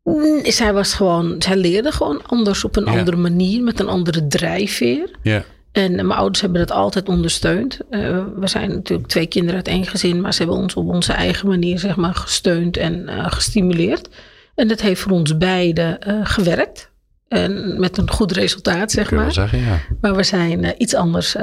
Mm, 0.03 0.39
Zij 0.43 0.73
was 0.73 0.93
gewoon, 0.93 1.35
zij 1.39 1.55
leerde 1.55 1.91
gewoon 1.91 2.21
anders 2.25 2.63
op 2.63 2.75
een 2.75 2.87
andere 2.87 3.17
manier, 3.17 3.63
met 3.63 3.79
een 3.79 3.87
andere 3.87 4.27
drijfveer. 4.27 5.15
Ja. 5.21 5.43
En 5.71 5.95
mijn 5.95 6.11
ouders 6.11 6.41
hebben 6.41 6.59
dat 6.59 6.71
altijd 6.71 7.09
ondersteund. 7.09 7.79
Eh, 7.89 8.23
we 8.35 8.47
zijn 8.47 8.69
natuurlijk 8.69 9.09
twee 9.09 9.27
kinderen 9.27 9.55
uit 9.55 9.67
één 9.67 9.85
gezin, 9.85 10.21
maar 10.21 10.33
ze 10.33 10.43
hebben 10.43 10.57
ons 10.57 10.73
op 10.73 10.87
onze 10.87 11.13
eigen 11.13 11.47
manier 11.47 11.79
zeg 11.79 11.95
maar, 11.95 12.15
gesteund 12.15 12.77
en 12.77 13.07
eh, 13.07 13.31
gestimuleerd. 13.31 14.09
En 14.55 14.67
dat 14.67 14.81
heeft 14.81 15.01
voor 15.01 15.11
ons 15.11 15.37
beiden 15.37 16.01
eh, 16.01 16.19
gewerkt. 16.23 16.91
En 17.27 17.79
met 17.79 17.97
een 17.97 18.09
goed 18.09 18.31
resultaat, 18.31 18.91
zeg 18.91 19.11
maar. 19.11 19.31
zeggen, 19.31 19.59
ja. 19.59 19.79
Maar 20.01 20.15
we 20.15 20.23
zijn 20.23 20.73
iets 20.77 20.95
anders, 20.95 21.35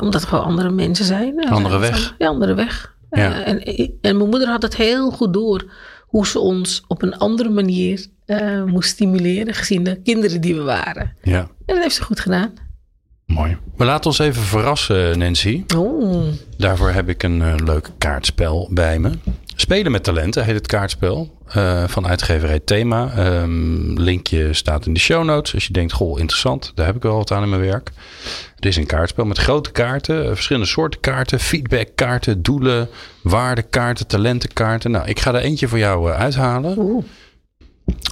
omdat 0.00 0.20
we 0.20 0.26
gewoon 0.26 0.44
andere 0.44 0.70
mensen 0.70 1.04
zijn. 1.04 1.48
Andere 1.48 1.78
weg. 1.78 2.14
Ja, 2.18 2.28
andere 2.28 2.54
weg. 2.54 2.94
Ja. 3.10 3.42
En, 3.44 3.62
en 4.00 4.16
mijn 4.16 4.28
moeder 4.28 4.48
had 4.48 4.62
het 4.62 4.76
heel 4.76 5.10
goed 5.10 5.32
door 5.32 5.72
hoe 6.06 6.26
ze 6.26 6.38
ons 6.38 6.84
op 6.86 7.02
een 7.02 7.16
andere 7.16 7.48
manier 7.48 8.06
moest 8.66 8.88
stimuleren, 8.88 9.54
gezien 9.54 9.84
de 9.84 10.00
kinderen 10.02 10.40
die 10.40 10.54
we 10.54 10.62
waren. 10.62 11.16
ja. 11.22 11.38
En 11.38 11.74
dat 11.74 11.82
heeft 11.82 11.94
ze 11.94 12.02
goed 12.02 12.20
gedaan. 12.20 12.52
Mooi. 13.34 13.56
We 13.76 13.84
laten 13.84 14.06
ons 14.10 14.18
even 14.18 14.42
verrassen, 14.42 15.18
Nancy. 15.18 15.64
Oh. 15.76 16.26
Daarvoor 16.56 16.90
heb 16.90 17.08
ik 17.08 17.22
een 17.22 17.42
eh, 17.42 17.54
leuk 17.64 17.90
kaartspel 17.98 18.68
bij 18.72 18.98
me. 18.98 19.10
Spelen 19.56 19.92
met 19.92 20.04
talenten 20.04 20.44
heet 20.44 20.54
het 20.54 20.66
kaartspel. 20.66 21.38
eh, 21.50 21.84
van 21.88 22.06
uitgeverij 22.06 22.60
Thema. 22.60 23.12
Ehm, 23.16 23.92
linkje 24.00 24.52
staat 24.52 24.86
in 24.86 24.94
de 24.94 25.00
show 25.00 25.24
notes. 25.24 25.54
Als 25.54 25.66
je 25.66 25.72
denkt, 25.72 25.92
goh, 25.92 26.18
interessant. 26.18 26.72
Daar 26.74 26.86
heb 26.86 26.96
ik 26.96 27.02
wel 27.02 27.16
wat 27.16 27.30
aan 27.32 27.42
in 27.42 27.48
mijn 27.48 27.60
werk. 27.60 27.90
Het 28.54 28.64
is 28.66 28.76
een 28.76 28.86
kaartspel 28.86 29.24
met 29.24 29.38
grote 29.38 29.70
kaarten. 29.72 30.22
eh, 30.24 30.30
verschillende 30.32 30.68
soorten 30.68 31.00
kaarten. 31.00 31.40
Feedbackkaarten, 31.40 32.42
doelen, 32.42 32.88
waardekaarten, 33.22 34.06
talentenkaarten. 34.06 34.90
Nou, 34.90 35.08
ik 35.08 35.20
ga 35.20 35.34
er 35.34 35.40
eentje 35.40 35.68
voor 35.68 35.78
jou 35.78 36.10
eh, 36.12 36.18
uithalen. 36.18 36.78
Oeh. 36.78 37.04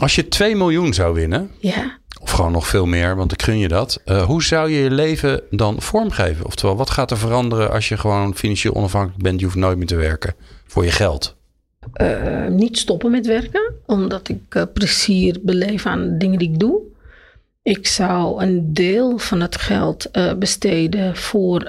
Als 0.00 0.14
je 0.14 0.28
2 0.28 0.57
miljoen 0.57 0.94
zou 0.94 1.14
winnen, 1.14 1.50
Ja. 1.61 1.98
Of 2.20 2.31
gewoon 2.31 2.52
nog 2.52 2.66
veel 2.66 2.87
meer, 2.87 3.16
want 3.16 3.33
ik 3.33 3.42
gun 3.42 3.59
je 3.59 3.68
dat. 3.68 4.00
eh, 4.04 4.22
hoe 4.22 4.42
zou 4.42 4.70
je 4.70 4.83
je 4.83 4.90
leven 4.90 5.42
dan 5.50 5.83
vormgeven? 5.83 6.46
Oftewel, 6.46 6.76
wat 6.76 6.90
gaat 6.90 7.11
er 7.11 7.18
veranderen 7.18 7.70
als 7.70 7.88
je 7.88 7.96
gewoon 7.96 8.35
financieel 8.35 8.74
onafhankelijk 8.74 9.22
bent? 9.22 9.38
Je 9.38 9.44
hoeft 9.44 9.57
nooit 9.57 9.78
meer 9.78 9.87
te 9.87 9.96
werken 9.96 10.35
voor 10.66 10.85
je 10.85 10.90
geld. 10.90 11.37
Eh, 11.92 12.46
niet 12.46 12.78
stoppen 12.78 13.11
met 13.11 13.26
werken, 13.26 13.74
omdat 13.87 14.28
ik 14.28 14.42
eh, 14.48 14.62
plezier 14.72 15.38
beleef 15.42 15.87
aan 15.87 16.18
dingen 16.18 16.38
die 16.38 16.50
ik 16.52 16.59
doe. 16.59 16.81
Ik 17.62 17.87
zou 17.87 18.42
een 18.42 18.74
deel 18.74 19.18
van 19.18 19.40
het 19.40 19.57
geld 19.57 20.11
besteden 20.38 21.16
voor 21.16 21.68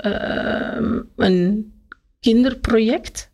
een 1.16 1.74
kinderproject. 2.20 3.30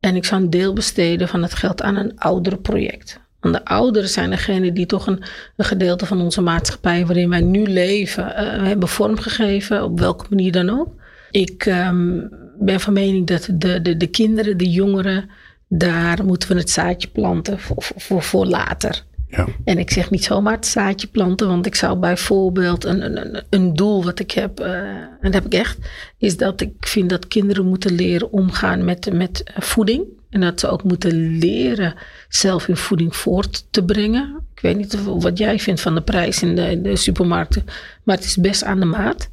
En 0.00 0.16
ik 0.16 0.24
zou 0.24 0.42
een 0.42 0.50
deel 0.50 0.72
besteden 0.72 1.28
van 1.28 1.42
het 1.42 1.54
geld 1.54 1.82
aan 1.82 1.96
een 1.96 2.18
ouderenproject. 2.18 3.20
Want 3.50 3.58
de 3.58 3.70
ouderen 3.70 4.08
zijn 4.08 4.30
degene 4.30 4.72
die 4.72 4.86
toch 4.86 5.06
een, 5.06 5.22
een 5.56 5.64
gedeelte 5.64 6.06
van 6.06 6.20
onze 6.20 6.40
maatschappij 6.40 7.06
waarin 7.06 7.28
wij 7.28 7.40
nu 7.40 7.66
leven 7.66 8.36
eh, 8.36 8.62
hebben 8.62 8.88
vormgegeven, 8.88 9.84
op 9.84 9.98
welke 9.98 10.24
manier 10.30 10.52
dan 10.52 10.70
ook. 10.70 10.88
Ik 11.30 11.66
ehm, 11.66 12.20
ben 12.58 12.80
van 12.80 12.92
mening 12.92 13.26
dat 13.26 13.48
de, 13.52 13.82
de, 13.82 13.96
de 13.96 14.06
kinderen, 14.06 14.56
de 14.56 14.70
jongeren, 14.70 15.30
daar 15.68 16.24
moeten 16.24 16.48
we 16.48 16.54
het 16.54 16.70
zaadje 16.70 17.08
planten 17.08 17.58
voor, 17.58 17.76
voor, 17.96 18.22
voor 18.22 18.46
later. 18.46 19.04
Ja. 19.28 19.46
En 19.64 19.78
ik 19.78 19.90
zeg 19.90 20.10
niet 20.10 20.24
zomaar 20.24 20.54
het 20.54 20.66
zaadje 20.66 21.06
planten, 21.06 21.48
want 21.48 21.66
ik 21.66 21.74
zou 21.74 21.98
bijvoorbeeld 21.98 22.84
een, 22.84 23.16
een, 23.16 23.44
een 23.50 23.74
doel 23.74 24.04
wat 24.04 24.18
ik 24.18 24.30
heb, 24.30 24.60
uh, 24.60 24.68
en 24.76 25.18
dat 25.20 25.34
heb 25.34 25.44
ik 25.44 25.54
echt, 25.54 25.78
is 26.18 26.36
dat 26.36 26.60
ik 26.60 26.72
vind 26.80 27.10
dat 27.10 27.28
kinderen 27.28 27.66
moeten 27.66 27.94
leren 27.94 28.32
omgaan 28.32 28.84
met, 28.84 29.12
met 29.12 29.42
voeding. 29.58 30.04
En 30.36 30.42
dat 30.42 30.60
ze 30.60 30.68
ook 30.68 30.82
moeten 30.82 31.38
leren 31.38 31.94
zelf 32.28 32.66
hun 32.66 32.76
voeding 32.76 33.16
voort 33.16 33.66
te 33.70 33.84
brengen. 33.84 34.40
Ik 34.54 34.60
weet 34.60 34.76
niet 34.76 35.04
wat 35.04 35.38
jij 35.38 35.58
vindt 35.58 35.80
van 35.80 35.94
de 35.94 36.00
prijs 36.00 36.42
in 36.42 36.56
de, 36.56 36.70
in 36.70 36.82
de 36.82 36.96
supermarkten, 36.96 37.64
maar 38.02 38.16
het 38.16 38.24
is 38.24 38.36
best 38.36 38.64
aan 38.64 38.80
de 38.80 38.86
maat. 38.86 39.28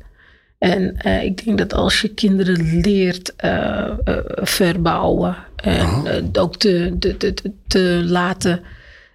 En 0.58 0.96
uh, 1.06 1.24
ik 1.24 1.46
denk 1.46 1.58
dat 1.58 1.74
als 1.74 2.02
je 2.02 2.08
kinderen 2.08 2.80
leert 2.82 3.34
uh, 3.46 3.90
uh, 4.06 4.18
verbouwen 4.34 5.36
en 5.56 5.86
Oh. 5.86 6.44
ook 6.44 6.58
te, 6.58 6.96
te, 7.00 7.18
te, 7.18 7.34
te 7.68 8.02
laten 8.06 8.62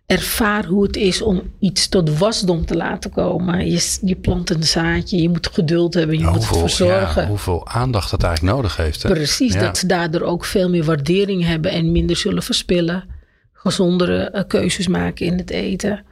ervaren 0.08 0.70
hoe 0.70 0.82
het 0.82 0.96
is 0.96 1.22
om 1.22 1.42
iets 1.58 1.88
tot 1.88 2.18
wasdom 2.18 2.66
te 2.66 2.74
laten 2.76 3.10
komen. 3.10 3.70
Je, 3.70 3.98
je 4.02 4.14
plant 4.16 4.50
een 4.50 4.62
zaadje, 4.62 5.22
je 5.22 5.28
moet 5.28 5.48
geduld 5.52 5.94
hebben, 5.94 6.18
je 6.18 6.24
moet 6.24 6.34
het 6.34 6.56
verzorgen. 6.58 7.22
ja, 7.22 7.28
hoeveel 7.28 7.66
aandacht 7.68 8.10
dat 8.10 8.22
eigenlijk 8.22 8.56
nodig 8.56 8.76
heeft. 8.76 9.02
Hè? 9.02 9.08
Precies, 9.08 9.52
Ja. 9.52 9.60
dat 9.60 9.78
ze 9.78 9.86
daardoor 9.86 10.20
ook 10.20 10.44
veel 10.44 10.68
meer 10.70 10.84
waardering 10.84 11.44
hebben 11.44 11.70
en 11.70 11.92
minder 11.92 12.16
zullen 12.16 12.42
verspillen. 12.42 13.04
Gezondere 13.52 14.18
eh, 14.18 14.42
keuzes 14.46 14.88
maken 14.88 15.26
in 15.26 15.38
het 15.38 15.50
eten. 15.50 16.04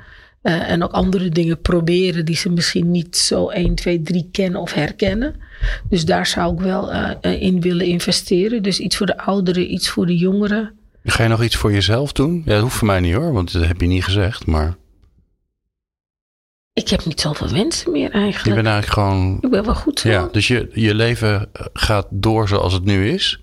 Eh, 0.43 0.71
en 0.71 0.83
ook 0.85 0.93
andere 0.93 1.29
dingen 1.29 1.61
proberen 1.61 2.25
die 2.25 2.37
ze 2.37 2.51
misschien 2.51 2.91
niet 2.91 3.17
zo 3.17 3.49
1, 3.49 3.75
2, 3.75 4.03
3 4.03 4.29
kennen 4.33 4.61
of 4.61 4.73
herkennen. 4.73 5.35
Dus 5.89 6.05
daar 6.05 6.27
zou 6.27 6.55
ik 6.55 6.61
wel 6.61 6.93
eh, 6.93 7.43
in 7.43 7.61
willen 7.61 7.87
investeren. 7.87 8.63
Dus 8.63 8.79
iets 8.79 8.97
voor 8.97 9.07
de 9.07 9.19
ouderen, 9.19 9.73
iets 9.73 9.89
voor 9.89 10.07
de 10.07 10.17
jongeren. 10.17 10.73
Ga 11.09 11.23
je 11.23 11.29
nog 11.29 11.43
iets 11.43 11.57
voor 11.57 11.73
jezelf 11.73 12.13
doen? 12.13 12.43
Ja, 12.45 12.53
dat 12.53 12.63
hoeft 12.63 12.77
voor 12.77 12.87
mij 12.87 13.01
niet 13.01 13.15
hoor, 13.15 13.33
want 13.33 13.53
dat 13.53 13.67
heb 13.67 13.81
je 13.81 13.87
niet 13.87 14.05
gezegd. 14.05 14.47
Maar 14.47 14.77
Ik 16.73 16.89
heb 16.89 17.05
niet 17.05 17.21
zoveel 17.21 17.49
wensen 17.49 17.93
meer 17.93 18.03
je 18.03 18.11
eigenlijk. 18.11 18.55
bent 18.55 18.67
eigenlijk 18.67 18.93
gewoon... 18.93 19.39
Ik 19.41 19.51
ben 19.51 19.65
wel 19.65 19.75
goed 19.75 20.01
zo. 20.01 20.09
Ja, 20.09 20.29
dus 20.33 20.49
je, 20.49 20.69
je 20.73 20.95
leven 20.95 21.49
gaat 21.73 22.07
door 22.11 22.49
zoals 22.49 22.73
het 22.73 22.85
nu 22.85 23.09
is. 23.11 23.41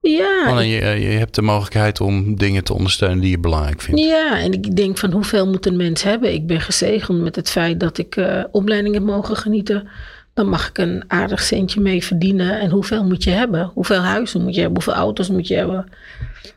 Ja, 0.00 0.44
Alleen 0.46 0.68
je, 0.68 0.80
je 0.84 1.18
hebt 1.18 1.34
de 1.34 1.42
mogelijkheid 1.42 2.00
om 2.00 2.36
dingen 2.36 2.64
te 2.64 2.74
ondersteunen 2.74 3.20
die 3.20 3.30
je 3.30 3.38
belangrijk 3.38 3.80
vindt. 3.80 4.00
Ja, 4.00 4.38
en 4.38 4.52
ik 4.52 4.76
denk 4.76 4.98
van 4.98 5.12
hoeveel 5.12 5.46
moet 5.46 5.66
een 5.66 5.76
mens 5.76 6.02
hebben? 6.02 6.32
Ik 6.32 6.46
ben 6.46 6.60
gezegend 6.60 7.20
met 7.20 7.36
het 7.36 7.50
feit 7.50 7.80
dat 7.80 7.98
ik 7.98 8.16
eh 8.16 8.44
opleiding 8.50 8.94
heb 8.94 9.02
mogen 9.04 9.36
genieten. 9.36 9.88
Dan 10.34 10.48
mag 10.48 10.68
ik 10.68 10.78
een 10.78 11.04
aardig 11.06 11.42
centje 11.42 11.80
mee 11.80 12.04
verdienen. 12.04 12.60
En 12.60 12.70
hoeveel 12.70 13.04
moet 13.04 13.24
je 13.24 13.30
hebben? 13.30 13.70
Hoeveel 13.74 14.00
huizen 14.00 14.42
moet 14.42 14.54
je 14.54 14.60
hebben? 14.60 14.82
Hoeveel 14.82 15.02
auto's 15.02 15.28
moet 15.28 15.48
je 15.48 15.54
hebben? 15.54 15.78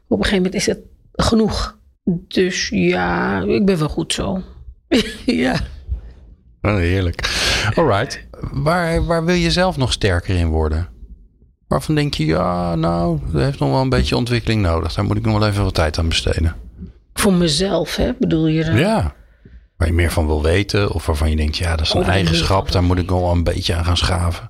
Op 0.08 0.18
een 0.18 0.24
gegeven 0.24 0.36
moment 0.36 0.54
is 0.54 0.66
het 0.66 0.80
genoeg. 1.14 1.78
Dus 2.28 2.70
ja, 2.70 3.42
ik 3.42 3.66
ben 3.66 3.78
wel 3.80 3.90
goed 3.90 4.14
zo. 4.14 4.42
ja. 5.26 5.60
Oh, 6.62 6.76
heerlijk. 6.76 7.30
Alright. 7.76 8.28
Waar, 8.52 9.06
waar 9.06 9.26
wil 9.26 9.36
je 9.36 9.52
zelf 9.52 9.78
nog 9.78 9.92
sterker 9.92 10.36
in 10.36 10.48
worden? 10.48 10.88
Waarvan 11.68 11.96
denk 11.96 12.14
je, 12.14 12.26
ja, 12.26 12.76
nou, 12.76 13.20
dat 13.32 13.42
heeft 13.42 13.60
nog 13.60 13.70
wel 13.70 13.82
een 13.82 13.90
beetje 13.90 14.16
ontwikkeling 14.16 14.62
nodig. 14.62 14.94
Daar 14.94 15.06
moet 15.06 15.18
ik 15.18 15.26
nog 15.26 15.40
wel 15.40 15.48
even 15.48 15.64
wat 15.64 15.74
tijd 15.74 15.98
aan 15.98 16.08
besteden. 16.08 16.56
Voor 17.14 17.34
mezelf, 17.34 17.96
hè, 17.96 18.12
bedoel 18.20 18.48
je? 18.48 18.64
dan? 18.64 18.78
Ja. 18.78 19.16
Waar 19.78 19.88
je 19.88 19.94
meer 19.94 20.12
van 20.12 20.26
wil 20.26 20.44
weten. 20.44 20.92
Of 20.92 21.06
waarvan 21.06 21.30
je 21.30 21.36
denkt, 21.36 21.58
ja, 21.58 21.76
dat 21.76 21.86
is 21.86 21.94
een 21.94 22.02
Oh, 22.02 22.08
eigenschap. 22.08 22.72
Daar 22.72 22.84
moet 22.84 23.00
ik 23.00 23.10
wel 23.10 23.32
een 23.32 23.44
beetje 23.44 23.76
aan 23.76 23.86
gaan 23.86 23.98
schaven. 23.98 24.50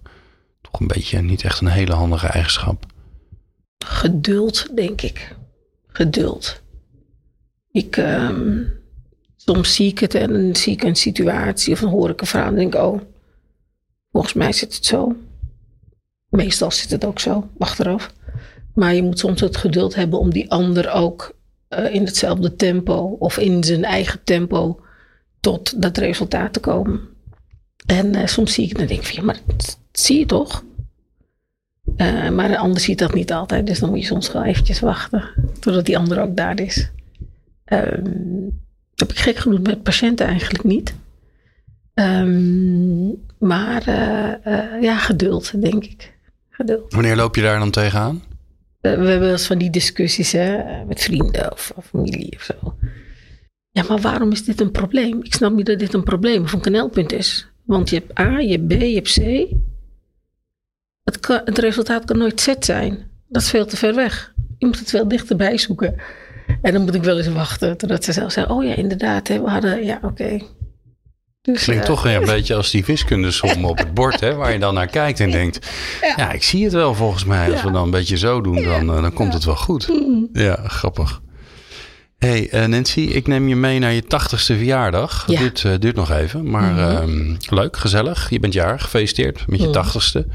Toch 0.61 0.79
een 0.79 0.87
beetje, 0.87 1.21
niet 1.21 1.43
echt 1.43 1.61
een 1.61 1.67
hele 1.67 1.93
handige 1.93 2.27
eigenschap. 2.27 2.85
Geduld, 3.85 4.75
denk 4.75 5.01
ik. 5.01 5.35
Geduld. 5.87 6.61
Ik, 7.71 7.97
ehm, 7.97 8.63
soms 9.35 9.75
zie 9.75 9.87
ik 9.89 9.99
het 9.99 10.13
en 10.15 10.33
dan 10.33 10.55
zie 10.55 10.73
ik 10.73 10.83
een 10.83 10.95
situatie 10.95 11.73
of 11.73 11.79
dan 11.79 11.89
hoor 11.89 12.09
ik 12.09 12.21
een 12.21 12.27
verhaal 12.27 12.47
en 12.47 12.55
denk 12.55 12.73
ik, 12.73 12.81
oh, 12.81 13.01
volgens 14.11 14.33
mij 14.33 14.51
zit 14.51 14.75
het 14.75 14.85
zo. 14.85 15.15
Meestal 16.29 16.71
zit 16.71 16.91
het 16.91 17.05
ook 17.05 17.19
zo, 17.19 17.49
achteraf. 17.57 18.13
Maar 18.73 18.93
je 18.93 19.03
moet 19.03 19.19
soms 19.19 19.41
het 19.41 19.57
geduld 19.57 19.95
hebben 19.95 20.19
om 20.19 20.29
die 20.29 20.51
ander 20.51 20.91
ook 20.91 21.35
eh, 21.67 21.93
in 21.93 22.05
hetzelfde 22.05 22.55
tempo 22.55 23.15
of 23.19 23.37
in 23.37 23.63
zijn 23.63 23.83
eigen 23.83 24.23
tempo 24.23 24.79
tot 25.45 25.81
dat 25.81 25.97
resultaat 25.97 26.53
te 26.53 26.59
komen. 26.59 26.99
En 27.85 28.15
eh, 28.15 28.27
soms 28.27 28.53
zie 28.53 28.69
ik 28.69 28.77
en 28.77 28.87
denk 28.87 28.99
ik 28.99 29.05
van, 29.05 29.15
ja, 29.15 29.23
maar 29.23 29.39
dat 29.45 29.79
zie 29.91 30.19
je 30.19 30.25
toch? 30.25 30.63
Eh, 31.95 32.29
maar 32.29 32.47
de 32.47 32.57
ander 32.57 32.79
ziet 32.79 32.99
dat 32.99 33.13
niet 33.13 33.33
altijd. 33.33 33.67
Dus 33.67 33.79
dan 33.79 33.89
moet 33.89 33.99
je 33.99 34.05
soms 34.05 34.31
wel 34.31 34.43
eventjes 34.43 34.79
wachten. 34.79 35.23
Totdat 35.59 35.85
die 35.85 35.97
ander 35.97 36.21
ook 36.21 36.35
daar 36.35 36.59
is. 36.59 36.91
Ehm, 37.65 38.03
heb 38.95 39.09
ik 39.09 39.19
gek 39.19 39.37
genoeg 39.37 39.61
met 39.61 39.83
patiënten 39.83 40.27
eigenlijk 40.27 40.63
niet. 40.63 40.95
Ehm, 41.93 43.07
maar 43.39 43.87
eh, 43.87 44.81
ja, 44.81 44.97
geduld, 44.97 45.61
denk 45.61 45.83
ik. 45.83 46.13
Geduld. 46.49 46.93
Wanneer 46.93 47.15
loop 47.15 47.35
je 47.35 47.41
daar 47.41 47.59
dan 47.59 47.71
tegenaan? 47.71 48.23
We 48.81 48.87
hebben 48.87 49.19
wel 49.19 49.31
eens 49.31 49.47
van 49.47 49.57
die 49.57 49.69
discussies 49.69 50.31
hè, 50.31 50.63
met 50.85 51.01
vrienden 51.01 51.51
of, 51.51 51.71
of 51.75 51.85
familie 51.85 52.33
of 52.35 52.41
zo. 52.41 52.75
Ja, 53.75 53.83
maar 53.87 53.99
waarom 54.01 54.31
is 54.31 54.43
dit 54.43 54.61
een 54.61 54.71
probleem? 54.71 55.19
Ik 55.23 55.33
snap 55.33 55.53
niet 55.53 55.65
dat 55.65 55.79
dit 55.79 55.93
een 55.93 56.03
probleem 56.03 56.43
of 56.43 56.53
een 56.53 56.59
knelpunt 56.61 57.11
is. 57.11 57.47
Want 57.65 57.89
je 57.89 57.95
hebt 57.95 58.19
A, 58.19 58.39
je 58.39 58.51
hebt 58.51 58.67
B, 58.67 58.71
je 58.71 58.95
hebt 58.95 59.13
C. 59.13 59.53
Het, 61.03 61.19
kan, 61.19 61.41
het 61.45 61.57
resultaat 61.57 62.05
kan 62.05 62.17
nooit 62.17 62.41
Z 62.41 62.53
zijn. 62.59 62.97
Dat 63.27 63.41
is 63.41 63.49
veel 63.49 63.65
te 63.65 63.77
ver 63.77 63.95
weg. 63.95 64.33
Je 64.57 64.65
moet 64.65 64.79
het 64.79 64.89
veel 64.89 65.07
dichterbij 65.07 65.57
zoeken. 65.57 65.95
En 66.61 66.73
dan 66.73 66.81
moet 66.81 66.95
ik 66.95 67.03
wel 67.03 67.17
eens 67.17 67.27
wachten 67.27 67.77
totdat 67.77 68.03
ze 68.03 68.11
zelf 68.11 68.31
zeggen: 68.31 68.55
Oh 68.55 68.63
ja, 68.63 68.75
inderdaad, 68.75 69.27
hè, 69.27 69.41
we 69.41 69.49
hadden. 69.49 69.85
Ja, 69.85 69.99
oké. 70.01 70.39
Dus, 71.41 71.63
Klinkt 71.63 71.83
eh, 71.83 71.89
toch 71.89 72.05
een 72.05 72.25
beetje 72.35 72.55
als 72.55 72.71
die 72.71 72.85
wiskundesom 72.85 73.65
op 73.65 73.77
het 73.77 73.93
bord, 73.93 74.19
hè, 74.19 74.35
waar 74.35 74.53
je 74.53 74.59
dan 74.59 74.73
naar 74.73 74.87
kijkt 74.87 75.19
en 75.19 75.31
denkt: 75.31 75.67
Ja, 76.15 76.31
ik 76.31 76.43
zie 76.43 76.63
het 76.63 76.73
wel 76.73 76.93
volgens 76.93 77.25
mij. 77.25 77.51
Als 77.51 77.63
we 77.63 77.71
dan 77.71 77.83
een 77.83 77.91
beetje 77.91 78.17
zo 78.17 78.41
doen, 78.41 78.63
dan, 78.63 78.89
eh, 78.89 79.01
dan 79.01 79.13
komt 79.13 79.33
het 79.33 79.43
wel 79.43 79.55
goed. 79.55 79.87
mm, 79.87 80.29
Ja, 80.33 80.55
grappig. 80.67 81.21
Hey, 82.25 82.49
eh, 82.49 82.65
Nancy, 82.65 82.99
ik 82.99 83.27
neem 83.27 83.47
je 83.47 83.55
mee 83.55 83.79
naar 83.79 83.93
je 83.93 84.03
tachtigste 84.03 84.55
verjaardag. 84.55 85.25
Het 85.25 85.35
Ja. 85.35 85.39
duurt, 85.39 85.63
eh, 85.65 85.71
duurt 85.79 85.95
nog 85.95 86.11
even, 86.11 86.49
maar 86.49 86.71
Mhm. 86.73 86.79
ehm, 86.79 87.35
leuk, 87.55 87.77
gezellig. 87.77 88.29
Je 88.29 88.39
bent 88.39 88.53
jarig, 88.53 88.81
gefeliciteerd 88.81 89.47
met 89.47 89.59
je 89.59 89.63
Mhm. 89.65 89.73
tachtigste. 89.73 90.27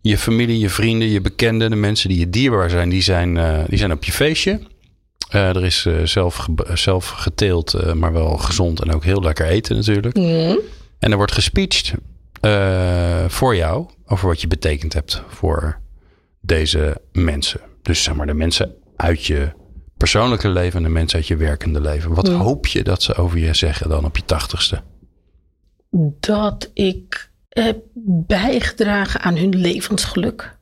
Je 0.00 0.18
familie, 0.18 0.58
je 0.58 0.68
vrienden, 0.68 1.08
je 1.08 1.20
bekenden, 1.20 1.70
de 1.70 1.76
mensen 1.76 2.08
die 2.08 2.18
je 2.18 2.30
dierbaar 2.30 2.70
zijn, 2.70 2.88
die 2.88 3.02
zijn, 3.02 3.36
eh, 3.36 3.58
die 3.68 3.78
zijn 3.78 3.92
op 3.92 4.04
je 4.04 4.12
feestje. 4.12 4.60
Er 5.30 5.64
is 5.64 5.86
zelf, 6.04 6.46
zelf 6.74 7.08
geteeld, 7.08 7.94
maar 7.94 8.12
wel 8.12 8.36
gezond 8.36 8.80
en 8.82 8.92
ook 8.94 9.04
heel 9.04 9.22
lekker 9.22 9.46
eten 9.46 9.76
natuurlijk. 9.76 10.16
mm, 10.16 10.58
En 10.98 11.10
er 11.10 11.16
wordt 11.16 11.32
gespeecht 11.32 11.92
voor 13.28 13.56
jou 13.56 13.86
over 14.06 14.28
wat 14.28 14.40
je 14.40 14.46
betekend 14.46 14.92
hebt 14.92 15.22
voor 15.28 15.78
deze 16.40 17.00
mensen. 17.12 17.60
Dus 17.82 18.02
zeg 18.02 18.14
maar 18.14 18.26
de 18.26 18.34
mensen 18.34 18.74
uit 18.96 19.24
je 19.24 19.48
persoonlijke 20.02 20.48
leven 20.48 20.76
en 20.76 20.82
de 20.82 20.88
mensen 20.88 21.18
uit 21.18 21.26
je 21.26 21.36
werkende 21.36 21.80
leven. 21.80 22.14
Wat 22.14 22.26
Ja. 22.26 22.32
hoop 22.32 22.66
je 22.66 22.82
dat 22.82 23.02
ze 23.02 23.14
over 23.14 23.38
je 23.38 23.54
zeggen 23.54 23.88
dan 23.88 24.04
op 24.04 24.16
je 24.16 24.24
tachtigste? 24.24 24.82
dat 26.20 26.70
ik 26.74 27.30
heb 27.48 27.82
bijgedragen 28.26 29.20
aan 29.20 29.36
hun 29.36 29.56
levensgeluk. 29.56 30.56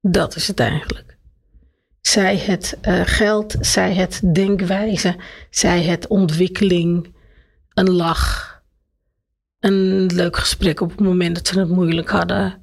Dat 0.00 0.36
is 0.36 0.46
het 0.48 0.60
eigenlijk. 0.60 1.16
Zij 2.00 2.36
het 2.36 2.78
eh, 2.80 3.00
geld, 3.04 3.56
zij 3.60 3.94
het 3.94 4.20
denkwijze, 4.34 5.16
zij 5.50 5.82
het 5.82 6.06
ontwikkeling, 6.06 7.14
een 7.74 7.90
lach, 7.90 8.62
een 9.60 10.06
leuk 10.06 10.36
gesprek 10.36 10.80
op 10.80 10.90
het 10.90 11.00
moment 11.00 11.34
dat 11.34 11.46
ze 11.46 11.58
het 11.58 11.68
moeilijk 11.68 12.10
hadden. 12.10 12.62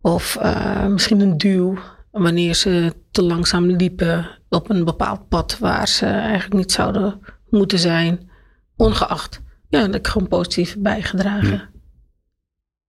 Of 0.00 0.36
eh, 0.36 0.86
misschien 0.86 1.20
een 1.20 1.38
duw 1.38 1.78
wanneer 2.12 2.54
ze 2.54 2.94
te 3.10 3.22
langzaam 3.22 3.66
liepen 3.66 4.38
op 4.48 4.70
een 4.70 4.84
bepaald 4.84 5.28
pad 5.28 5.58
waar 5.58 5.88
ze 5.88 6.06
eigenlijk 6.06 6.54
niet 6.54 6.72
zouden 6.72 7.20
moeten 7.50 7.78
zijn, 7.78 8.30
ongeacht. 8.76 9.40
Ja, 9.68 9.78
dat 9.80 9.92
heb 9.92 9.94
ik 9.94 10.06
gewoon 10.06 10.28
positief 10.28 10.76
bijgedragen. 10.78 11.70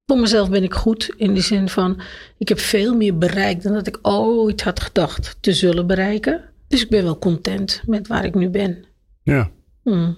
Voor 0.06 0.18
mezelf 0.20 0.50
ben 0.50 0.64
ik 0.64 0.74
goed 0.74 1.14
in 1.18 1.34
de 1.34 1.42
zin 1.42 1.70
van, 1.70 2.02
ik 2.38 2.50
heb 2.50 2.60
veel 2.60 2.96
meer 2.96 3.18
bereikt 3.18 3.64
dan 3.64 3.74
dat 3.74 3.88
ik 3.88 4.00
ooit 4.02 4.64
had 4.64 4.80
gedacht 4.80 5.38
te 5.40 5.54
zullen 5.54 5.88
bereiken. 5.88 6.42
Dus 6.68 6.82
ik 6.84 6.90
ben 6.90 7.04
wel 7.04 7.20
content 7.20 7.82
met 7.86 8.08
waar 8.08 8.26
ik 8.26 8.36
nu 8.36 8.50
ben. 8.50 8.86
Ja, 9.24 9.50
Hmm. 9.84 10.18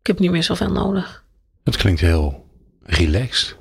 Ik 0.00 0.06
heb 0.06 0.18
niet 0.18 0.30
meer 0.30 0.42
zoveel 0.42 0.70
nodig. 0.72 1.24
dat 1.62 1.76
klinkt 1.76 2.00
heel 2.00 2.46
relaxed. 2.82 3.56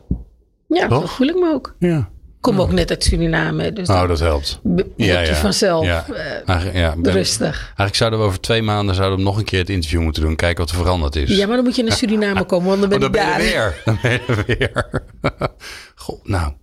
Ja, 0.68 0.88
Toch? 0.88 1.02
zo 1.02 1.08
voel 1.08 1.28
ik 1.28 1.36
me 1.36 1.52
ook. 1.54 1.76
Ja. 1.80 2.10
Kom 2.42 2.62
ook 2.62 2.72
net 2.72 2.90
uit 2.90 3.04
Suriname, 3.04 3.74
dus 3.74 3.90
Oh, 3.90 4.08
dat 4.08 4.20
helpt. 4.20 4.60
Ja, 4.96 5.20
ja. 5.20 5.36
vanzelf 5.36 5.86
Ja. 5.86 6.06
eh, 6.46 6.94
ben- 6.98 7.12
rustig. 7.14 7.60
eigenlijk 7.66 7.96
zouden 7.96 8.20
we 8.20 8.26
over 8.26 8.40
twee 8.40 8.62
maanden 8.62 8.96
zouden 8.96 9.18
we 9.18 9.24
nog 9.24 9.38
een 9.38 9.44
keer 9.44 9.60
het 9.60 9.70
interview 9.70 10.02
moeten 10.02 10.22
doen. 10.22 10.36
Kijken 10.36 10.60
wat 10.66 10.70
er 10.74 10.78
veranderd 10.78 11.16
is. 11.16 11.30
Ja, 11.38 11.46
maar 11.48 11.56
dan 11.56 11.66
moet 11.66 11.76
je 11.76 11.84
naar 11.84 11.96
Suriname 11.98 12.44
komen, 12.44 12.68
want 12.68 12.80
dan 12.82 12.90
ben 13.00 13.02
Oh, 13.04 13.12
dan 13.14 13.22
ik 13.22 13.28
ben 13.28 13.40
daar. 13.40 13.42
je 13.44 13.54
er 13.54 13.74
weer. 13.74 13.82
Dan 13.86 14.00
ben 14.02 14.12
je 14.12 14.20
er 14.28 14.44
weer. 14.58 15.02
Goh, 15.96 16.20
nou, 16.26 16.54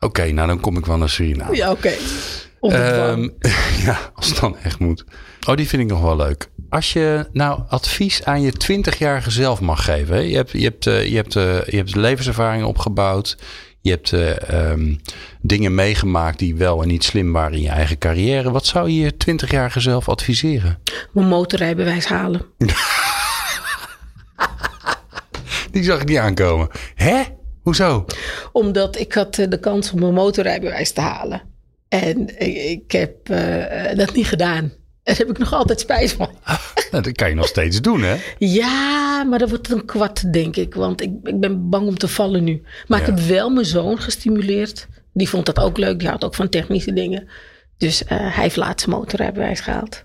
oké, 0.00 0.30
nou 0.32 0.46
dan 0.48 0.60
kom 0.60 0.76
ik 0.76 0.86
wel 0.86 0.96
naar 0.96 1.08
Suriname. 1.10 1.56
Ja, 1.56 1.70
oké. 1.70 1.92
Ehm, 2.60 3.28
ja, 3.86 3.98
als 4.14 4.28
het 4.28 4.38
dan 4.40 4.56
echt 4.62 4.78
moet. 4.78 5.04
Oh, 5.48 5.56
die 5.56 5.68
vind 5.68 5.82
ik 5.82 5.88
nog 5.88 6.00
wel 6.02 6.16
leuk. 6.16 6.48
Als 6.68 6.92
je 6.92 7.26
nou 7.32 7.60
advies 7.68 8.24
aan 8.24 8.42
je 8.42 8.52
20-jarige 8.52 9.30
zelf 9.30 9.60
mag 9.60 9.84
geven. 9.84 10.14
Hè? 10.14 10.20
Je, 10.20 10.36
hebt, 10.36 10.50
je, 10.50 10.62
hebt, 10.62 10.86
uh, 10.86 11.06
je, 11.06 11.16
hebt, 11.16 11.34
uh, 11.34 11.64
je 11.64 11.76
hebt 11.76 11.94
levenservaring 11.96 12.64
opgebouwd. 12.64 13.36
Je 13.82 13.90
hebt 13.90 14.12
uh, 14.12 14.70
um, 14.70 15.00
dingen 15.40 15.74
meegemaakt 15.74 16.38
die 16.38 16.56
wel 16.56 16.82
en 16.82 16.88
niet 16.88 17.04
slim 17.04 17.32
waren 17.32 17.52
in 17.52 17.62
je 17.62 17.68
eigen 17.68 17.98
carrière. 17.98 18.50
Wat 18.50 18.66
zou 18.66 18.90
je 18.90 19.00
je 19.00 19.12
20-jarige 19.12 19.80
zelf 19.80 20.08
adviseren? 20.08 20.78
Mijn 21.12 21.28
motorrijbewijs 21.28 22.06
halen. 22.06 22.42
die 25.72 25.82
zag 25.82 26.00
ik 26.00 26.08
niet 26.08 26.18
aankomen. 26.18 26.68
Hè? 26.94 27.22
Hoezo? 27.62 28.04
Omdat 28.52 28.98
ik 28.98 29.12
had 29.12 29.34
de 29.34 29.58
kans 29.60 29.92
om 29.92 30.00
mijn 30.00 30.14
motorrijbewijs 30.14 30.92
te 30.92 31.00
halen. 31.00 31.42
En 31.88 32.40
ik 32.72 32.92
heb 32.92 33.26
dat 33.96 34.14
niet 34.14 34.26
gedaan. 34.26 34.72
Daar 35.02 35.16
heb 35.16 35.30
ik 35.30 35.38
nog 35.38 35.52
altijd 35.52 35.80
spijt 35.80 36.12
van. 36.12 36.30
Nou, 36.92 37.04
dat 37.04 37.12
kan 37.12 37.28
je 37.28 37.34
nog 37.34 37.46
steeds 37.46 37.80
doen, 37.80 38.02
hè? 38.02 38.16
Ja, 38.38 39.24
maar 39.24 39.38
dat 39.38 39.48
wordt 39.48 39.70
een 39.70 39.84
kwart, 39.84 40.32
denk 40.32 40.56
ik. 40.56 40.74
Want 40.74 41.02
ik, 41.02 41.10
ik 41.22 41.40
ben 41.40 41.68
bang 41.68 41.86
om 41.86 41.98
te 41.98 42.08
vallen 42.08 42.44
nu. 42.44 42.62
Maar 42.86 43.00
ja. 43.00 43.06
ik 43.06 43.16
heb 43.16 43.26
wel 43.26 43.50
mijn 43.50 43.66
zoon 43.66 43.98
gestimuleerd. 43.98 44.86
Die 45.12 45.28
vond 45.28 45.46
dat 45.46 45.58
ook 45.58 45.78
leuk. 45.78 45.98
Die 45.98 46.08
houdt 46.08 46.24
ook 46.24 46.34
van 46.34 46.48
technische 46.48 46.92
dingen. 46.92 47.28
Dus 47.76 48.02
uh, 48.02 48.08
hij 48.08 48.42
heeft 48.42 48.56
laatst 48.56 48.86
motorrijbewijs 48.86 49.60
gehaald. 49.60 50.04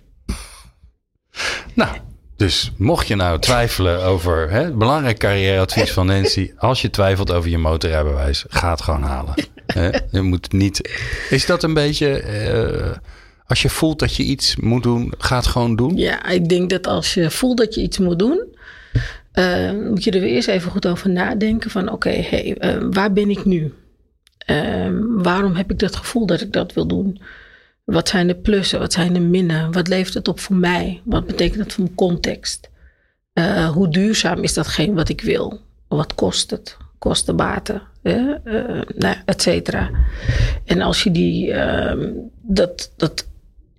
Nou, 1.73 1.97
dus 2.35 2.71
mocht 2.77 3.07
je 3.07 3.15
nou 3.15 3.39
twijfelen 3.39 4.03
over 4.03 4.49
hè, 4.49 4.63
het 4.63 4.77
belangrijk 4.77 5.17
carrièreadvies 5.17 5.91
van 5.91 6.05
Nancy. 6.05 6.51
Als 6.57 6.81
je 6.81 6.89
twijfelt 6.89 7.31
over 7.31 7.49
je 7.49 7.57
motorrijbewijs, 7.57 8.45
ga 8.47 8.71
het 8.71 8.81
gewoon 8.81 9.03
halen. 9.03 9.33
je 10.11 10.21
moet 10.21 10.51
niet. 10.51 10.89
Is 11.29 11.45
dat 11.45 11.63
een 11.63 11.73
beetje. 11.73 12.23
Uh, 12.23 12.91
als 13.47 13.61
je 13.61 13.69
voelt 13.69 13.99
dat 13.99 14.15
je 14.15 14.23
iets 14.23 14.55
moet 14.55 14.83
doen, 14.83 15.13
ga 15.17 15.35
het 15.35 15.47
gewoon 15.47 15.75
doen? 15.75 15.97
Ja, 15.97 16.25
ik 16.25 16.49
denk 16.49 16.69
dat 16.69 16.87
als 16.87 17.13
je 17.13 17.31
voelt 17.31 17.57
dat 17.57 17.75
je 17.75 17.81
iets 17.81 17.97
moet 17.97 18.19
doen, 18.19 18.55
uh, 19.33 19.71
moet 19.71 20.03
je 20.03 20.11
er 20.11 20.19
weer 20.19 20.29
eerst 20.29 20.47
even 20.47 20.71
goed 20.71 20.87
over 20.87 21.09
nadenken 21.09 21.71
van 21.71 21.91
oké, 21.91 22.09
hey, 22.09 22.57
uh, 22.59 22.87
waar 22.91 23.13
ben 23.13 23.29
ik 23.29 23.45
nu? 23.45 23.73
Uh, 24.49 24.89
waarom 25.07 25.55
heb 25.55 25.71
ik 25.71 25.79
dat 25.79 25.95
gevoel 25.95 26.25
dat 26.25 26.41
ik 26.41 26.53
dat 26.53 26.73
wil 26.73 26.87
doen? 26.87 27.21
Wat 27.83 28.09
zijn 28.09 28.27
de 28.27 28.35
plussen? 28.35 28.79
Wat 28.79 28.93
zijn 28.93 29.13
de 29.13 29.19
minnen? 29.19 29.71
Wat 29.71 29.87
levert 29.87 30.13
het 30.13 30.27
op 30.27 30.39
voor 30.39 30.55
mij? 30.55 31.01
Wat 31.03 31.25
betekent 31.25 31.57
dat 31.63 31.73
voor 31.73 31.83
mijn 31.83 31.95
context? 31.95 32.69
Hoe 33.73 33.89
duurzaam 33.89 34.43
is 34.43 34.53
datgene 34.53 34.93
wat 34.93 35.09
ik 35.09 35.21
wil? 35.21 35.59
Wat 35.87 36.15
kost 36.15 36.51
het? 36.51 36.77
Kosten, 36.97 37.35
baten, 37.35 37.81
nou, 38.95 39.15
et 39.25 39.41
cetera. 39.41 39.89
En 40.65 40.81
als 40.81 41.03
je 41.03 41.11
die, 41.11 41.51
ehm, 41.51 42.11
dat, 42.41 42.91
dat 42.95 43.27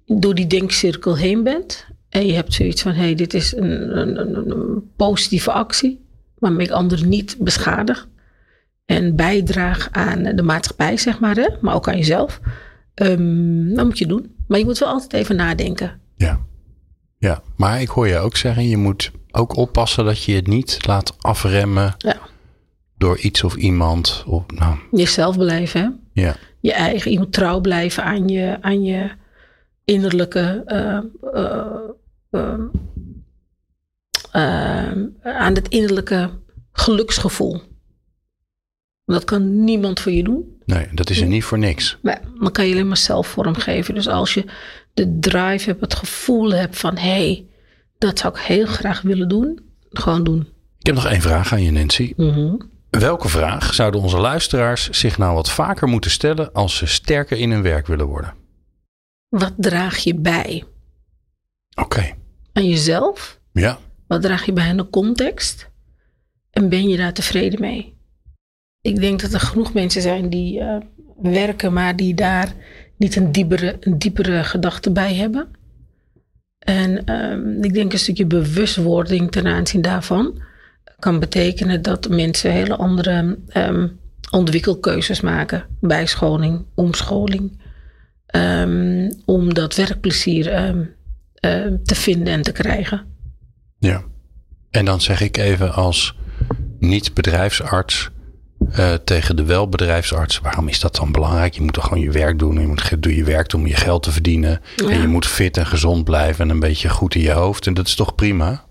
door 0.09 0.35
die 0.35 0.47
denkcirkel 0.47 1.17
heen 1.17 1.43
bent. 1.43 1.87
En 2.09 2.27
je 2.27 2.33
hebt 2.33 2.55
zoiets 2.55 2.83
van: 2.83 2.93
hé, 2.93 3.03
hey, 3.03 3.15
dit 3.15 3.35
is 3.35 3.57
een, 3.57 3.99
een, 3.99 4.37
een, 4.51 4.91
positieve 4.97 5.53
actie. 5.53 6.07
Waarmee 6.39 6.67
ik 6.67 6.73
anderen 6.73 7.09
niet 7.09 7.37
beschadig. 7.39 8.09
En 8.85 9.17
bijdraag 9.17 9.89
aan 9.93 10.23
de 10.23 10.43
maatschappij, 10.43 10.97
zeg 10.97 11.21
maar. 11.21 11.37
Hè? 11.37 11.49
Maar 11.61 11.75
ook 11.75 11.89
aan 11.89 11.97
jezelf. 11.97 12.41
Um, 12.95 13.75
dat 13.75 13.85
moet 13.85 13.99
je 13.99 14.07
doen. 14.07 14.35
Maar 14.47 14.59
je 14.59 14.65
moet 14.65 14.79
wel 14.79 14.89
altijd 14.89 15.13
even 15.13 15.37
nadenken. 15.37 16.01
Ja. 16.17 16.47
Ja, 17.19 17.43
maar 17.57 17.81
ik 17.81 17.89
hoor 17.89 18.09
je 18.09 18.19
ook 18.19 18.37
zeggen: 18.37 18.69
je 18.69 18.77
moet 18.77 19.11
ook 19.31 19.57
oppassen 19.57 20.05
dat 20.05 20.23
je 20.23 20.35
het 20.35 20.47
niet 20.47 20.87
laat 20.87 21.17
afremmen. 21.19 21.95
Ja. 21.99 22.17
Door 22.97 23.19
iets 23.19 23.45
of 23.45 23.57
iemand. 23.57 24.25
Of, 24.27 24.43
nou. 24.47 24.77
Jezelf 24.91 25.37
blijven, 25.37 25.81
hè? 25.81 26.23
Ja. 26.23 26.37
Je 26.61 26.73
eigen, 26.73 27.13
je 27.13 27.19
moet 27.19 27.33
trouw 27.33 27.61
blijven 27.61 28.05
aan 28.05 28.29
je, 28.29 28.57
aan 28.61 28.83
je 28.83 29.11
innerlijke. 29.89 30.63
Uh, 30.67 30.99
uh, 32.31 32.55
aan 35.23 35.55
het 35.55 35.69
innerlijke 35.69 36.31
geluksgevoel. 36.73 37.63
Dat 39.05 39.25
kan 39.25 39.65
niemand 39.65 40.01
voor 40.01 40.13
je 40.13 40.23
doen. 40.23 40.57
Nee, 40.65 40.89
dat 40.93 41.11
is 41.11 41.21
er 41.21 41.27
niet 41.27 41.45
voor 41.45 41.59
niks. 41.59 41.99
Nee, 42.03 42.17
dan 42.41 42.53
kan 42.53 42.67
je 42.67 42.73
alleen 42.73 42.89
maar 42.89 42.97
zelf 42.97 43.27
vormgeven. 43.27 43.95
Dus 43.95 44.09
als 44.09 44.35
je 44.35 44.45
de 44.95 45.19
drive 45.19 45.69
hebt, 45.69 45.81
het 45.81 45.95
gevoel 45.95 46.53
hebt 46.53 46.79
van 46.79 46.97
hé, 46.97 47.09
hey, 47.09 47.47
dat 47.99 48.19
zou 48.19 48.35
ik 48.35 48.41
heel 48.41 48.67
graag 48.67 49.03
willen 49.03 49.29
doen, 49.29 49.61
gewoon 49.91 50.25
doen. 50.25 50.41
Ik 50.79 50.87
heb 50.87 50.95
nog 50.95 51.07
één 51.07 51.21
vraag 51.21 51.53
aan 51.53 51.63
je, 51.63 51.73
Nancy. 51.73 52.13
Mm 52.17 52.31
-hmm. 52.31 52.71
Welke 52.91 53.29
vraag 53.29 53.75
zouden 53.75 54.01
onze 54.01 54.19
luisteraars 54.19 54.89
zich 54.91 55.19
nou 55.19 55.35
wat 55.35 55.51
vaker 55.51 55.89
moeten 55.89 56.11
stellen 56.11 56.53
als 56.53 56.77
ze 56.77 56.87
sterker 56.87 57.39
in 57.39 57.51
hun 57.51 57.63
werk 57.63 57.87
willen 57.87 58.07
worden? 58.07 58.35
Wat 59.29 59.53
draag 59.57 59.97
je 59.97 60.15
bij? 60.15 60.65
Oké. 61.75 61.83
Okay. 61.83 62.15
Aan 62.53 62.69
jezelf? 62.69 63.41
Ja. 63.53 63.79
Wat 64.07 64.23
draag 64.23 64.47
je 64.47 64.53
bij 64.53 64.69
aan 64.69 64.77
de 64.77 64.91
context? 64.91 65.71
En 66.51 66.69
ben 66.69 66.89
je 66.89 66.97
daar 66.97 67.13
tevreden 67.13 67.61
mee? 67.61 67.97
Ik 68.81 69.01
denk 69.01 69.21
dat 69.21 69.33
er 69.33 69.41
genoeg 69.41 69.73
mensen 69.73 70.03
zijn 70.03 70.31
die 70.31 70.61
uh, 70.61 70.77
werken, 71.23 71.73
maar 71.73 71.97
die 71.97 72.15
daar 72.15 72.55
niet 72.97 73.17
een 73.17 73.33
diepere, 73.33 73.77
een 73.81 73.99
diepere 73.99 74.45
gedachte 74.45 74.91
bij 74.91 75.15
hebben. 75.15 75.49
En 76.59 77.13
um, 77.15 77.63
ik 77.63 77.75
denk 77.75 77.93
een 77.93 77.99
stukje 77.99 78.27
bewustwording 78.27 79.31
ten 79.31 79.47
aanzien 79.47 79.83
daarvan 79.83 80.43
kan 80.99 81.19
betekenen 81.19 81.83
dat 81.83 82.09
mensen 82.09 82.53
hele 82.53 82.77
andere 82.77 83.39
um, 83.55 84.01
ontwikkelkeuzes 84.31 85.21
maken. 85.21 85.65
Bijscholing, 85.81 86.65
omscholing. 86.75 87.61
Um, 88.37 89.13
om 89.25 89.55
dat 89.55 89.75
werkplezier 89.75 90.69
um, 90.69 90.95
uh, 91.41 91.67
te 91.85 91.95
vinden 91.95 92.33
en 92.33 92.43
te 92.43 92.53
krijgen. 92.53 93.07
Ja, 93.79 94.03
en 94.71 94.85
dan 94.85 95.01
zeg 95.01 95.21
ik 95.21 95.37
even 95.37 95.75
als 95.75 96.17
niet-bedrijfsarts 96.79 98.11
uh, 98.79 98.95
tegen 98.95 99.37
de 99.37 99.45
wel-bedrijfsarts: 99.45 100.39
waarom 100.39 100.69
is 100.69 100.81
dat 100.81 100.97
dan 100.97 101.13
belangrijk? 101.13 101.55
Je 101.55 101.63
moet 101.63 101.73
toch 101.73 101.85
gewoon 101.87 102.03
je 102.03 102.11
werk 102.11 102.39
doen. 102.39 102.61
Je 102.61 102.67
moet 102.67 103.03
doe 103.03 103.17
je 103.17 103.25
werk 103.25 103.49
doen 103.49 103.61
om 103.61 103.67
je 103.67 103.77
geld 103.77 104.03
te 104.03 104.13
verdienen. 104.13 104.61
Ja. 104.77 104.89
En 104.89 105.01
je 105.01 105.09
moet 105.09 105.27
fit 105.27 105.57
en 105.57 105.67
gezond 105.67 106.05
blijven 106.05 106.45
en 106.45 106.51
een 106.51 106.61
beetje 106.61 106.89
goed 106.89 107.15
in 107.15 107.21
je 107.21 107.33
hoofd. 107.33 107.67
En 107.67 107.75
dat 107.75 107.87
is 107.87 107.95
toch 107.95 108.15
prima? 108.15 108.65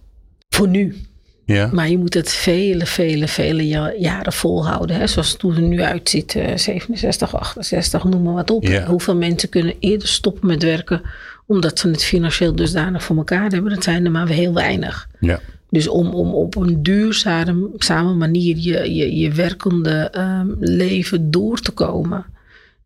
Voor 0.49 0.67
nu. 0.67 1.06
Ja. 1.47 1.69
Maar 1.73 1.89
je 1.89 1.97
moet 1.97 2.13
het 2.13 2.33
vele, 2.33 2.85
vele, 2.85 3.27
vele 3.27 3.67
jaren 3.97 4.33
volhouden. 4.33 4.95
Hè? 4.95 5.07
Zoals 5.07 5.31
het 5.31 5.41
er 5.41 5.61
nu 5.61 5.81
uitziet, 5.81 6.35
uh, 6.35 6.55
67, 6.55 7.35
68, 7.35 8.03
noem 8.03 8.23
maar 8.23 8.33
wat 8.33 8.51
op. 8.51 8.63
Ja. 8.63 8.85
Hoeveel 8.85 9.15
mensen 9.15 9.49
kunnen 9.49 9.75
eerder 9.79 10.07
stoppen 10.07 10.47
met 10.47 10.63
werken 10.63 11.01
omdat 11.45 11.79
ze 11.79 11.89
het 11.89 12.03
financieel 12.03 12.55
dusdanig 12.55 13.03
voor 13.03 13.17
elkaar 13.17 13.49
hebben? 13.49 13.73
Dat 13.73 13.83
zijn 13.83 14.05
er 14.05 14.11
maar 14.11 14.27
heel 14.27 14.53
weinig. 14.53 15.09
Ja. 15.19 15.39
Dus 15.69 15.87
om, 15.87 16.07
om 16.07 16.33
op 16.33 16.55
een 16.55 16.83
duurzame 16.83 18.13
manier 18.13 18.57
je, 18.57 18.93
je, 18.93 19.15
je 19.15 19.31
werkende 19.31 20.11
um, 20.17 20.55
leven 20.59 21.31
door 21.31 21.59
te 21.59 21.71
komen, 21.71 22.25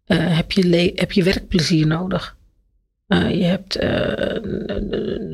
uh, 0.07 0.37
heb, 0.37 0.51
je 0.51 0.91
heb 0.95 1.11
je 1.11 1.23
werkplezier 1.23 1.87
nodig. 1.87 2.35
Uh, 3.07 3.35
je 3.35 3.43
hebt 3.43 3.81
uh, 3.83 5.31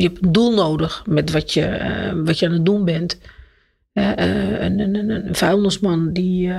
je 0.00 0.08
hebt 0.08 0.24
een 0.24 0.32
doel 0.32 0.54
nodig 0.54 1.02
met 1.06 1.30
wat 1.30 1.52
je, 1.52 1.78
uh, 2.14 2.24
wat 2.24 2.38
je 2.38 2.46
aan 2.46 2.52
het 2.52 2.64
doen 2.64 2.84
bent. 2.84 3.18
Uh, 3.94 4.08
uh, 4.08 4.62
een, 4.62 4.78
een, 4.78 5.10
een, 5.10 5.34
vuilnisman, 5.34 6.12
die 6.12 6.52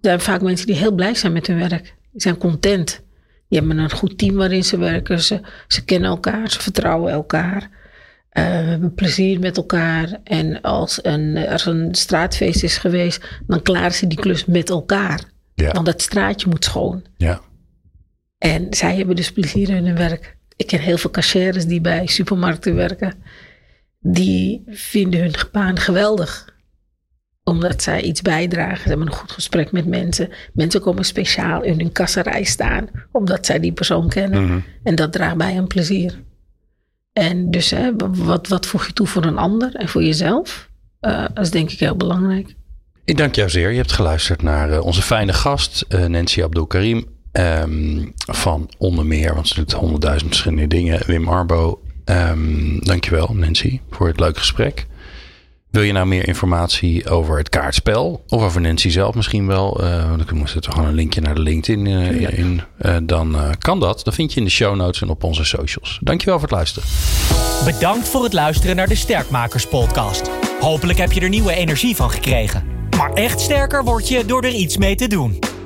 zijn 0.00 0.20
vaak 0.20 0.42
mensen 0.42 0.66
die 0.66 0.76
heel 0.76 0.92
blij 0.92 1.14
zijn 1.14 1.32
met 1.32 1.46
hun 1.46 1.58
werk. 1.58 1.94
Die 2.12 2.20
zijn 2.20 2.38
content. 2.38 3.02
Die 3.48 3.58
hebben 3.58 3.78
een 3.78 3.90
goed 3.90 4.18
team 4.18 4.34
waarin 4.34 4.64
ze 4.64 4.78
werken. 4.78 5.20
Ze, 5.20 5.40
ze 5.68 5.84
kennen 5.84 6.10
elkaar, 6.10 6.50
ze 6.50 6.60
vertrouwen 6.60 7.12
elkaar. 7.12 7.70
we 8.30 8.40
hebben 8.40 8.94
plezier 8.94 9.40
met 9.40 9.56
elkaar. 9.56 10.20
En 10.24 10.60
als 10.60 11.04
een, 11.04 11.36
er 11.36 11.68
een 11.68 11.94
straatfeest 11.94 12.62
is 12.62 12.78
geweest, 12.78 13.40
dan 13.46 13.62
klaren 13.62 13.94
ze 13.94 14.06
die 14.06 14.20
klus 14.20 14.44
met 14.44 14.70
elkaar. 14.70 15.20
Ja. 15.54 15.72
Want 15.72 15.86
dat 15.86 16.02
straatje 16.02 16.48
moet 16.48 16.64
schoon. 16.64 17.04
Ja. 17.16 17.40
En 18.38 18.66
zij 18.70 18.96
hebben 18.96 19.16
dus 19.16 19.32
plezier 19.32 19.70
in 19.70 19.86
hun 19.86 19.96
werk. 19.96 20.36
Ik 20.62 20.68
ken 20.68 20.80
heel 20.80 20.98
veel 20.98 21.10
cashiers 21.10 21.66
die 21.66 21.80
bij 21.80 22.06
supermarkten 22.06 22.74
werken. 22.74 23.14
Die 24.00 24.62
vinden 24.66 25.20
hun 25.20 25.34
baan 25.52 25.78
geweldig. 25.78 26.54
Omdat 27.44 27.82
zij 27.82 28.02
iets 28.02 28.22
bijdragen. 28.22 28.82
Ze 28.82 28.88
hebben 28.88 29.06
een 29.06 29.12
goed 29.12 29.32
gesprek 29.32 29.72
met 29.72 29.86
mensen. 29.86 30.28
Mensen 30.52 30.80
komen 30.80 31.04
speciaal 31.04 31.62
in 31.62 31.78
hun 31.78 31.92
kasserij 31.92 32.44
staan. 32.44 32.88
Omdat 33.12 33.46
zij 33.46 33.60
die 33.60 33.72
persoon 33.72 34.08
kennen. 34.08 34.42
Mm-hmm. 34.42 34.64
En 34.82 34.94
dat 34.94 35.12
draagt 35.12 35.36
bij 35.36 35.56
een 35.56 35.66
plezier. 35.66 36.22
En 37.12 37.50
dus 37.50 37.70
hè, 37.70 37.90
wat, 38.14 38.48
wat 38.48 38.66
voeg 38.66 38.86
je 38.86 38.92
toe 38.92 39.06
voor 39.06 39.24
een 39.24 39.38
ander 39.38 39.74
en 39.74 39.88
voor 39.88 40.02
jezelf? 40.02 40.70
Uh, 41.00 41.24
dat 41.34 41.44
is 41.44 41.50
denk 41.50 41.70
ik 41.70 41.78
heel 41.78 41.96
belangrijk. 41.96 42.54
Ik 43.04 43.16
dank 43.16 43.34
jou 43.34 43.50
zeer. 43.50 43.70
Je 43.70 43.76
hebt 43.76 43.92
geluisterd 43.92 44.42
naar 44.42 44.70
uh, 44.70 44.84
onze 44.84 45.02
fijne 45.02 45.32
gast, 45.32 45.84
uh, 45.88 46.06
Nancy 46.06 46.42
Abdul 46.42 46.66
Karim. 46.66 47.11
Um, 47.32 48.12
van 48.16 48.70
onder 48.78 49.06
meer, 49.06 49.34
want 49.34 49.48
ze 49.48 49.54
doet 49.54 49.72
honderdduizend 49.72 50.30
verschillende 50.30 50.66
dingen. 50.66 51.06
Wim 51.06 51.28
Arbo, 51.28 51.80
um, 52.04 52.78
dankjewel 52.84 53.34
Nancy 53.34 53.80
voor 53.90 54.06
het 54.06 54.20
leuke 54.20 54.38
gesprek. 54.38 54.86
Wil 55.70 55.82
je 55.82 55.92
nou 55.92 56.06
meer 56.06 56.28
informatie 56.28 57.08
over 57.08 57.38
het 57.38 57.48
kaartspel? 57.48 58.24
Of 58.28 58.42
over 58.42 58.60
Nancy 58.60 58.88
zelf 58.88 59.14
misschien 59.14 59.46
wel? 59.46 59.84
Uh, 59.84 60.08
want 60.08 60.20
ik 60.20 60.32
moest 60.32 60.54
er 60.54 60.72
gewoon 60.72 60.88
een 60.88 60.94
linkje 60.94 61.20
naar 61.20 61.34
de 61.34 61.40
LinkedIn 61.40 61.86
uh, 61.86 62.38
in. 62.38 62.62
Uh, 62.80 62.96
dan 63.02 63.36
kan 63.58 63.80
dat. 63.80 64.04
Dat 64.04 64.14
vind 64.14 64.32
je 64.32 64.38
in 64.38 64.44
de 64.44 64.50
show 64.50 64.76
notes 64.76 65.02
en 65.02 65.08
op 65.08 65.24
onze 65.24 65.44
socials. 65.44 65.98
Dankjewel 66.02 66.38
voor 66.38 66.48
het 66.48 66.56
luisteren. 66.56 66.88
Bedankt 67.64 68.08
voor 68.08 68.24
het 68.24 68.32
luisteren 68.32 68.76
naar 68.76 68.88
de 68.88 68.94
Sterkmakers 68.94 69.66
podcast. 69.66 70.30
Hopelijk 70.60 70.98
heb 70.98 71.12
je 71.12 71.20
er 71.20 71.28
nieuwe 71.28 71.54
energie 71.54 71.96
van 71.96 72.10
gekregen. 72.10 72.64
Maar 72.96 73.12
echt 73.12 73.40
sterker 73.40 73.84
word 73.84 74.08
je 74.08 74.24
door 74.24 74.42
er 74.42 74.54
iets 74.54 74.76
mee 74.76 74.94
te 74.94 75.08
doen. 75.08 75.38